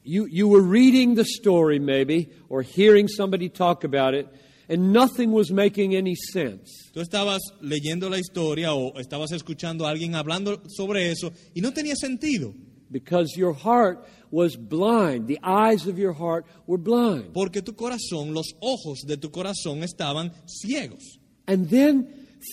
You, 0.03 0.26
you 0.26 0.49
were 0.49 0.62
reading 0.62 1.14
the 1.14 1.24
story, 1.24 1.78
maybe, 1.78 2.30
or 2.49 2.62
hearing 2.62 3.09
somebody 3.09 3.49
talk 3.49 3.85
about 3.85 4.14
it, 4.14 4.26
and 4.68 4.93
nothing 4.93 5.32
was 5.32 5.51
making 5.51 5.95
any 5.95 6.14
sense. 6.14 6.91
Tú 6.93 7.01
estabas 7.01 7.41
leyendo 7.61 8.11
la 8.11 8.18
historia 8.18 8.74
o 8.74 8.99
estabas 8.99 9.32
escuchando 9.32 9.87
a 9.87 9.91
alguien 9.91 10.14
hablando 10.14 10.62
sobre 10.68 11.11
eso 11.11 11.32
y 11.55 11.61
no 11.61 11.72
tenía 11.72 11.95
sentido, 11.97 12.55
Because 12.95 13.37
your 13.37 13.53
heart 13.53 14.07
was 14.31 14.55
blind. 14.55 15.27
The 15.27 15.41
eyes 15.43 15.89
of 15.89 15.99
your 15.99 16.13
heart 16.13 16.47
were 16.69 16.79
blind. 16.79 17.35
porque 17.35 17.61
tu 17.61 17.73
corazón, 17.73 18.33
los 18.33 18.55
ojos 18.63 19.01
de 19.05 19.17
tu 19.17 19.31
corazón 19.31 19.83
estaban 19.83 20.31
ciegos. 20.47 21.19
And 21.49 21.69
then 21.69 22.07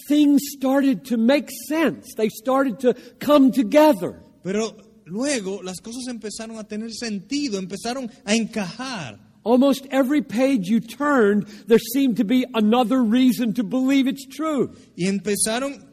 things 0.07 0.41
started 0.57 1.05
to 1.05 1.17
make 1.17 1.47
sense. 1.67 2.07
They 2.17 2.29
started 2.29 2.79
to 2.79 2.95
come 3.19 3.51
together. 3.51 4.19
Pero 4.43 4.75
luego 5.05 5.61
las 5.61 5.79
cosas 5.79 6.07
empezaron 6.07 6.57
a 6.57 6.63
tener 6.63 6.89
sentido, 6.89 7.59
empezaron 7.59 8.11
a 8.25 8.33
encajar. 8.33 9.19
Almost 9.43 9.85
every 9.91 10.23
page 10.23 10.67
you 10.67 10.79
turned, 10.79 11.45
there 11.67 11.79
seemed 11.93 12.17
to 12.17 12.23
be 12.23 12.45
another 12.55 13.03
reason 13.03 13.53
to 13.53 13.63
believe 13.63 14.07
it's 14.07 14.25
true. 14.25 14.73
Y 14.97 15.05
empezaron, 15.07 15.85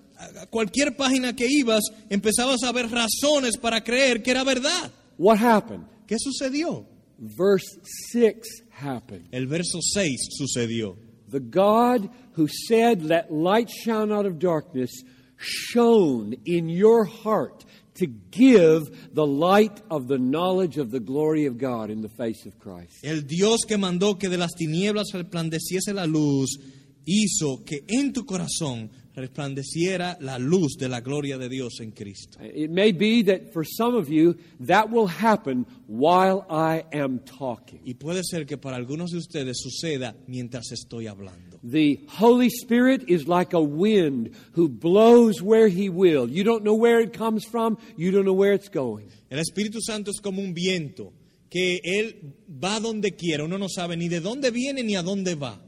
cualquier 0.50 0.96
página 0.96 1.34
que 1.34 1.46
ibas, 1.48 1.82
empezabas 2.08 2.62
a 2.62 2.72
ver 2.72 2.90
razones 2.90 3.56
para 3.56 3.82
creer 3.82 4.22
que 4.22 4.30
era 4.30 4.44
verdad. 4.44 4.90
What 5.16 5.38
happened? 5.38 5.84
¿Qué 6.06 6.16
sucedió? 6.18 6.86
Verse 7.18 7.80
6 8.12 8.62
happened. 8.70 9.28
El 9.32 9.46
verso 9.46 9.80
6 9.80 10.28
sucedió. 10.30 10.96
The 11.30 11.40
God 11.40 12.08
who 12.36 12.48
said, 12.48 13.02
Let 13.02 13.30
light 13.30 13.68
shine 13.68 14.12
out 14.12 14.24
of 14.24 14.38
darkness, 14.38 14.90
shone 15.36 16.34
in 16.46 16.68
your 16.68 17.04
heart 17.04 17.64
to 17.96 18.06
give 18.06 19.12
the 19.12 19.26
light 19.26 19.82
of 19.90 20.06
the 20.06 20.18
knowledge 20.18 20.78
of 20.78 20.90
the 20.90 21.00
glory 21.00 21.46
of 21.46 21.58
God 21.58 21.90
in 21.90 22.00
the 22.00 22.08
face 22.08 22.46
of 22.46 22.58
Christ. 22.58 23.04
El 23.04 23.22
Dios 23.22 23.64
que 23.66 23.76
mandó 23.76 24.18
que 24.18 24.28
de 24.28 24.38
las 24.38 24.54
tinieblas 24.54 25.08
resplandeciese 25.12 25.92
la 25.92 26.06
luz, 26.06 26.58
hizo 27.04 27.64
que 27.64 27.84
en 27.88 28.12
tu 28.12 28.24
corazón 28.24 28.90
resplandeciera 29.14 30.16
la 30.20 30.38
luz 30.38 30.76
de 30.78 30.88
la 30.88 31.00
gloria 31.00 31.38
de 31.38 31.48
Dios 31.48 31.80
en 31.80 31.90
Cristo. 31.92 32.38
It 32.42 32.70
may 32.70 32.92
be 32.92 33.22
that 33.24 33.52
for 33.52 33.64
some 33.64 33.96
of 33.96 34.08
you, 34.08 34.36
that 34.60 34.90
will 34.90 35.08
happen 35.08 35.66
while 35.86 36.46
I 36.48 36.84
am 36.92 37.20
talking. 37.20 37.80
Y 37.84 37.94
puede 37.94 38.22
ser 38.24 38.46
que 38.46 38.56
para 38.56 38.76
algunos 38.76 39.10
de 39.10 39.18
ustedes 39.18 39.58
suceda 39.60 40.14
mientras 40.26 40.70
estoy 40.72 41.06
hablando. 41.06 41.58
The 41.62 42.06
Holy 42.20 42.48
Spirit 42.48 43.08
is 43.08 43.26
like 43.26 43.54
a 43.54 43.60
wind 43.60 44.34
who 44.52 44.68
blows 44.68 45.42
where 45.42 45.68
He 45.68 45.88
will. 45.88 46.28
You 46.28 46.44
don't 46.44 46.62
know 46.62 46.74
where 46.74 47.00
it 47.00 47.12
comes 47.12 47.44
from, 47.44 47.78
you 47.96 48.10
don't 48.12 48.24
know 48.24 48.36
where 48.36 48.54
it's 48.54 48.68
going. 48.68 49.08
El 49.30 49.40
Espíritu 49.40 49.80
Santo 49.80 50.10
es 50.10 50.20
como 50.20 50.40
un 50.40 50.54
viento 50.54 51.12
que 51.50 51.80
Él 51.82 52.34
va 52.48 52.80
donde 52.80 53.12
quiera. 53.12 53.44
Uno 53.44 53.58
no 53.58 53.68
sabe 53.68 53.96
ni 53.96 54.08
de 54.08 54.20
dónde 54.20 54.50
viene 54.50 54.82
ni 54.82 54.96
a 54.96 55.02
dónde 55.02 55.34
va. 55.34 55.60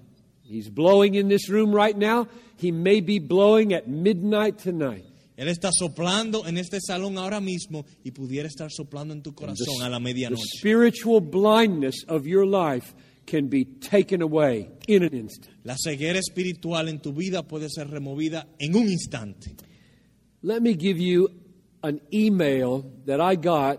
He's 0.51 0.69
blowing 0.69 1.15
in 1.15 1.29
this 1.29 1.49
room 1.49 1.73
right 1.73 1.97
now. 1.97 2.27
He 2.57 2.73
may 2.73 3.01
be 3.01 3.21
blowing 3.21 3.73
at 3.73 3.87
midnight 3.89 4.59
tonight. 4.59 5.05
Él 5.39 5.49
está 5.49 5.71
soplando 5.73 6.45
en 6.45 6.59
este 6.59 6.81
salón 6.81 7.17
ahora 7.17 7.41
mismo 7.41 7.87
y 8.05 8.11
pudiera 8.11 8.49
estar 8.49 8.71
soplando 8.71 9.15
en 9.15 9.23
tu 9.23 9.33
corazón 9.33 9.81
a 9.81 9.89
la 9.89 9.99
The 9.99 10.37
spiritual 10.59 11.21
blindness 11.21 12.05
of 12.09 12.27
your 12.27 12.45
life 12.45 12.93
can 13.27 13.49
be 13.49 13.65
taken 13.65 14.23
away 14.23 14.69
in 14.89 15.05
an 15.05 15.15
instant. 15.15 15.57
La 15.65 15.77
ceguera 15.77 16.19
espiritual 16.19 16.89
en 16.89 16.99
tu 16.99 17.13
vida 17.13 17.43
puede 17.45 17.71
ser 17.71 17.89
removida 17.89 18.49
en 18.59 18.75
un 18.75 18.89
instante. 18.89 19.57
Let 20.43 20.63
me 20.63 20.75
give 20.75 20.99
you 20.99 21.29
an 21.83 22.01
email 22.13 22.85
that 23.07 23.21
I 23.21 23.37
got 23.37 23.79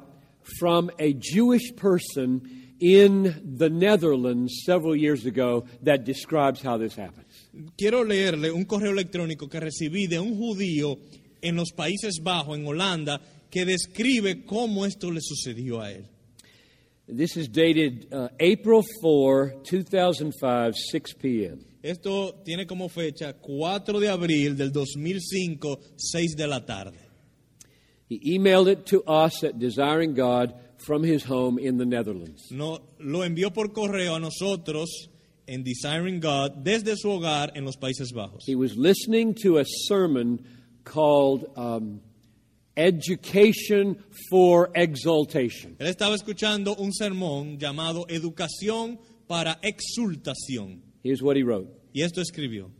from 0.60 0.90
a 0.98 1.14
Jewish 1.14 1.76
person 1.76 2.61
in 2.82 3.58
the 3.58 3.70
Netherlands 3.70 4.64
several 4.66 4.96
years 4.96 5.26
ago 5.26 5.66
that 5.84 6.04
describes 6.04 6.62
how 6.62 6.78
this 6.78 6.96
happens. 6.96 7.48
Quiero 7.78 8.04
leerle 8.04 8.52
un 8.52 8.66
correo 8.66 8.92
electrónico 8.92 9.48
que 9.48 9.60
recibí 9.60 10.08
de 10.08 10.20
un 10.20 10.36
judío 10.36 10.98
en 11.42 11.56
los 11.56 11.72
Países 11.72 12.20
Bajos, 12.22 12.58
en 12.58 12.66
Holanda, 12.66 13.22
que 13.50 13.66
describe 13.66 14.46
cómo 14.46 14.86
esto 14.86 15.12
le 15.12 15.22
sucedió 15.22 15.82
a 15.82 15.92
él. 15.92 16.06
This 17.08 17.36
is 17.38 17.50
dated 17.50 18.08
uh, 18.12 18.30
April 18.40 18.84
4, 19.02 19.62
2005, 19.64 20.72
6 20.74 21.14
p.m. 21.16 21.60
Esto 21.84 22.42
tiene 22.44 22.66
como 22.66 22.90
fecha 22.90 23.34
4 23.34 24.00
de 24.00 24.10
abril 24.10 24.56
del 24.56 24.72
2005, 24.72 25.80
6 25.98 26.36
de 26.36 26.48
la 26.48 26.66
tarde. 26.66 27.00
He 28.08 28.36
emailed 28.36 28.68
it 28.68 28.86
to 28.88 29.04
us 29.04 29.44
at 29.44 29.58
Desiring 29.58 30.14
God 30.14 30.54
from 30.86 31.04
his 31.04 31.24
home 31.24 31.60
in 31.60 31.78
the 31.78 31.86
Netherlands. 31.86 32.52
No, 32.52 32.80
lo 33.00 33.20
envió 33.20 33.54
por 33.54 33.70
correo 33.70 34.16
a 34.16 34.20
nosotros 34.20 35.10
en 35.48 35.64
Desiring 35.64 36.20
God 36.20 36.64
desde 36.64 36.96
su 36.96 37.10
hogar 37.10 37.52
en 37.56 37.66
los 37.66 37.76
Países 37.78 38.12
Bajos. 38.14 38.44
He 38.46 38.56
was 38.56 38.76
listening 38.76 39.34
to 39.44 39.58
a 39.58 39.66
sermon 39.66 40.44
called 40.84 41.46
um, 41.56 42.02
Education 42.78 44.04
for 44.30 44.72
Exaltation. 44.76 45.76
Él 45.80 45.88
estaba 45.88 46.16
escuchando 46.16 46.76
un 46.80 46.92
sermón 46.92 47.60
llamado 47.60 48.06
Educación 48.10 48.98
para 49.28 49.60
Exultación. 49.62 50.82
Here's 51.04 51.22
what 51.22 51.36
he 51.36 51.44
wrote 51.44 51.68
Y 51.94 52.04
esto 52.04 52.22
escribió. 52.22 52.72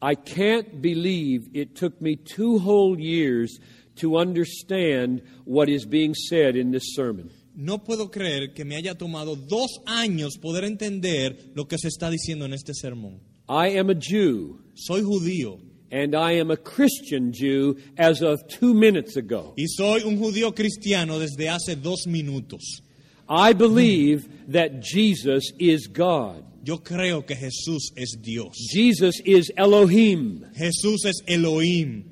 I 0.00 0.16
can't 0.16 0.82
believe 0.82 1.48
it 1.54 1.76
took 1.76 2.00
me 2.00 2.16
two 2.16 2.58
whole 2.58 2.98
years 2.98 3.60
to 3.96 4.16
understand 4.18 5.22
what 5.44 5.68
is 5.68 5.84
being 5.86 6.14
said 6.14 6.56
in 6.56 6.70
this 6.72 6.94
sermon. 6.94 7.30
No 7.54 7.78
puedo 7.78 8.10
creer 8.10 8.54
que 8.54 8.64
me 8.64 8.76
haya 8.76 8.94
tomado 8.94 9.36
dos 9.36 9.80
años 9.86 10.38
poder 10.40 10.64
entender 10.64 11.36
lo 11.54 11.66
que 11.66 11.76
se 11.78 11.88
está 11.88 12.08
diciendo 12.10 12.46
en 12.46 12.54
este 12.54 12.72
sermón. 12.74 13.20
I 13.48 13.76
am 13.78 13.90
a 13.90 13.94
Jew, 13.94 14.58
Soy 14.74 15.02
judío 15.02 15.58
and 15.90 16.14
I 16.14 16.38
am 16.38 16.50
a 16.50 16.56
Christian 16.56 17.32
Jew 17.32 17.76
as 17.98 18.22
of 18.22 18.40
two 18.48 18.72
minutes 18.72 19.16
ago. 19.16 19.52
y 19.58 19.66
soy 19.68 20.02
un 20.04 20.18
judío 20.18 20.54
cristiano 20.54 21.18
desde 21.18 21.50
hace 21.50 21.76
dos 21.76 22.06
minutos. 22.06 22.80
I 23.28 23.52
believe 23.52 24.26
that 24.52 24.80
Jesus 24.82 25.52
is 25.58 25.86
God. 25.86 26.44
Yo 26.64 26.78
creo 26.78 27.26
que 27.26 27.34
Jesús 27.36 27.90
es 27.96 28.16
Dios. 28.22 28.56
Jesus 28.72 29.20
is 29.26 29.50
Elohim. 29.56 30.44
Jesús 30.54 31.04
es 31.04 31.22
Elohim. 31.26 32.04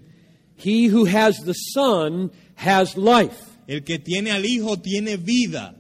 He 0.60 0.86
who 0.86 1.06
has 1.06 1.38
the 1.38 1.54
Son 1.54 2.30
has 2.56 2.96
life. 2.96 3.40
El 3.68 3.80
que 3.80 3.98
tiene 3.98 4.30
al 4.30 4.44
Hijo 4.44 4.76
tiene 4.76 5.16
vida. 5.16 5.74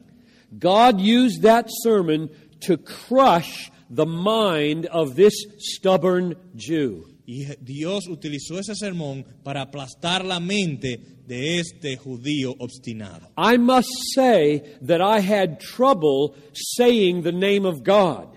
God 0.58 1.00
used 1.00 1.42
that 1.42 1.66
sermon 1.68 2.30
to 2.60 2.76
crush 2.78 3.70
the 3.90 4.06
mind 4.06 4.86
of 4.86 5.16
this 5.16 5.34
stubborn 5.58 6.34
Jew. 6.56 7.06
Y 7.26 7.46
Dios 7.60 8.08
utilizó 8.08 8.58
ese 8.58 8.74
sermón 8.74 9.24
para 9.44 9.62
aplastar 9.62 10.24
la 10.24 10.40
mente 10.40 10.98
de 11.26 11.60
este 11.60 11.96
judío 11.96 12.56
obstinado. 12.58 13.28
I 13.36 13.56
must 13.56 13.88
say 14.14 14.64
that 14.82 15.00
I 15.00 15.20
had 15.20 15.60
trouble 15.60 16.34
saying 16.76 17.22
the 17.22 17.32
name 17.32 17.66
of 17.66 17.84
God. 17.84 18.28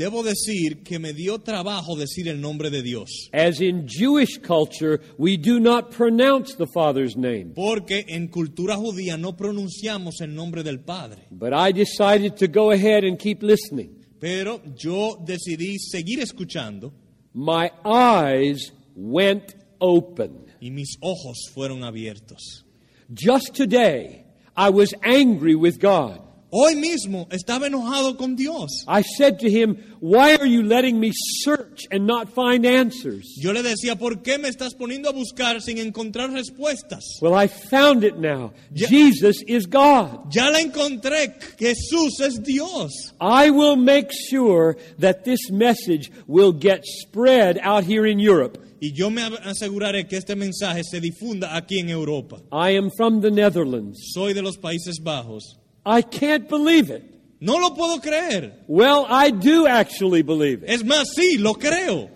Debo 0.00 0.22
decir 0.22 0.82
que 0.82 0.98
me 0.98 1.12
dio 1.12 1.40
trabajo 1.40 1.94
decir 1.94 2.26
el 2.28 2.40
nombre 2.40 2.70
de 2.70 2.82
Dios. 2.82 3.28
As 3.34 3.60
in 3.60 3.86
Jewish 3.86 4.40
culture, 4.40 4.98
we 5.18 5.36
do 5.36 5.60
not 5.60 5.90
pronounce 5.94 6.56
the 6.56 6.66
Father's 6.72 7.18
name. 7.18 7.52
Porque 7.54 8.06
en 8.08 8.28
cultura 8.28 8.76
judía 8.76 9.18
no 9.18 9.36
pronunciamos 9.36 10.22
el 10.22 10.34
nombre 10.34 10.62
del 10.62 10.80
Padre. 10.80 11.26
But 11.30 11.52
I 11.52 11.72
decided 11.72 12.36
to 12.36 12.46
go 12.48 12.70
ahead 12.70 13.04
and 13.04 13.18
keep 13.18 13.42
listening. 13.42 13.90
Pero 14.18 14.62
yo 14.74 15.18
decidí 15.22 15.76
seguir 15.78 16.20
escuchando 16.20 16.94
My 17.34 17.70
eyes 17.84 18.72
went 18.96 19.54
open. 19.80 20.46
y 20.62 20.70
mis 20.70 20.96
ojos 21.02 21.50
fueron 21.52 21.84
abiertos. 21.84 22.64
Just 23.12 23.52
today, 23.54 24.24
I 24.56 24.70
was 24.70 24.94
angry 25.02 25.54
with 25.54 25.78
God. 25.78 26.22
Hoy 26.52 26.74
mismo 26.74 27.28
estaba 27.30 27.68
enojado 27.68 28.16
con 28.16 28.34
Dios. 28.34 28.84
I 28.88 29.02
said 29.02 29.38
to 29.40 29.48
him, 29.48 29.76
Why 30.00 30.34
are 30.34 30.46
you 30.46 30.62
letting 30.62 30.98
me 30.98 31.12
search 31.44 31.86
and 31.92 32.06
not 32.06 32.28
find 32.34 32.66
answers? 32.66 33.24
Yo 33.40 33.52
le 33.52 33.62
decía, 33.62 33.96
¿por 33.96 34.22
qué 34.22 34.36
me 34.38 34.48
estás 34.48 34.74
poniendo 34.74 35.08
a 35.08 35.12
buscar 35.12 35.60
sin 35.60 35.78
encontrar 35.78 36.30
respuestas? 36.32 37.04
Well, 37.22 37.34
I 37.34 37.46
found 37.46 38.02
it 38.02 38.16
now. 38.16 38.52
Ya- 38.72 38.88
Jesus 38.88 39.42
is 39.46 39.66
God. 39.66 40.32
Ya 40.32 40.50
la 40.50 40.58
encontré. 40.60 41.34
Jesús 41.58 42.18
es 42.20 42.42
Dios. 42.42 43.12
I 43.20 43.50
will 43.50 43.76
make 43.76 44.08
sure 44.30 44.76
that 44.98 45.24
this 45.24 45.50
message 45.52 46.10
will 46.26 46.52
get 46.52 46.84
spread 46.84 47.58
out 47.62 47.84
here 47.84 48.06
in 48.06 48.18
Europe. 48.18 48.58
Y 48.82 48.92
yo 48.92 49.10
me 49.10 49.22
aseguraré 49.22 50.08
que 50.08 50.16
este 50.16 50.34
mensaje 50.34 50.82
se 50.82 51.00
difunda 51.00 51.54
aquí 51.54 51.78
en 51.78 51.90
Europa. 51.90 52.38
I 52.50 52.76
am 52.76 52.90
from 52.96 53.20
the 53.20 53.30
Netherlands. 53.30 53.98
Soy 54.14 54.32
de 54.32 54.40
los 54.42 54.56
Países 54.56 54.98
Bajos. 55.00 55.59
I 55.84 56.02
can't 56.02 56.48
believe 56.48 56.90
it. 56.90 57.04
No 57.40 57.56
lo 57.56 57.70
puedo 57.70 58.00
creer. 58.02 58.52
Well, 58.66 59.06
I 59.08 59.30
do 59.30 59.66
actually 59.66 60.22
believe 60.22 60.62
it. 60.62 60.68
Es 60.70 60.82
más, 60.82 61.06
sí, 61.16 61.38
lo 61.38 61.54
creo. 61.54 62.10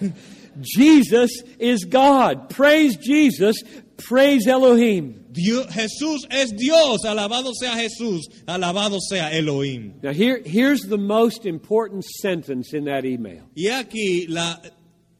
Jesus 0.60 1.42
is 1.58 1.84
God. 1.84 2.48
Praise 2.50 2.96
Jesus. 2.96 3.56
Praise 3.96 4.46
Elohim. 4.46 5.26
Dios, 5.32 5.66
Jesús 5.66 6.26
es 6.30 6.52
Dios. 6.52 7.04
Alabado 7.04 7.52
sea 7.54 7.74
Jesús. 7.76 8.22
Alabado 8.46 8.98
sea 9.00 9.30
Elohim. 9.32 9.94
Now, 10.02 10.12
here, 10.12 10.40
here's 10.44 10.82
the 10.82 10.98
most 10.98 11.44
important 11.44 12.04
sentence 12.04 12.72
in 12.72 12.84
that 12.84 13.04
email 13.04 13.42
Y 13.54 13.68
aquí 13.68 14.26
la 14.28 14.60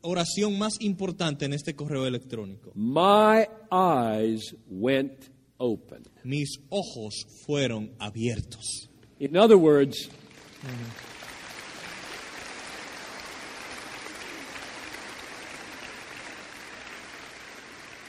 oración 0.03 0.59
más 0.59 0.80
importante 0.80 1.44
en 1.44 1.53
este 1.53 1.74
correo 1.74 2.07
electrónico. 2.07 2.72
My 2.74 3.48
eyes 3.70 4.55
went 4.68 5.30
open. 5.59 6.09
Mis 6.24 6.58
ojos 6.70 7.24
fueron 7.46 7.90
abiertos. 7.98 8.88
In 9.18 9.36
other 9.36 9.58
words, 9.58 10.08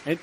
and, 0.06 0.20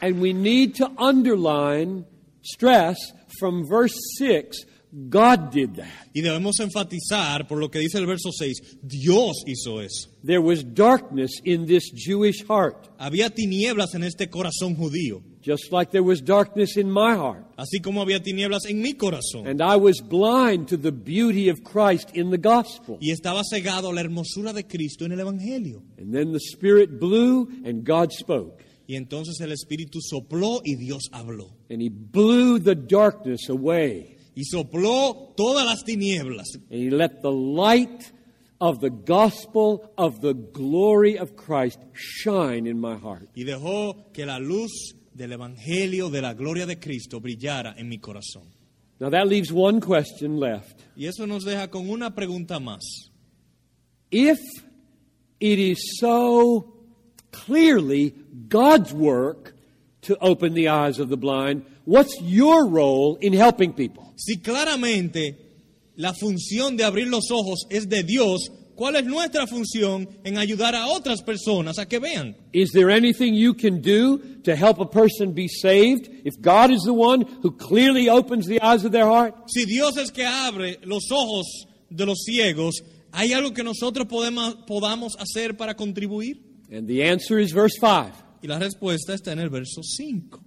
and 0.00 0.20
we 0.20 0.32
need 0.32 0.74
to 0.76 0.90
underline, 0.98 2.04
stress 2.42 2.96
from 3.38 3.64
verse 3.68 3.94
6 4.18 4.64
God 4.90 5.52
did 5.52 5.76
that. 5.76 6.08
Y 6.14 6.22
debemos 6.22 6.60
enfatizar 6.60 7.46
por 7.46 7.58
lo 7.58 7.70
que 7.70 7.78
dice 7.78 7.98
el 7.98 8.06
verso 8.06 8.30
6, 8.32 8.78
Dios 8.82 9.44
hizo 9.46 9.80
eso. 9.82 10.08
There 10.24 10.40
was 10.40 10.64
darkness 10.64 11.30
in 11.44 11.66
this 11.66 11.90
Jewish 11.94 12.44
heart, 12.48 12.88
Había 12.98 13.30
tinieblas 13.30 13.94
en 13.94 14.04
este 14.04 14.30
corazón 14.30 14.76
judío, 14.76 15.22
just 15.48 15.72
like 15.72 15.90
there 15.90 16.02
was 16.02 16.20
darkness 16.20 16.76
in 16.76 16.90
my 16.90 17.14
heart. 17.14 17.42
así 17.56 17.80
como 17.80 18.02
había 18.02 18.22
tinieblas 18.22 18.66
en 18.68 18.82
mi 18.82 18.92
corazón. 18.92 19.46
And 19.46 19.62
I 19.62 19.76
was 19.76 20.00
blind 20.02 20.68
to 20.68 20.76
the 20.76 20.92
beauty 20.92 21.48
of 21.48 21.64
Christ 21.64 22.10
in 22.14 22.30
the 22.30 22.36
gospel. 22.36 22.98
Y 23.00 23.10
estaba 23.10 23.40
cegado 23.50 23.88
a 23.88 23.94
la 23.94 24.02
hermosura 24.02 24.52
de 24.52 24.64
Cristo 24.64 25.06
en 25.06 25.12
el 25.12 25.20
Evangelio. 25.20 25.82
And 25.98 26.12
then 26.12 26.32
the 26.32 26.40
Spirit 26.40 27.00
blew 27.00 27.48
and 27.64 27.84
God 27.84 28.12
spoke. 28.12 28.62
Y 28.86 28.96
entonces 28.96 29.40
el 29.40 29.52
Espíritu 29.52 30.00
sopló 30.02 30.60
y 30.64 30.76
Dios 30.76 31.08
habló. 31.12 31.56
And 31.70 31.80
He 31.80 31.88
blew 31.88 32.58
the 32.58 32.74
darkness 32.74 33.48
away. 33.48 34.16
Y 34.34 34.44
sopló 34.44 35.34
todas 35.34 35.64
las 35.64 35.82
tinieblas. 35.82 36.46
And 36.70 36.82
He 36.82 36.90
let 36.90 37.22
the 37.22 37.32
light 37.32 38.12
of 38.60 38.80
the 38.80 38.90
gospel 38.90 39.92
of 39.96 40.20
the 40.20 40.34
glory 40.34 41.16
of 41.18 41.36
Christ 41.36 41.78
shine 41.92 42.66
in 42.66 42.78
my 42.78 42.96
heart. 42.96 43.28
Y 43.34 43.44
dejó 43.44 44.12
que 44.12 44.26
la 44.26 44.38
luz 44.38 44.94
del 45.18 45.32
Evangelio 45.32 46.08
de 46.08 46.22
la 46.22 46.32
gloria 46.32 46.64
de 46.64 46.78
Cristo 46.78 47.20
brillara 47.20 47.74
en 47.76 47.88
mi 47.88 47.98
corazón. 47.98 48.44
Now 49.00 49.10
that 49.10 49.26
leaves 49.26 49.52
one 49.52 49.80
question 49.80 50.38
left. 50.38 50.80
Y 50.96 51.06
eso 51.06 51.26
nos 51.26 51.44
deja 51.44 51.68
con 51.68 51.90
una 51.90 52.14
pregunta 52.14 52.60
más. 52.60 53.10
If 54.10 54.38
it 55.40 55.58
is 55.58 55.98
so 55.98 56.72
clearly 57.32 58.14
God's 58.48 58.92
work 58.92 59.54
to 60.02 60.16
open 60.20 60.54
the 60.54 60.68
eyes 60.68 61.00
of 61.00 61.08
the 61.08 61.16
blind, 61.16 61.64
what's 61.84 62.14
your 62.22 62.68
role 62.68 63.18
in 63.20 63.32
helping 63.32 63.72
people? 63.72 64.14
Si 64.16 64.38
claramente 64.38 65.36
la 65.96 66.14
función 66.14 66.76
de 66.76 66.84
abrir 66.84 67.08
los 67.08 67.30
ojos 67.32 67.66
es 67.70 67.88
de 67.88 68.04
Dios, 68.04 68.50
¿cuál 68.78 68.94
es 68.94 69.04
nuestra 69.04 69.46
función 69.46 70.08
en 70.22 70.38
ayudar 70.38 70.76
a 70.76 70.86
otras 70.86 71.20
personas 71.22 71.78
a 71.78 71.86
que 71.86 71.98
vean? 71.98 72.36
Is 72.52 72.70
there 72.70 72.90
anything 72.90 73.34
you 73.34 73.52
can 73.52 73.82
do 73.82 74.18
to 74.44 74.54
help 74.54 74.78
a 74.78 74.86
person 74.86 75.34
be 75.34 75.48
saved 75.48 76.08
if 76.24 76.40
God 76.40 76.70
is 76.70 76.82
the 76.84 76.94
one 76.94 77.26
who 77.42 77.50
clearly 77.50 78.08
opens 78.08 78.46
the 78.46 78.60
eyes 78.62 78.84
of 78.84 78.92
their 78.92 79.06
heart? 79.06 79.34
Si 79.48 79.64
Dios 79.66 79.96
es 79.96 80.12
que 80.12 80.24
abre 80.24 80.78
los 80.84 81.10
ojos 81.10 81.66
de 81.90 82.06
los 82.06 82.18
ciegos, 82.24 82.84
¿hay 83.10 83.32
algo 83.32 83.52
que 83.52 83.64
nosotros 83.64 84.06
podemos, 84.06 84.54
podamos 84.66 85.16
hacer 85.18 85.56
para 85.56 85.74
contribuir? 85.74 86.40
And 86.70 86.86
the 86.86 87.02
answer 87.02 87.40
is 87.40 87.52
verse 87.52 87.76
5. 87.80 88.12
Y 88.42 88.46
la 88.46 88.60
respuesta 88.60 89.12
está 89.12 89.32
en 89.32 89.40
el 89.40 89.50
verso 89.50 89.82
5. 89.82 90.40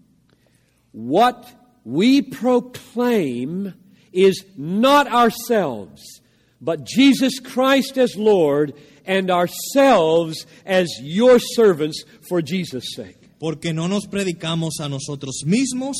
What 0.93 1.45
we 1.83 2.21
proclaim 2.21 3.73
is 4.13 4.45
not 4.57 5.07
ourselves, 5.07 6.20
but 6.61 6.85
Jesus 6.85 7.39
Christ 7.39 7.97
as 7.97 8.15
Lord 8.15 8.73
and 9.05 9.31
ourselves 9.31 10.45
as 10.65 10.89
your 11.01 11.39
servants 11.39 12.03
for 12.29 12.41
Jesus' 12.41 12.93
sake. 12.95 13.17
Porque 13.39 13.73
no 13.73 13.87
nos 13.87 14.05
predicamos 14.05 14.79
a 14.79 14.87
nosotros 14.87 15.43
mismos, 15.45 15.95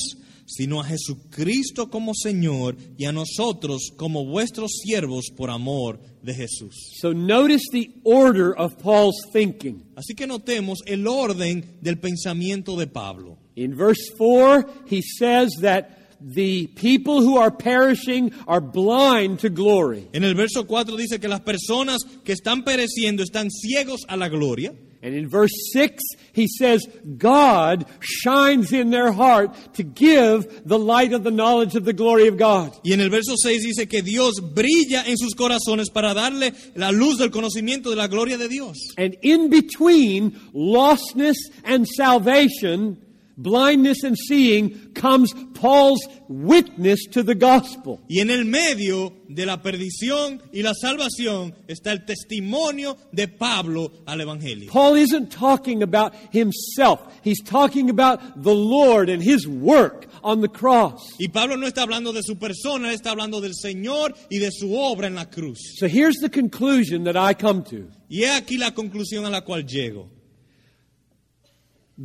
sino 0.46 0.80
a 0.80 0.84
Jesucristo 0.84 1.90
como 1.90 2.14
Señor 2.14 2.76
y 2.98 3.06
a 3.06 3.12
nosotros 3.12 3.90
como 3.98 4.26
vuestros 4.26 4.72
siervos 4.84 5.30
por 5.36 5.50
amor 5.50 6.00
de 6.22 6.34
Jesús. 6.34 6.76
So 7.00 7.14
notice 7.14 7.64
the 7.72 7.90
order 8.04 8.54
of 8.54 8.78
Paul's 8.78 9.20
thinking. 9.34 9.84
Así 9.96 10.14
que 10.16 10.28
notemos 10.28 10.80
el 10.86 11.08
orden 11.08 11.80
del 11.82 11.98
pensamiento 11.98 12.78
de 12.78 12.88
Pablo. 12.88 13.38
In 13.56 13.76
verse 13.76 14.12
4, 14.18 14.66
he 14.88 15.02
says 15.02 15.50
that 15.62 16.01
the 16.22 16.68
people 16.68 17.22
who 17.22 17.38
are 17.38 17.52
perishing 17.52 18.32
are 18.48 18.62
blind 18.62 19.40
to 19.40 19.50
glory. 19.50 20.08
En 20.14 20.24
el 20.24 20.36
verso 20.36 20.66
4 20.66 20.96
dice 20.96 21.20
que 21.20 21.28
las 21.28 21.42
personas 21.42 22.04
que 22.24 22.34
están 22.34 22.64
pereciendo 22.64 23.24
están 23.24 23.50
ciegos 23.50 24.02
a 24.08 24.16
la 24.16 24.30
gloria. 24.30 24.74
And 25.04 25.16
in 25.16 25.28
verse 25.28 25.52
6, 25.74 26.00
he 26.34 26.48
says, 26.48 26.88
God 27.18 27.86
shines 28.00 28.72
in 28.72 28.92
their 28.92 29.12
heart 29.12 29.74
to 29.74 29.84
give 29.84 30.68
the 30.68 30.78
light 30.78 31.14
of 31.14 31.24
the 31.24 31.32
knowledge 31.32 31.76
of 31.76 31.86
the 31.86 31.94
glory 31.94 32.28
of 32.28 32.38
God. 32.38 32.80
Y 32.86 32.94
en 32.94 33.02
el 33.02 33.10
verso 33.10 33.34
6 33.36 33.64
dice 33.64 33.90
que 33.90 34.04
Dios 34.04 34.36
brilla 34.42 35.04
en 35.08 35.18
sus 35.18 35.34
corazones 35.34 35.90
para 35.92 36.14
darle 36.14 36.54
la 36.76 36.92
luz 36.92 37.18
del 37.18 37.32
conocimiento 37.32 37.90
de 37.90 37.96
la 37.96 38.08
gloria 38.08 38.38
de 38.38 38.48
Dios. 38.48 38.78
And 38.96 39.18
in 39.24 39.50
between 39.50 40.40
lostness 40.54 41.38
and 41.64 41.88
salvation, 41.88 42.98
blindness 43.42 44.04
and 44.04 44.18
seeing, 44.18 44.92
comes 44.94 45.34
Paul's 45.54 46.06
witness 46.28 47.06
to 47.12 47.24
the 47.24 47.36
gospel. 47.36 48.00
Y 48.10 48.20
en 48.20 48.30
el 48.30 48.46
medio 48.46 49.14
de 49.28 49.46
la 49.46 49.62
perdición 49.62 50.42
y 50.52 50.62
la 50.62 50.74
salvación 50.74 51.54
está 51.68 51.92
el 51.92 52.06
testimonio 52.06 52.98
de 53.12 53.28
Pablo 53.28 53.92
al 54.06 54.22
Evangelio. 54.22 54.72
Paul 54.72 54.96
isn't 54.98 55.32
talking 55.32 55.84
about 55.84 56.14
himself. 56.32 57.02
He's 57.24 57.42
talking 57.42 57.90
about 57.90 58.20
the 58.42 58.54
Lord 58.54 59.10
and 59.10 59.22
his 59.22 59.48
work 59.48 60.08
on 60.24 60.42
the 60.42 60.50
cross. 60.50 61.16
Y 61.20 61.28
Pablo 61.28 61.58
no 61.58 61.68
está 61.68 61.84
hablando 61.84 62.14
de 62.14 62.24
su 62.24 62.38
persona, 62.38 62.90
él 62.90 62.96
está 62.96 63.12
hablando 63.12 63.42
del 63.42 63.54
Señor 63.54 64.16
y 64.30 64.40
de 64.40 64.52
su 64.52 64.76
obra 64.76 65.08
en 65.08 65.16
la 65.16 65.30
cruz. 65.30 65.76
So 65.78 65.88
here's 65.88 66.18
the 66.22 66.30
conclusion 66.30 67.04
that 67.06 67.16
I 67.16 67.34
come 67.34 67.64
to. 67.64 67.88
Y 68.10 68.24
aquí 68.26 68.58
la 68.58 68.72
conclusión 68.72 69.26
a 69.26 69.30
la 69.30 69.42
cual 69.42 69.66
llego. 69.66 70.10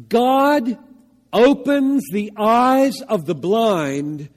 God 0.08 0.76
opens 1.32 2.04
the 2.12 2.32
eyes 2.36 3.00
of 3.02 3.26
the 3.26 3.34
blind 3.34 4.28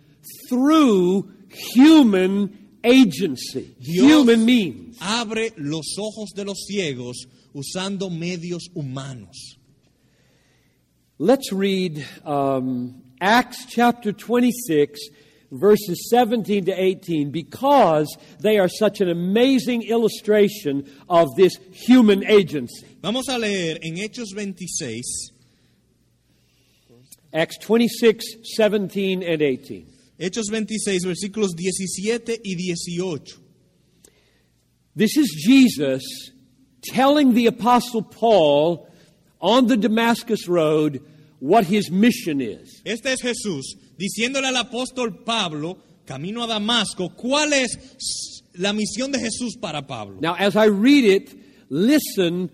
through 0.49 1.31
human 1.49 2.77
agency, 2.83 3.75
Dios 3.79 4.05
human 4.05 4.45
means. 4.45 4.97
abre 5.01 5.51
los 5.57 5.97
ojos 5.97 6.31
de 6.35 6.45
los 6.45 6.65
ciegos 6.67 7.25
usando 7.53 8.09
medios 8.09 8.63
humanos. 8.73 9.57
Let's 11.17 11.51
read 11.51 12.05
um, 12.23 13.01
Acts 13.19 13.65
chapter 13.65 14.13
26, 14.13 14.99
verses 15.51 16.09
17 16.09 16.65
to 16.65 16.71
18, 16.71 17.31
because 17.31 18.07
they 18.39 18.57
are 18.57 18.69
such 18.69 19.01
an 19.01 19.09
amazing 19.09 19.83
illustration 19.83 20.89
of 21.09 21.35
this 21.35 21.57
human 21.73 22.23
agency. 22.25 22.87
Vamos 23.01 23.27
a 23.27 23.37
leer 23.37 23.77
en 23.81 23.95
Hechos 23.97 24.33
26, 24.33 25.31
Acts 27.33 27.57
26, 27.59 28.25
17, 28.55 29.23
and 29.23 29.41
18. 29.41 29.87
Hechos 30.19 30.47
26, 30.49 31.05
versículos 31.05 31.49
17 31.55 32.41
y 32.43 32.55
18. 32.55 33.37
This 34.95 35.15
is 35.15 35.33
Jesus 35.45 36.31
telling 36.83 37.33
the 37.33 37.47
Apostle 37.47 38.01
Paul 38.01 38.89
on 39.39 39.67
the 39.67 39.77
Damascus 39.77 40.47
Road 40.47 41.01
what 41.39 41.65
his 41.65 41.89
mission 41.89 42.41
is. 42.41 42.81
Este 42.85 43.05
es 43.07 43.21
Jesús 43.21 43.77
diciéndole 43.97 44.47
al 44.47 44.57
apóstol 44.57 45.23
Pablo, 45.23 45.77
camino 46.05 46.43
a 46.43 46.47
Damasco, 46.47 47.09
cuál 47.15 47.53
es 47.53 47.77
la 48.53 48.73
misión 48.73 49.11
de 49.11 49.19
Jesús 49.19 49.55
para 49.59 49.85
Pablo. 49.85 50.17
Now, 50.19 50.35
as 50.37 50.55
I 50.55 50.65
read 50.65 51.05
it, 51.05 51.33
listen 51.69 52.49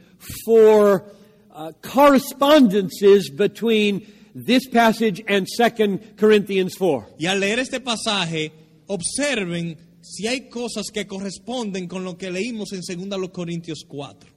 for 0.45 1.05
uh, 1.51 1.71
correspondences 1.81 3.29
between 3.29 4.05
this 4.35 4.67
passage 4.67 5.23
and 5.27 5.47
2 5.47 5.99
Corinthians 6.17 6.75
4. 6.75 7.07
Y 7.19 7.27
al 7.27 7.39
leer 7.39 7.59
este 7.59 7.79
pasaje, 7.79 8.51
observen 8.87 9.77
si 10.01 10.27
hay 10.27 10.49
cosas 10.49 10.91
que 10.93 11.07
corresponden 11.07 11.87
con 11.87 12.03
lo 12.03 12.17
que 12.17 12.29
leímos 12.29 12.73
en 12.73 12.81
2 12.81 13.29
Corintios 13.29 13.85
4. 13.87 14.29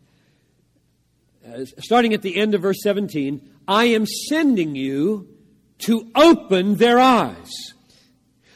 Uh, 1.45 1.65
starting 1.79 2.15
at 2.15 2.23
the 2.23 2.37
end 2.37 2.55
of 2.55 2.63
verse 2.63 2.79
17, 2.83 3.41
I 3.67 3.87
am 3.87 4.07
sending 4.07 4.77
you 4.77 5.29
to 5.79 6.11
open 6.15 6.77
their 6.77 6.99
eyes 6.99 7.51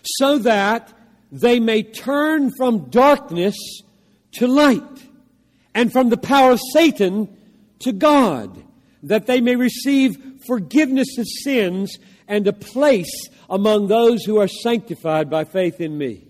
so 0.02 0.38
that 0.38 0.92
they 1.30 1.58
may 1.58 1.82
turn 1.82 2.50
from 2.56 2.90
darkness 2.90 3.56
to 4.32 4.46
light 4.46 4.82
and 5.74 5.92
from 5.92 6.08
the 6.08 6.16
power 6.16 6.52
of 6.52 6.60
Satan 6.72 7.28
to 7.80 7.92
God, 7.92 8.62
that 9.02 9.26
they 9.26 9.40
may 9.40 9.56
receive 9.56 10.16
forgiveness 10.46 11.18
of 11.18 11.26
sins 11.44 11.98
and 12.28 12.46
a 12.46 12.52
place 12.52 13.28
among 13.50 13.88
those 13.88 14.24
who 14.24 14.38
are 14.38 14.48
sanctified 14.48 15.28
by 15.28 15.44
faith 15.44 15.80
in 15.80 15.98
me. 15.98 16.28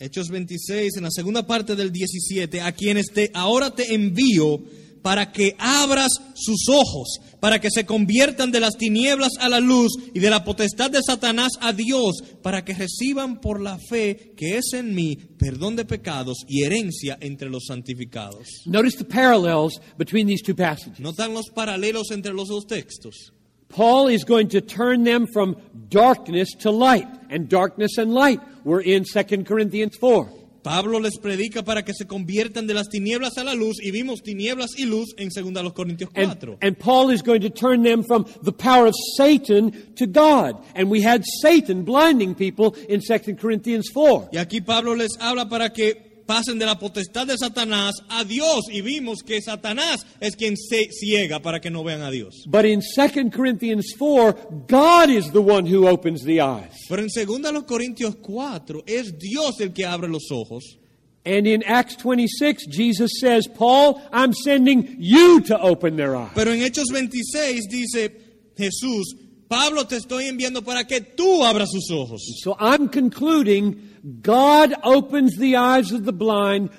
Hechos 0.00 0.28
26, 0.28 0.96
en 0.96 1.04
la 1.04 1.10
segunda 1.10 1.46
parte 1.46 1.76
del 1.76 1.90
17, 1.92 2.60
a 2.60 2.72
quienes 2.72 3.06
te, 3.12 3.30
ahora 3.32 3.70
te 3.70 3.94
envío 3.94 4.60
para 5.04 5.30
que 5.30 5.54
abras 5.58 6.08
sus 6.34 6.66
ojos, 6.70 7.18
para 7.38 7.60
que 7.60 7.68
se 7.70 7.84
conviertan 7.84 8.50
de 8.50 8.58
las 8.58 8.78
tinieblas 8.78 9.32
a 9.38 9.50
la 9.50 9.60
luz 9.60 9.92
y 10.14 10.18
de 10.18 10.30
la 10.30 10.42
potestad 10.44 10.90
de 10.90 11.00
Satanás 11.06 11.50
a 11.60 11.74
Dios, 11.74 12.24
para 12.42 12.64
que 12.64 12.72
reciban 12.72 13.38
por 13.38 13.60
la 13.60 13.78
fe 13.78 14.32
que 14.34 14.56
es 14.56 14.72
en 14.72 14.94
mí 14.94 15.16
perdón 15.38 15.76
de 15.76 15.84
pecados 15.84 16.38
y 16.48 16.62
herencia 16.62 17.18
entre 17.20 17.50
los 17.50 17.66
santificados. 17.66 18.62
Notice 18.64 18.96
the 18.96 19.04
parallels 19.04 19.78
between 19.98 20.26
these 20.26 20.42
two 20.42 20.56
passages. 20.56 20.98
¿Notan 20.98 21.34
los 21.34 21.50
paralelos 21.54 22.10
entre 22.10 22.32
los 22.32 22.48
dos 22.48 22.64
textos? 22.66 23.34
Paul 23.68 24.08
is 24.08 24.24
going 24.24 24.48
to 24.48 24.62
turn 24.62 25.04
them 25.04 25.26
from 25.26 25.56
darkness 25.90 26.48
to 26.60 26.70
light, 26.70 27.08
and 27.28 27.50
darkness 27.50 27.98
and 27.98 28.14
light 28.14 28.40
were 28.64 28.80
in 28.80 29.04
2 29.04 29.44
Corinthians 29.44 29.98
4. 30.00 30.43
Pablo 30.64 30.98
les 30.98 31.18
predica 31.18 31.62
para 31.62 31.84
que 31.84 31.92
se 31.92 32.06
conviertan 32.06 32.66
de 32.66 32.72
las 32.72 32.88
tinieblas 32.88 33.36
a 33.36 33.44
la 33.44 33.52
luz 33.52 33.76
y 33.82 33.90
vimos 33.90 34.22
tinieblas 34.22 34.70
y 34.78 34.86
luz 34.86 35.14
en 35.18 35.28
2 35.28 35.62
los 35.62 35.74
Corintios 35.74 36.08
4. 36.10 36.52
And, 36.52 36.64
and 36.64 36.78
Paul 36.78 37.10
is 37.10 37.22
going 37.22 37.42
to 37.42 37.50
turn 37.50 37.82
them 37.82 38.02
from 38.02 38.24
the 38.42 38.50
power 38.50 38.86
of 38.86 38.94
Satan 39.18 39.72
to 39.96 40.06
God. 40.06 40.56
And 40.74 40.90
we 40.90 41.02
had 41.02 41.22
Satan 41.42 41.84
blinding 41.84 42.34
people 42.34 42.74
in 42.88 43.02
2 43.06 43.36
Corinthians 43.36 43.90
4. 43.92 44.30
Y 44.32 44.38
aquí 44.38 44.62
Pablo 44.62 44.94
les 44.94 45.18
habla 45.20 45.50
para 45.50 45.68
que 45.68 46.13
pasen 46.26 46.58
de 46.58 46.66
la 46.66 46.78
potestad 46.78 47.26
de 47.26 47.36
Satanás 47.36 47.94
a 48.08 48.24
Dios 48.24 48.62
y 48.70 48.80
vimos 48.80 49.22
que 49.22 49.40
Satanás 49.40 50.06
es 50.20 50.36
quien 50.36 50.56
se 50.56 50.88
ciega 50.90 51.40
para 51.40 51.60
que 51.60 51.70
no 51.70 51.84
vean 51.84 52.02
a 52.02 52.10
Dios. 52.10 52.44
But 52.46 52.64
in 52.64 52.80
2 52.80 53.30
Corinthians 53.30 53.94
4, 53.98 54.66
God 54.68 55.10
is 55.10 55.30
the 55.32 55.40
one 55.40 55.66
who 55.66 55.86
opens 55.88 56.22
the 56.24 56.40
eyes. 56.40 56.72
Pero 56.88 57.02
en 57.02 57.08
2 57.08 57.52
los 57.52 57.64
Corintios 57.64 58.16
4 58.16 58.84
es 58.86 59.18
Dios 59.18 59.60
el 59.60 59.72
que 59.72 59.84
abre 59.84 60.08
los 60.08 60.30
ojos. 60.30 60.78
And 61.26 61.46
in 61.46 61.62
Acts 61.62 61.96
26, 61.96 62.66
Jesus 62.66 63.10
says, 63.18 63.48
Paul, 63.48 64.02
I'm 64.12 64.34
sending 64.34 64.96
you 64.98 65.40
to 65.46 65.58
open 65.58 65.96
their 65.96 66.14
eyes. 66.14 66.32
Pero 66.34 66.52
en 66.52 66.60
Hechos 66.60 66.88
26 66.92 67.68
dice 67.70 68.12
Jesús, 68.56 69.14
Pablo 69.54 69.86
te 69.86 69.96
estoy 69.96 70.26
enviando 70.26 70.62
para 70.62 70.84
que 70.84 71.00
tú 71.00 71.44
abras 71.44 71.68
sus 71.70 71.88
ojos. 71.88 72.22
So 72.42 72.56
I'm 72.58 72.88
concluding 72.88 73.76
God 74.20 74.74
opens 74.82 75.36
the 75.38 75.56
eyes 75.56 75.92
of 75.92 76.04
the 76.04 76.12
blind 76.12 76.70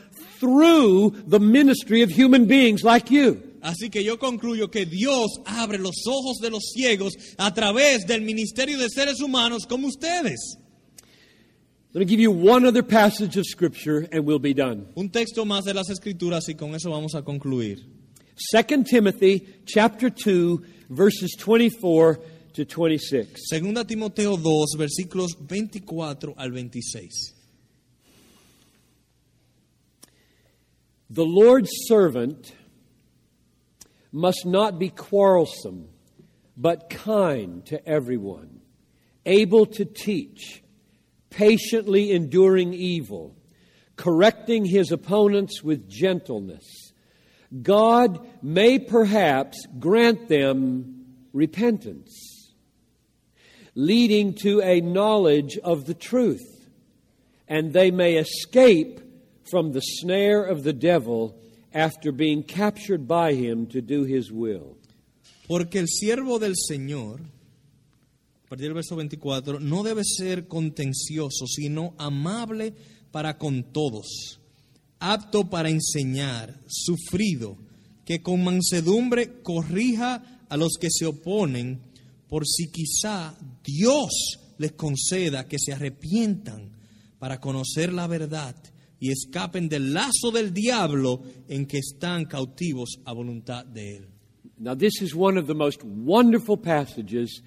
through 0.42 1.12
the 1.26 1.40
ministry 1.40 2.02
of 2.02 2.12
human 2.12 2.48
beings 2.48 2.84
like 2.84 3.10
you. 3.10 3.42
Así 3.62 3.90
que 3.90 4.04
yo 4.04 4.18
concluyo 4.18 4.70
que 4.70 4.86
Dios 4.86 5.40
abre 5.46 5.78
los 5.78 6.06
ojos 6.06 6.40
de 6.42 6.50
los 6.50 6.74
ciegos 6.74 7.14
a 7.38 7.54
través 7.54 8.06
del 8.06 8.22
ministerio 8.22 8.78
de 8.78 8.90
seres 8.90 9.22
humanos 9.22 9.66
como 9.66 9.88
ustedes. 9.88 10.58
Let 11.94 12.02
me 12.02 12.06
give 12.06 12.20
you 12.20 12.30
one 12.30 12.66
other 12.66 12.84
passage 12.84 13.38
of 13.38 13.46
scripture 13.46 14.06
and 14.12 14.26
we'll 14.26 14.38
be 14.38 14.54
done. 14.54 14.88
Un 14.98 15.10
texto 15.12 15.46
más 15.46 15.64
de 15.64 15.74
las 15.74 15.90
escrituras 15.90 16.50
y 16.50 16.56
con 16.56 16.76
eso 16.76 16.92
vamos 16.92 17.16
a 17.16 17.22
concluir. 17.22 17.86
2 18.52 18.84
Timothy 18.84 19.48
chapter 19.66 20.10
2 20.10 20.60
verses 20.90 21.38
24 21.38 22.20
to 22.56 22.64
26. 22.64 23.50
Segunda 23.50 23.84
Timoteo 23.84 24.38
2 24.38 24.78
versículos 24.78 25.36
24 25.48 26.36
al 26.38 26.50
26. 26.50 27.34
The 31.10 31.26
Lord's 31.26 31.70
servant 31.88 32.54
must 34.12 34.46
not 34.46 34.80
be 34.80 34.90
quarrelsome, 34.90 35.90
but 36.56 36.90
kind 36.90 37.66
to 37.66 37.86
everyone, 37.88 38.62
able 39.26 39.66
to 39.66 39.84
teach, 39.84 40.64
patiently 41.30 42.14
enduring 42.14 42.74
evil, 42.74 43.36
correcting 43.98 44.64
his 44.64 44.94
opponents 44.94 45.62
with 45.62 45.90
gentleness. 45.90 46.94
God 47.62 48.26
may 48.42 48.80
perhaps 48.80 49.68
grant 49.78 50.30
them 50.30 51.06
repentance, 51.34 52.35
leading 53.76 54.34
to 54.34 54.62
a 54.62 54.80
knowledge 54.80 55.58
of 55.64 55.86
the 55.86 55.94
truth, 55.94 56.68
and 57.48 57.74
they 57.74 57.92
may 57.92 58.16
escape 58.16 59.02
from 59.52 59.74
the 59.74 59.82
snare 59.82 60.44
of 60.44 60.64
the 60.64 60.74
devil 60.74 61.38
after 61.74 62.12
being 62.12 62.42
captured 62.42 63.08
by 63.08 63.34
him 63.34 63.68
to 63.68 63.82
do 63.82 64.06
his 64.06 64.32
will. 64.32 64.78
Porque 65.48 65.76
el 65.76 65.88
siervo 65.88 66.40
del 66.40 66.56
Señor, 66.56 67.20
a 67.20 68.50
partir 68.50 68.68
del 68.68 68.74
verso 68.74 68.96
24, 68.96 69.60
no 69.60 69.84
debe 69.84 70.04
ser 70.04 70.48
contencioso, 70.48 71.46
sino 71.46 71.94
amable 71.98 72.74
para 73.12 73.38
con 73.38 73.64
todos, 73.72 74.40
apto 75.00 75.50
para 75.50 75.70
enseñar, 75.70 76.60
sufrido, 76.68 77.58
que 78.06 78.22
con 78.22 78.44
mansedumbre 78.44 79.42
corrija 79.42 80.46
a 80.48 80.58
los 80.58 80.78
que 80.80 80.90
se 80.90 81.06
oponen, 81.06 81.82
por 82.28 82.48
si 82.48 82.72
quizá 82.72 83.36
Dios 83.66 84.40
les 84.58 84.74
conceda 84.74 85.48
que 85.48 85.58
se 85.60 85.74
arrepientan 85.74 86.72
para 87.20 87.40
conocer 87.40 87.92
la 87.92 88.08
verdad 88.08 88.56
y 89.00 89.12
escapen 89.12 89.68
del 89.68 89.94
lazo 89.94 90.32
del 90.32 90.54
diablo 90.54 91.22
en 91.48 91.66
que 91.66 91.80
están 91.80 92.26
cautivos 92.26 93.00
a 93.06 93.14
voluntad 93.14 93.66
de 93.66 93.98
él. 93.98 94.10
Now, 94.58 94.76
this 94.76 95.02
is 95.02 95.14
one 95.14 95.38
of 95.38 95.48
the 95.48 95.54
most 95.54 95.84
wonderful 95.84 96.58
passages 96.58 97.42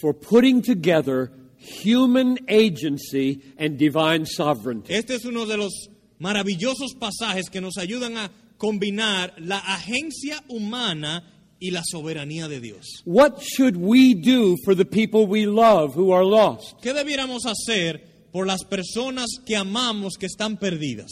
for 0.00 0.12
putting 0.12 0.62
together 0.62 1.32
human 1.56 2.38
agency 2.48 3.42
and 3.58 3.78
divine 3.78 4.26
sovereignty. 4.26 4.94
Este 4.94 5.14
es 5.14 5.24
uno 5.24 5.46
de 5.46 5.56
los 5.56 5.88
maravillosos 6.18 6.94
pasajes 6.98 7.48
que 7.50 7.60
nos 7.60 7.78
ayudan 7.78 8.16
a 8.16 8.30
combinar 8.58 9.34
la 9.38 9.58
agencia 9.58 10.42
humana 10.48 11.24
y 11.60 11.70
la 11.70 11.82
soberanía 11.84 12.48
de 12.48 12.60
Dios. 12.60 13.02
What 13.04 13.40
should 13.40 13.76
we 13.76 14.14
do 14.14 14.56
for 14.64 14.74
the 14.74 14.84
people 14.84 15.26
we 15.26 15.46
love 15.46 15.94
who 15.94 16.12
are 16.12 16.24
lost? 16.24 16.80
¿Qué 16.82 16.92
debiéramos 16.92 17.46
hacer 17.46 18.02
por 18.32 18.46
las 18.46 18.64
personas 18.64 19.26
que 19.44 19.56
amamos 19.56 20.16
que 20.18 20.26
están 20.26 20.58
perdidas? 20.58 21.10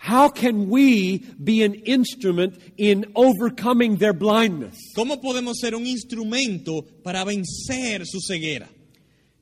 How 0.00 0.28
can 0.30 0.68
we 0.70 1.24
be 1.38 1.64
an 1.64 1.74
instrument 1.84 2.56
in 2.76 3.06
overcoming 3.14 3.98
their 3.98 4.12
blindness? 4.12 4.76
¿Cómo 4.94 5.20
podemos 5.20 5.58
ser 5.60 5.74
un 5.74 5.86
instrumento 5.86 6.84
para 7.02 7.24
vencer 7.24 8.06
su 8.06 8.20
ceguera? 8.20 8.68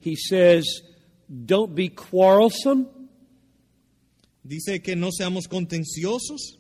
He 0.01 0.17
says, 0.17 0.83
Don't 1.29 1.75
be 1.75 1.91
quarrelsome. 1.91 2.87
Dice 4.45 4.81
que 4.81 4.95
no 4.95 5.11
seamos 5.11 5.49
contenciosos, 5.49 6.59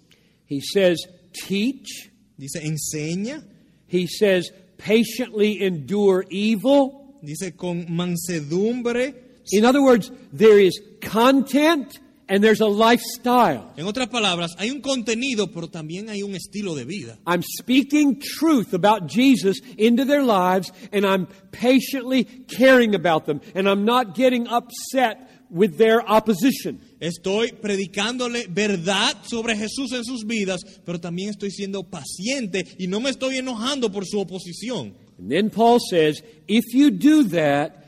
He 0.48 0.60
says, 0.60 0.98
teach. 1.32 2.10
dice 2.36 2.60
enseña, 2.66 3.42
He 3.86 4.06
says 4.06 4.50
patiently 4.78 5.62
endure 5.62 6.24
evil. 6.30 7.18
dice 7.22 7.52
con 7.56 7.86
mansedumbre. 7.88 9.14
In 9.52 9.64
other 9.64 9.82
words, 9.82 10.10
there 10.32 10.58
is 10.58 10.80
content 11.00 11.98
and 12.28 12.42
there's 12.42 12.60
a 12.60 12.66
lifestyle. 12.66 13.72
En 13.76 13.86
otras 13.86 14.08
palabras, 14.08 14.56
hay 14.58 14.70
un 14.70 14.80
contenido, 14.80 15.52
pero 15.52 15.68
también 15.68 16.08
hay 16.08 16.22
un 16.22 16.34
estilo 16.34 16.74
de 16.74 16.84
vida. 16.84 17.18
I'm 17.26 17.42
speaking 17.42 18.20
truth 18.20 18.74
about 18.74 19.06
Jesus 19.06 19.60
into 19.78 20.04
their 20.04 20.22
lives, 20.22 20.72
and 20.92 21.06
I'm 21.06 21.28
patiently 21.52 22.24
caring 22.24 22.94
about 22.94 23.26
them, 23.26 23.40
and 23.54 23.68
I'm 23.68 23.84
not 23.84 24.16
getting 24.16 24.48
upset 24.48 25.25
with 25.50 25.76
their 25.76 26.00
opposition. 26.02 26.80
Estoy 27.00 27.52
predicándole 27.52 28.46
verdad 28.48 29.16
sobre 29.24 29.56
Jesús 29.56 29.92
en 29.92 30.04
sus 30.04 30.24
vidas, 30.24 30.60
pero 30.84 30.98
también 30.98 31.30
estoy 31.30 31.50
siendo 31.50 31.84
paciente 31.84 32.66
y 32.78 32.86
no 32.86 33.00
me 33.00 33.10
estoy 33.10 33.36
enojando 33.36 33.90
por 33.90 34.04
su 34.06 34.18
oposición. 34.20 34.94
And 35.18 35.30
then 35.30 35.50
Paul 35.50 35.78
says, 35.80 36.22
if 36.46 36.74
you 36.74 36.90
do 36.90 37.24
that, 37.24 37.86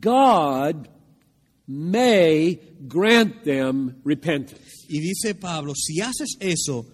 God 0.00 0.88
may 1.66 2.58
grant 2.88 3.44
them 3.44 4.00
repentance. 4.04 4.86
Y 4.88 5.00
dice 5.00 5.34
Pablo, 5.34 5.74
si 5.74 6.00
haces 6.00 6.36
eso, 6.40 6.86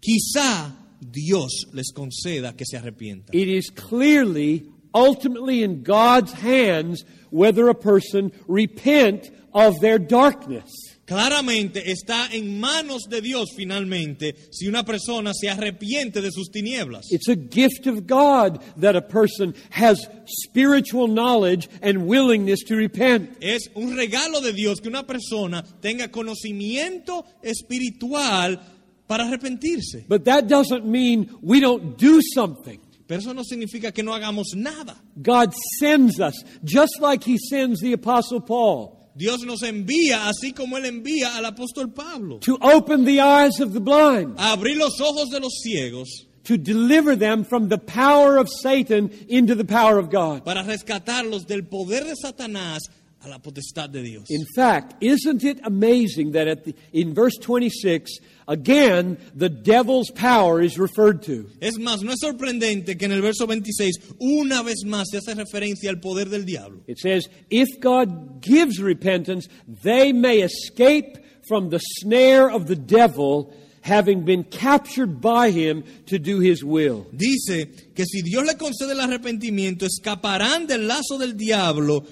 quizá 0.00 0.74
Dios 1.00 1.66
les 1.72 1.92
conceda 1.92 2.56
que 2.56 2.64
se 2.66 2.76
arrepientan. 2.76 3.34
It 3.34 3.48
is 3.48 3.70
clearly, 3.70 4.66
ultimately 4.94 5.62
in 5.62 5.82
God's 5.82 6.32
hands, 6.32 7.04
whether 7.30 7.68
a 7.68 7.74
person 7.74 8.32
repent 8.48 9.30
of 9.52 9.80
their 9.80 9.98
darkness. 9.98 10.70
Claramente 11.10 11.90
está 11.90 12.28
en 12.32 12.60
manos 12.60 13.08
de 13.08 13.20
Dios 13.20 13.50
finalmente 13.56 14.36
si 14.52 14.68
una 14.68 14.84
persona 14.84 15.32
se 15.34 15.48
arrepiente 15.48 16.20
de 16.20 16.30
sus 16.30 16.50
tinieblas. 16.52 17.10
It's 17.10 17.28
a 17.28 17.34
gift 17.34 17.88
of 17.88 18.06
God 18.06 18.62
that 18.76 18.94
a 18.94 19.02
person 19.02 19.54
has 19.70 19.98
spiritual 20.26 21.08
knowledge 21.08 21.68
and 21.82 22.06
willingness 22.06 22.60
to 22.68 22.76
repent. 22.76 23.30
Es 23.40 23.70
un 23.74 23.96
regalo 23.96 24.40
de 24.40 24.52
Dios 24.52 24.80
que 24.80 24.88
una 24.88 25.04
persona 25.04 25.64
tenga 25.80 26.12
conocimiento 26.12 27.24
espiritual 27.42 28.60
para 29.08 29.24
arrepentirse. 29.24 30.06
But 30.06 30.26
that 30.26 30.46
doesn't 30.46 30.86
mean 30.86 31.36
we 31.42 31.58
don't 31.58 31.98
do 31.98 32.20
something. 32.22 32.78
Pero 33.08 33.18
eso 33.18 33.34
no 33.34 33.42
significa 33.42 33.90
que 33.90 34.04
no 34.04 34.14
hagamos 34.14 34.54
nada. 34.54 34.94
God 35.20 35.52
sends 35.80 36.20
us, 36.20 36.44
just 36.62 37.00
like 37.00 37.24
He 37.24 37.38
sends 37.38 37.80
the 37.80 37.92
Apostle 37.94 38.40
Paul, 38.40 38.99
Dios 39.14 39.40
nos 39.44 39.62
envía 39.62 40.28
así 40.28 40.52
como 40.52 40.76
Él 40.76 40.86
envía 40.86 41.36
al 41.36 41.44
apóstol 41.44 41.92
Pablo 41.92 42.38
to 42.40 42.56
open 42.60 43.04
the 43.04 43.20
eyes 43.20 43.60
of 43.60 43.72
the 43.72 43.80
blind, 43.80 44.34
a 44.38 44.52
abrir 44.52 44.76
los 44.76 45.00
ojos 45.00 45.30
de 45.30 45.40
los 45.40 45.52
ciegos 45.62 46.26
to 46.44 46.56
deliver 46.56 47.16
them 47.16 47.44
from 47.44 47.68
the 47.68 47.78
power 47.78 48.38
of 48.38 48.48
Satan 48.48 49.10
into 49.28 49.54
the 49.54 49.64
power 49.64 49.98
of 49.98 50.10
God. 50.10 50.44
para 50.44 50.62
rescatarlos 50.62 51.46
del 51.46 51.64
poder 51.64 52.04
de 52.04 52.14
Satanás 52.16 52.82
a 53.22 53.28
la 53.28 53.38
potestad 53.38 53.90
de 53.90 54.02
Dios. 54.02 54.24
In 54.30 54.46
fact, 54.56 54.94
isn't 55.02 55.44
it 55.44 55.60
amazing 55.64 56.32
that 56.32 56.48
at 56.48 56.64
the, 56.64 56.74
in 56.92 57.12
verse 57.14 57.36
26, 57.36 58.18
again, 58.50 59.16
the 59.34 59.48
devil's 59.48 60.10
power 60.10 60.60
is 60.60 60.78
referred 60.78 61.22
to? 61.22 61.46
Es 61.60 61.78
más, 61.78 62.02
no 62.02 62.12
es 62.12 62.18
sorprendente 62.20 62.98
que 62.98 63.06
en 63.06 63.12
el 63.12 63.22
verso 63.22 63.46
26 63.46 63.96
una 64.18 64.62
vez 64.62 64.84
más 64.84 65.06
se 65.10 65.18
hace 65.18 65.34
referencia 65.34 65.88
al 65.88 66.00
poder 66.00 66.28
del 66.28 66.44
diablo. 66.44 66.80
It 66.86 66.98
says, 66.98 67.28
if 67.48 67.80
God 67.80 68.42
gives 68.42 68.80
repentance, 68.80 69.48
they 69.82 70.12
may 70.12 70.42
escape 70.42 71.18
from 71.48 71.70
the 71.70 71.78
snare 71.78 72.50
of 72.50 72.66
the 72.66 72.76
devil, 72.76 73.52
having 73.82 74.24
been 74.24 74.44
captured 74.44 75.20
by 75.20 75.50
him 75.50 75.84
to 76.06 76.18
do 76.18 76.40
his 76.40 76.62
will. 76.62 77.06
Dice 77.12 77.66
que 77.94 78.04
si 78.04 78.22
Dios 78.22 78.44
le 78.44 78.56
concede 78.56 78.92
el 78.92 79.00
arrepentimiento, 79.00 79.86
escaparán 79.86 80.66
del 80.66 80.86
lazo 80.86 81.18
del 81.18 81.36
diablo 81.36 82.04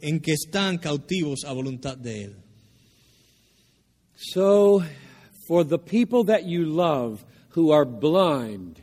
en 0.00 0.20
que 0.20 0.32
están 0.32 0.78
cautivos 0.78 1.44
a 1.44 1.52
voluntad 1.52 1.96
de 1.96 2.24
él. 2.24 2.36
So, 4.14 4.82
for 5.46 5.64
the 5.64 5.78
people 5.78 6.24
that 6.24 6.44
you 6.44 6.64
love 6.64 7.24
who 7.50 7.70
are 7.72 7.84
blind, 7.84 8.82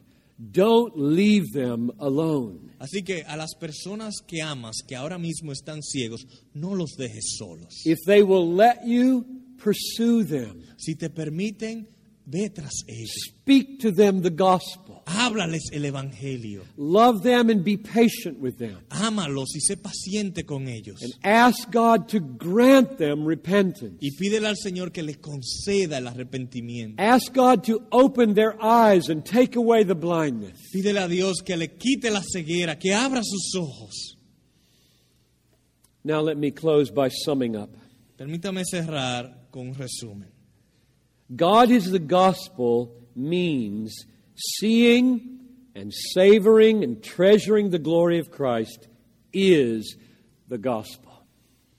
don't 0.51 0.97
leave 0.97 1.51
them 1.53 1.91
alone. 1.99 2.71
Así 2.79 3.03
que 3.03 3.23
a 3.27 3.37
las 3.37 3.55
personas 3.55 4.15
que 4.27 4.41
amas, 4.41 4.77
que 4.85 4.95
ahora 4.95 5.17
mismo 5.17 5.51
están 5.51 5.81
ciegos, 5.81 6.25
no 6.53 6.73
los 6.73 6.95
dejes 6.97 7.35
solos. 7.37 7.85
If 7.85 7.99
they 8.05 8.23
will 8.23 8.53
let 8.53 8.85
you, 8.85 9.25
pursue 9.57 10.23
them. 10.23 10.63
Si 10.77 10.95
te 10.95 11.09
permiten, 11.09 11.87
ve 12.25 12.49
tras 12.49 12.83
ellos. 12.87 13.11
Speak 13.41 13.79
to 13.79 13.91
them 13.91 14.21
the 14.21 14.29
gospel. 14.29 15.03
Háblales 15.05 15.63
el 15.73 15.85
evangelio. 15.85 16.63
Love 16.77 17.23
them 17.23 17.49
and 17.49 17.63
be 17.63 17.77
patient 17.77 18.39
with 18.39 18.57
them. 18.57 18.77
Ámalos 18.89 19.55
y 19.55 19.59
sé 19.59 19.77
paciente 19.77 20.45
con 20.45 20.67
ellos. 20.67 21.01
And 21.01 21.13
ask 21.23 21.69
God 21.71 22.07
to 22.09 22.19
grant 22.19 22.97
them 22.97 23.25
repentance. 23.25 23.97
Y 23.99 24.11
pídele 24.11 24.47
al 24.47 24.55
Señor 24.57 24.91
que 24.91 25.03
les 25.03 25.17
conceda 25.17 25.97
el 25.97 26.07
arrepentimiento. 26.07 27.01
Ask 27.01 27.33
God 27.33 27.63
to 27.65 27.85
open 27.91 28.33
their 28.33 28.55
eyes 28.61 29.09
and 29.09 29.23
take 29.25 29.57
away 29.57 29.83
the 29.83 29.95
blindness. 29.95 30.59
Pídele 30.73 30.99
a 30.99 31.07
Dios 31.07 31.41
que 31.45 31.57
le 31.57 31.77
quite 31.77 32.09
la 32.09 32.21
ceguera, 32.21 32.77
que 32.79 32.93
abra 32.93 33.21
sus 33.23 33.53
ojos. 33.55 34.17
Now, 36.05 36.21
let 36.21 36.37
me 36.37 36.51
close 36.51 36.91
by 36.91 37.09
summing 37.09 37.55
up. 37.55 37.69
Permítame 38.17 38.63
cerrar 38.65 39.47
con 39.51 39.69
un 39.69 39.73
resumen. 39.73 40.32
God 41.35 41.71
is 41.71 41.91
the 41.91 41.99
gospel 41.99 42.95
means 43.15 44.05
seeing 44.35 45.39
and 45.75 45.91
savoring 46.13 46.83
and 46.83 47.03
treasuring 47.03 47.69
the 47.69 47.79
glory 47.79 48.19
of 48.19 48.31
Christ 48.31 48.87
is 49.31 49.97
the 50.47 50.57
gospel. 50.57 51.11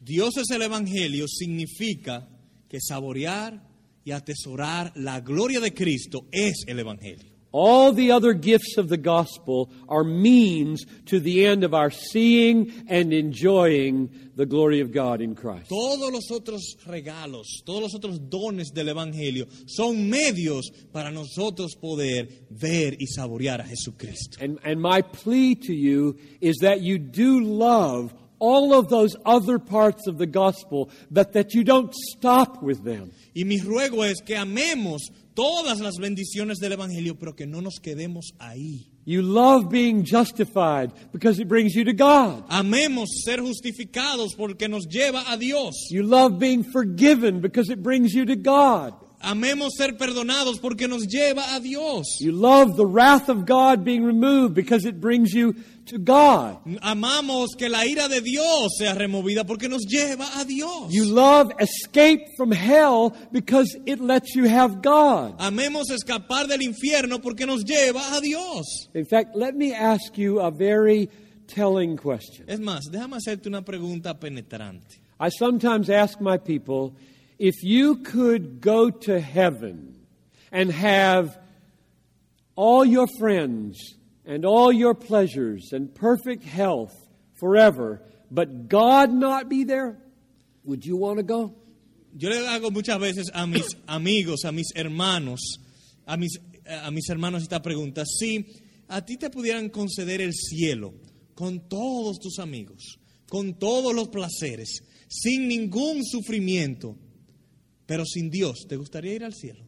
Dios 0.03 0.37
es 0.37 0.51
el 0.51 0.63
Evangelio 0.63 1.27
significa 1.29 2.29
que 2.69 2.81
saborear 2.81 3.63
y 4.05 4.13
atesorar 4.13 4.93
la 4.97 5.21
gloria 5.21 5.61
de 5.61 5.73
Cristo 5.73 6.27
es 6.31 6.65
el 6.67 6.81
Evangelio. 6.81 7.34
All 7.55 7.93
the 7.93 8.11
other 8.11 8.33
gifts 8.33 8.79
of 8.79 8.89
the 8.89 8.97
gospel 8.97 9.71
are 9.89 10.03
means 10.03 10.85
to 11.07 11.21
the 11.21 11.47
end 11.47 11.63
of 11.63 11.73
our 11.73 11.89
seeing 11.89 12.73
and 12.89 13.13
enjoying 13.13 14.11
the 14.35 14.45
glory 14.45 14.81
of 14.81 14.91
God 14.91 15.21
in 15.21 15.37
Christ. 15.37 15.69
Todos 15.69 16.11
los 16.11 16.33
otros 16.33 16.63
regalos, 16.85 17.47
todos 17.65 17.83
los 17.83 17.95
otros 17.95 18.19
dones 18.29 18.73
del 18.73 18.89
Evangelio 18.89 19.47
son 19.69 20.11
medios 20.11 20.65
para 20.93 21.13
nosotros 21.13 21.77
poder 21.81 22.29
ver 22.51 22.97
y 22.99 23.07
saborear 23.07 23.61
a 23.61 23.65
Jesucristo. 23.65 24.43
And, 24.43 24.59
and 24.65 24.83
my 24.83 25.03
plea 25.03 25.55
to 25.55 25.73
you 25.73 26.19
is 26.41 26.57
that 26.63 26.81
you 26.81 26.99
do 26.99 27.41
love 27.41 28.13
all 28.41 28.75
of 28.75 28.89
those 28.89 29.17
other 29.25 29.61
parts 29.61 30.09
of 30.09 30.19
the 30.19 30.27
gospel, 30.27 30.91
but 31.09 31.35
that 31.35 31.55
you 31.55 31.63
don't 31.63 31.95
stop 31.95 32.63
with 32.63 32.83
them. 32.83 33.13
Y 33.35 33.45
mi 33.45 33.61
ruego 33.61 34.05
es 34.05 34.21
que 34.21 34.37
amemos 34.37 35.03
todas 35.35 35.81
las 35.81 35.97
bendiciones 35.99 36.59
del 36.59 36.73
Evangelio, 36.73 37.19
pero 37.19 37.35
que 37.35 37.47
no 37.47 37.61
nos 37.61 37.81
quedemos 37.81 38.35
ahí. 38.39 38.91
You 39.07 39.21
love 39.21 39.69
being 39.69 40.03
justified 40.03 40.91
because 41.13 41.39
it 41.39 41.47
brings 41.47 41.75
you 41.75 41.85
to 41.85 41.93
God. 41.93 42.45
Amemos 42.49 43.09
ser 43.25 43.41
justificados 43.41 44.35
porque 44.35 44.67
nos 44.67 44.87
lleva 44.87 45.25
a 45.31 45.37
Dios. 45.37 45.75
You 45.91 46.05
love 46.05 46.39
being 46.39 46.65
forgiven 46.65 47.41
because 47.41 47.71
it 47.71 47.83
brings 47.83 48.15
you 48.15 48.25
to 48.25 48.37
God. 48.37 48.95
Amemos 49.25 49.73
ser 49.77 49.97
perdonados 49.97 50.59
porque 50.61 50.87
nos 50.87 51.07
lleva 51.07 51.55
a 51.55 51.61
Dios. 51.61 52.19
You 52.21 52.33
love 52.33 52.77
the 52.77 52.87
wrath 52.87 53.29
of 53.29 53.47
God 53.47 53.85
being 53.85 54.05
removed 54.05 54.55
because 54.55 54.85
it 54.85 55.01
brings 55.01 55.33
you 55.33 55.55
to 55.87 55.99
God. 55.99 56.59
Amamos 56.83 57.57
que 57.57 57.69
la 57.69 57.87
ira 57.87 58.09
de 58.09 58.21
Dios 58.21 58.77
sea 58.79 58.95
removida 58.95 59.45
porque 59.45 59.69
nos 59.69 59.87
lleva 59.87 60.27
a 60.39 60.45
Dios. 60.45 60.93
You 60.93 61.05
love 61.07 61.53
escape 61.59 62.21
from 62.37 62.53
hell 62.53 63.15
because 63.33 63.77
it 63.87 64.01
lets 64.01 64.35
you 64.35 64.45
have 64.45 64.83
God. 64.83 65.39
Amemos 65.39 65.91
escapar 65.91 66.47
del 66.47 66.63
infierno 66.63 67.21
porque 67.21 67.47
nos 67.47 67.65
lleva 67.65 68.17
a 68.17 68.21
Dios. 68.21 68.89
In 68.95 69.07
fact, 69.07 69.35
let 69.35 69.55
me 69.55 69.73
ask 69.73 70.17
you 70.19 70.41
a 70.41 70.51
very 70.51 71.09
telling 71.47 71.97
question. 71.97 72.45
Es 72.49 72.61
más, 72.61 72.91
déjame 72.91 73.17
hacerte 73.17 73.49
una 73.49 73.63
pregunta 73.63 74.19
penetrante. 74.19 75.01
I 75.21 75.31
sometimes 75.31 75.89
ask 75.89 76.21
my 76.21 76.39
people 76.39 76.95
if 77.39 77.63
you 77.63 77.97
could 77.97 78.61
go 78.61 78.91
to 78.91 79.21
heaven 79.21 79.95
and 80.53 80.71
have 80.71 81.39
all 82.57 82.85
your 82.85 83.07
friends 83.19 83.97
and 84.25 84.45
all 84.45 84.73
your 84.73 84.95
pleasures 84.95 85.73
and 85.73 85.95
perfect 85.95 86.45
health 86.45 86.95
forever, 87.35 88.03
but 88.31 88.69
God 88.69 89.13
not 89.13 89.49
be 89.49 89.65
there, 89.65 89.99
would 90.65 90.85
you 90.85 90.97
want 90.97 91.19
to 91.19 91.23
go? 91.23 91.55
Yo 92.17 92.31
le 92.31 92.37
hago 92.37 92.71
muchas 92.71 92.99
veces 92.99 93.31
a 93.35 93.47
mis 93.47 93.75
amigos, 93.89 94.45
a 94.45 94.53
mis 94.53 94.73
hermanos, 94.77 95.41
a 96.07 96.17
mis, 96.17 96.39
a 96.69 96.91
mis 96.91 97.11
hermanos 97.11 97.43
esta 97.43 97.61
pregunta. 97.61 98.05
Si 98.07 98.47
a 98.89 99.05
ti 99.05 99.17
te 99.17 99.31
pudieran 99.31 99.69
conceder 99.69 100.21
el 100.21 100.33
cielo 100.33 100.95
con 101.35 101.69
todos 101.69 102.19
tus 102.21 102.39
amigos, 102.39 102.99
con 103.29 103.59
todos 103.59 103.93
los 103.93 104.09
placeres, 104.09 104.85
sin 105.09 105.49
ningún 105.49 106.05
sufrimiento, 106.05 106.97
pero 107.87 108.05
sin 108.05 108.31
Dios, 108.31 108.67
¿te 108.69 108.77
gustaría 108.77 109.15
ir 109.15 109.25
al 109.25 109.35
cielo? 109.35 109.65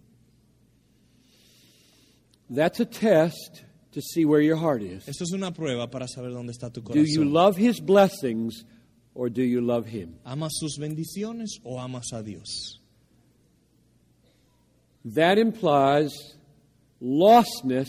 That's 2.48 2.80
a 2.80 2.86
test 2.86 3.64
to 3.92 4.00
see 4.00 4.24
where 4.24 4.40
your 4.40 4.56
heart 4.56 4.82
is. 4.82 5.08
Eso 5.08 5.24
es 5.24 5.32
una 5.32 5.52
prueba 5.52 5.90
para 5.90 6.06
saber 6.06 6.32
dónde 6.32 6.52
está 6.52 6.72
tu 6.72 6.80
Do 6.80 7.02
you 7.02 7.24
love 7.24 7.56
his 7.56 7.80
blessings 7.80 8.64
or 9.14 9.28
do 9.28 9.42
you 9.42 9.60
love 9.60 9.86
him? 9.86 10.18
¿Amas 10.24 10.52
sus 10.54 10.78
bendiciones 10.78 11.58
o 11.64 11.80
amas 11.80 12.12
a 12.12 12.22
Dios? 12.22 12.80
That 15.04 15.38
implies 15.38 16.12
lostness 17.00 17.88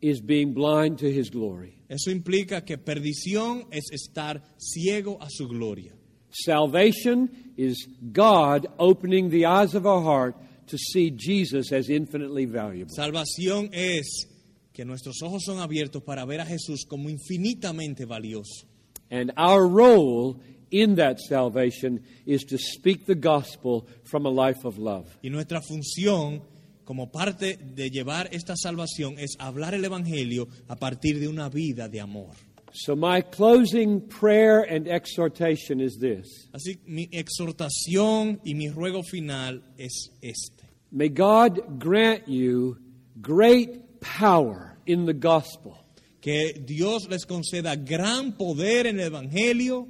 is 0.00 0.20
being 0.20 0.52
blind 0.52 0.98
to 0.98 1.06
his 1.06 1.30
glory. 1.30 1.78
Eso 1.88 2.10
implica 2.10 2.64
que 2.64 2.76
perdición 2.78 3.66
es 3.70 3.84
estar 3.92 4.42
ciego 4.58 5.18
a 5.20 5.28
su 5.30 5.46
gloria. 5.46 5.94
Salvation 6.30 7.30
is 7.56 7.86
God 8.12 8.66
opening 8.78 9.30
the 9.30 9.46
eyes 9.46 9.74
of 9.74 9.86
our 9.86 10.02
heart 10.02 10.36
to 10.68 10.78
see 10.78 11.10
Jesus 11.10 11.72
as 11.72 11.88
infinitely 11.88 12.46
valuable. 12.46 12.92
Salvación 12.94 13.70
es 13.72 14.26
que 14.72 14.84
nuestros 14.84 15.22
ojos 15.22 15.42
son 15.44 15.60
abiertos 15.60 16.02
para 16.02 16.24
ver 16.24 16.40
a 16.40 16.46
Jesús 16.46 16.84
como 16.86 17.10
infinitamente 17.10 18.06
valioso. 18.06 18.66
And 19.10 19.32
our 19.36 19.66
role 19.66 20.40
in 20.70 20.96
that 20.96 21.20
salvation 21.20 22.02
is 22.24 22.44
to 22.44 22.56
speak 22.56 23.04
the 23.06 23.14
gospel 23.14 23.86
from 24.04 24.26
a 24.26 24.30
life 24.30 24.64
of 24.64 24.78
love. 24.78 25.06
Y 25.22 25.28
nuestra 25.28 25.60
función 25.60 26.42
como 26.84 27.12
parte 27.12 27.56
de 27.56 27.90
llevar 27.90 28.28
esta 28.32 28.56
salvación 28.56 29.18
es 29.18 29.36
hablar 29.38 29.74
el 29.74 29.84
Evangelio 29.84 30.48
a 30.68 30.76
partir 30.76 31.20
de 31.20 31.28
una 31.28 31.48
vida 31.48 31.88
de 31.88 32.00
amor. 32.00 32.34
So, 32.74 32.96
my 32.96 33.20
closing 33.20 34.00
prayer 34.00 34.60
and 34.62 34.88
exhortation 34.88 35.80
is 35.80 35.98
this 35.98 36.48
Así 36.54 36.78
mi 36.86 37.08
exhortación 37.12 38.40
y 38.44 38.54
mi 38.54 38.70
ruego 38.70 39.02
final 39.04 39.60
es 39.78 40.08
este. 40.22 40.64
May 40.90 41.08
God 41.08 41.78
grant 41.78 42.28
you 42.28 42.78
great 43.20 44.00
power 44.00 44.78
in 44.86 45.06
the 45.06 45.12
gospel 45.12 45.78
Que 46.22 46.52
Dios 46.52 47.08
les 47.08 47.24
conceda 47.24 47.76
gran 47.76 48.32
poder 48.32 48.86
en 48.86 49.00
el 49.00 49.10
Evangelio 49.10 49.88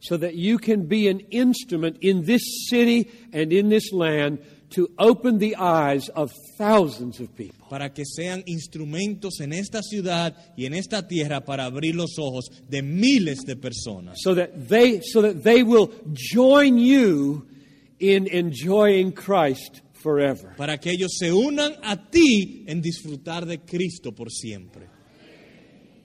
so 0.00 0.16
that 0.16 0.34
you 0.34 0.58
can 0.58 0.86
be 0.86 1.08
an 1.08 1.20
instrument 1.30 1.96
in 2.02 2.24
this 2.24 2.42
city 2.68 3.10
and 3.32 3.52
in 3.52 3.70
this 3.70 3.92
land 3.92 4.40
to 4.70 4.88
open 4.98 5.38
the 5.38 5.56
eyes 5.56 6.08
of 6.10 6.30
thousands 6.56 7.20
of 7.20 7.34
people. 7.36 7.60
para 7.70 7.94
que 7.94 8.04
sean 8.04 8.42
instrumentos 8.46 9.40
en 9.40 9.52
esta 9.52 9.80
ciudad 9.80 10.36
y 10.56 10.66
en 10.66 10.74
esta 10.74 11.06
tierra 11.06 11.44
para 11.44 11.66
abrir 11.66 11.94
los 11.94 12.18
ojos 12.18 12.46
de 12.68 12.82
miles 12.82 13.44
de 13.46 13.54
personas. 13.54 14.16
So 14.20 14.34
that 14.34 14.68
they 14.68 15.00
so 15.02 15.22
that 15.22 15.44
they 15.44 15.62
will 15.62 15.92
join 16.12 16.78
you 16.78 17.46
in 18.00 18.26
enjoying 18.26 19.12
Christ 19.12 19.82
forever. 19.92 20.54
Para 20.56 20.78
que 20.78 20.90
ellos 20.90 21.12
se 21.16 21.30
unan 21.30 21.76
a 21.82 22.10
ti 22.10 22.64
en 22.66 22.80
disfrutar 22.80 23.46
de 23.46 23.58
Cristo 23.58 24.12
por 24.12 24.30
siempre. 24.30 24.88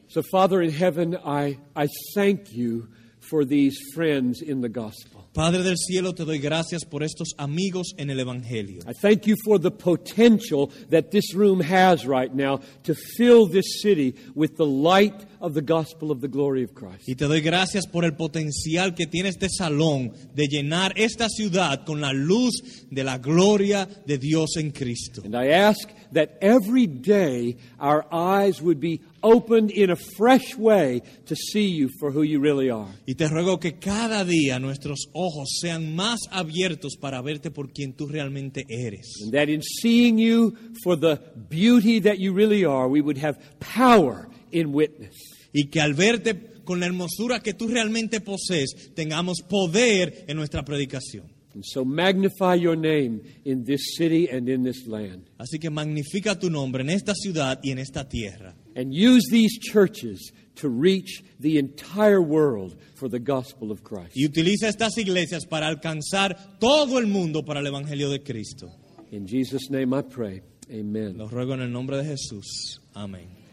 So 0.08 0.22
Father 0.32 0.62
in 0.62 0.72
heaven, 0.72 1.18
I, 1.26 1.58
I 1.76 1.88
thank 2.14 2.54
you 2.54 2.88
for 3.20 3.44
these 3.44 3.76
friends 3.94 4.42
in 4.42 4.62
the 4.62 4.70
gospel. 4.70 5.15
Padre 5.36 5.64
del 5.64 5.76
cielo, 5.76 6.16
te 6.16 6.24
doy 6.24 6.40
gracias 6.40 6.86
por 6.86 7.04
estos 7.04 7.34
amigos 7.38 7.94
en 7.98 8.10
el 8.10 8.22
Evangelio. 8.22 8.80
I 8.88 8.94
thank 8.94 9.28
you 9.28 9.36
for 9.44 9.60
the 9.60 9.70
potential 9.70 10.72
that 10.90 11.12
this 11.12 11.34
room 11.36 11.60
has 11.60 12.08
right 12.08 12.34
now 12.34 12.62
to 12.84 12.96
fill 12.96 13.46
this 13.46 13.82
city 13.82 14.16
with 14.34 14.56
the 14.56 14.66
light 14.66 15.26
of 15.46 15.54
the 15.54 15.62
gospel 15.62 16.10
of 16.10 16.22
the 16.22 16.28
glory 16.28 16.64
of 16.64 16.74
Christ. 16.74 17.08
Y 17.08 17.14
te 17.14 17.26
doy 17.26 17.42
gracias 17.42 17.86
por 17.86 18.04
el 18.04 18.16
potencial 18.16 18.96
que 18.96 19.06
tiene 19.06 19.30
este 19.30 19.48
salón 19.48 20.12
de 20.34 20.48
llenar 20.48 20.94
esta 20.96 21.30
ciudad 21.30 21.86
con 21.86 22.02
la 22.02 22.14
luz 22.14 22.88
de 22.90 23.04
la 23.04 23.20
gloria 23.20 23.88
de 24.08 24.18
Dios 24.18 24.58
en 24.58 24.72
Cristo. 24.72 25.22
And 25.24 25.36
I 25.36 25.52
ask 25.52 25.88
that 26.14 26.38
every 26.42 26.88
day 26.88 27.58
our 27.80 28.06
eyes 28.12 28.60
would 28.60 28.80
be 28.80 29.02
opened 29.22 29.70
in 29.70 29.92
a 29.92 29.96
fresh 30.18 30.58
way 30.58 31.04
to 31.28 31.36
see 31.36 31.68
you 31.68 31.90
for 32.00 32.12
who 32.12 32.24
you 32.24 32.40
really 32.40 32.72
are. 32.72 32.90
Y 33.06 33.14
te 33.14 33.28
ruego 33.28 33.60
que 33.60 33.78
cada 33.78 34.26
día 34.26 34.60
nuestros 34.60 35.10
ojos 35.14 35.60
sean 35.62 35.96
más 35.96 36.22
abiertos 36.32 36.98
para 36.98 37.22
verte 37.22 37.52
por 37.52 37.72
quien 37.72 37.94
tú 37.94 38.08
realmente 38.08 38.66
eres. 38.68 39.22
And 39.22 39.32
that 39.34 39.48
in 39.50 39.62
seeing 39.62 40.18
you 40.18 40.56
for 40.84 40.96
the 40.96 41.20
beauty 41.50 42.00
that 42.02 42.18
you 42.18 42.34
really 42.34 42.66
are, 42.66 42.88
we 42.88 43.02
would 43.02 43.20
have 43.20 43.38
power 43.60 44.28
in 44.52 44.74
witness. 44.74 45.35
Y 45.58 45.68
que 45.70 45.80
al 45.80 45.94
verte 45.94 46.36
con 46.66 46.82
la 46.82 46.86
hermosura 46.86 47.40
que 47.40 47.54
tú 47.54 47.70
realmente 47.70 48.20
posees, 48.20 48.92
tengamos 48.94 49.38
poder 49.48 50.26
en 50.28 50.36
nuestra 50.36 50.66
predicación. 50.66 51.34
And 51.54 51.64
so 51.64 51.86
magnify 51.86 52.56
your 52.56 52.76
name 52.76 53.22
in 53.46 53.64
this 53.64 53.96
city 53.96 54.28
and 54.30 54.50
in 54.50 54.64
this 54.64 54.86
land. 54.86 55.30
Así 55.38 55.58
que 55.58 55.70
magnifica 55.70 56.38
tu 56.38 56.50
nombre 56.50 56.84
en 56.84 56.90
esta 56.90 57.14
ciudad 57.16 57.62
y 57.64 57.72
en 57.72 57.80
esta 57.80 58.10
tierra. 58.10 58.54
And 58.76 58.92
use 58.92 59.30
these 59.32 59.58
churches 59.58 60.34
to 60.56 60.68
reach 60.68 61.24
the 61.40 61.58
entire 61.58 62.20
world 62.20 62.76
for 62.96 63.08
the 63.10 63.20
gospel 63.20 63.72
of 63.72 63.82
Christ. 63.84 64.12
Y 64.18 64.26
utiliza 64.26 64.68
estas 64.68 64.98
iglesias 64.98 65.46
para 65.46 65.68
alcanzar 65.68 66.60
todo 66.60 67.00
el 67.00 67.08
mundo 67.08 67.46
para 67.46 67.62
el 67.62 67.68
Evangelio 67.68 68.10
de 68.10 68.22
Cristo. 68.22 68.68
In 69.12 69.26
Jesus' 69.26 69.70
name 69.70 69.98
I 69.98 70.02
pray. 70.02 70.42
Amen. 70.70 71.18
Lo 71.18 71.30
ruego 71.30 71.54
en 71.54 71.62
el 71.62 71.72
nombre 71.72 71.96
de 72.00 72.04
Jesús. 72.04 72.82
Amén. 72.94 73.45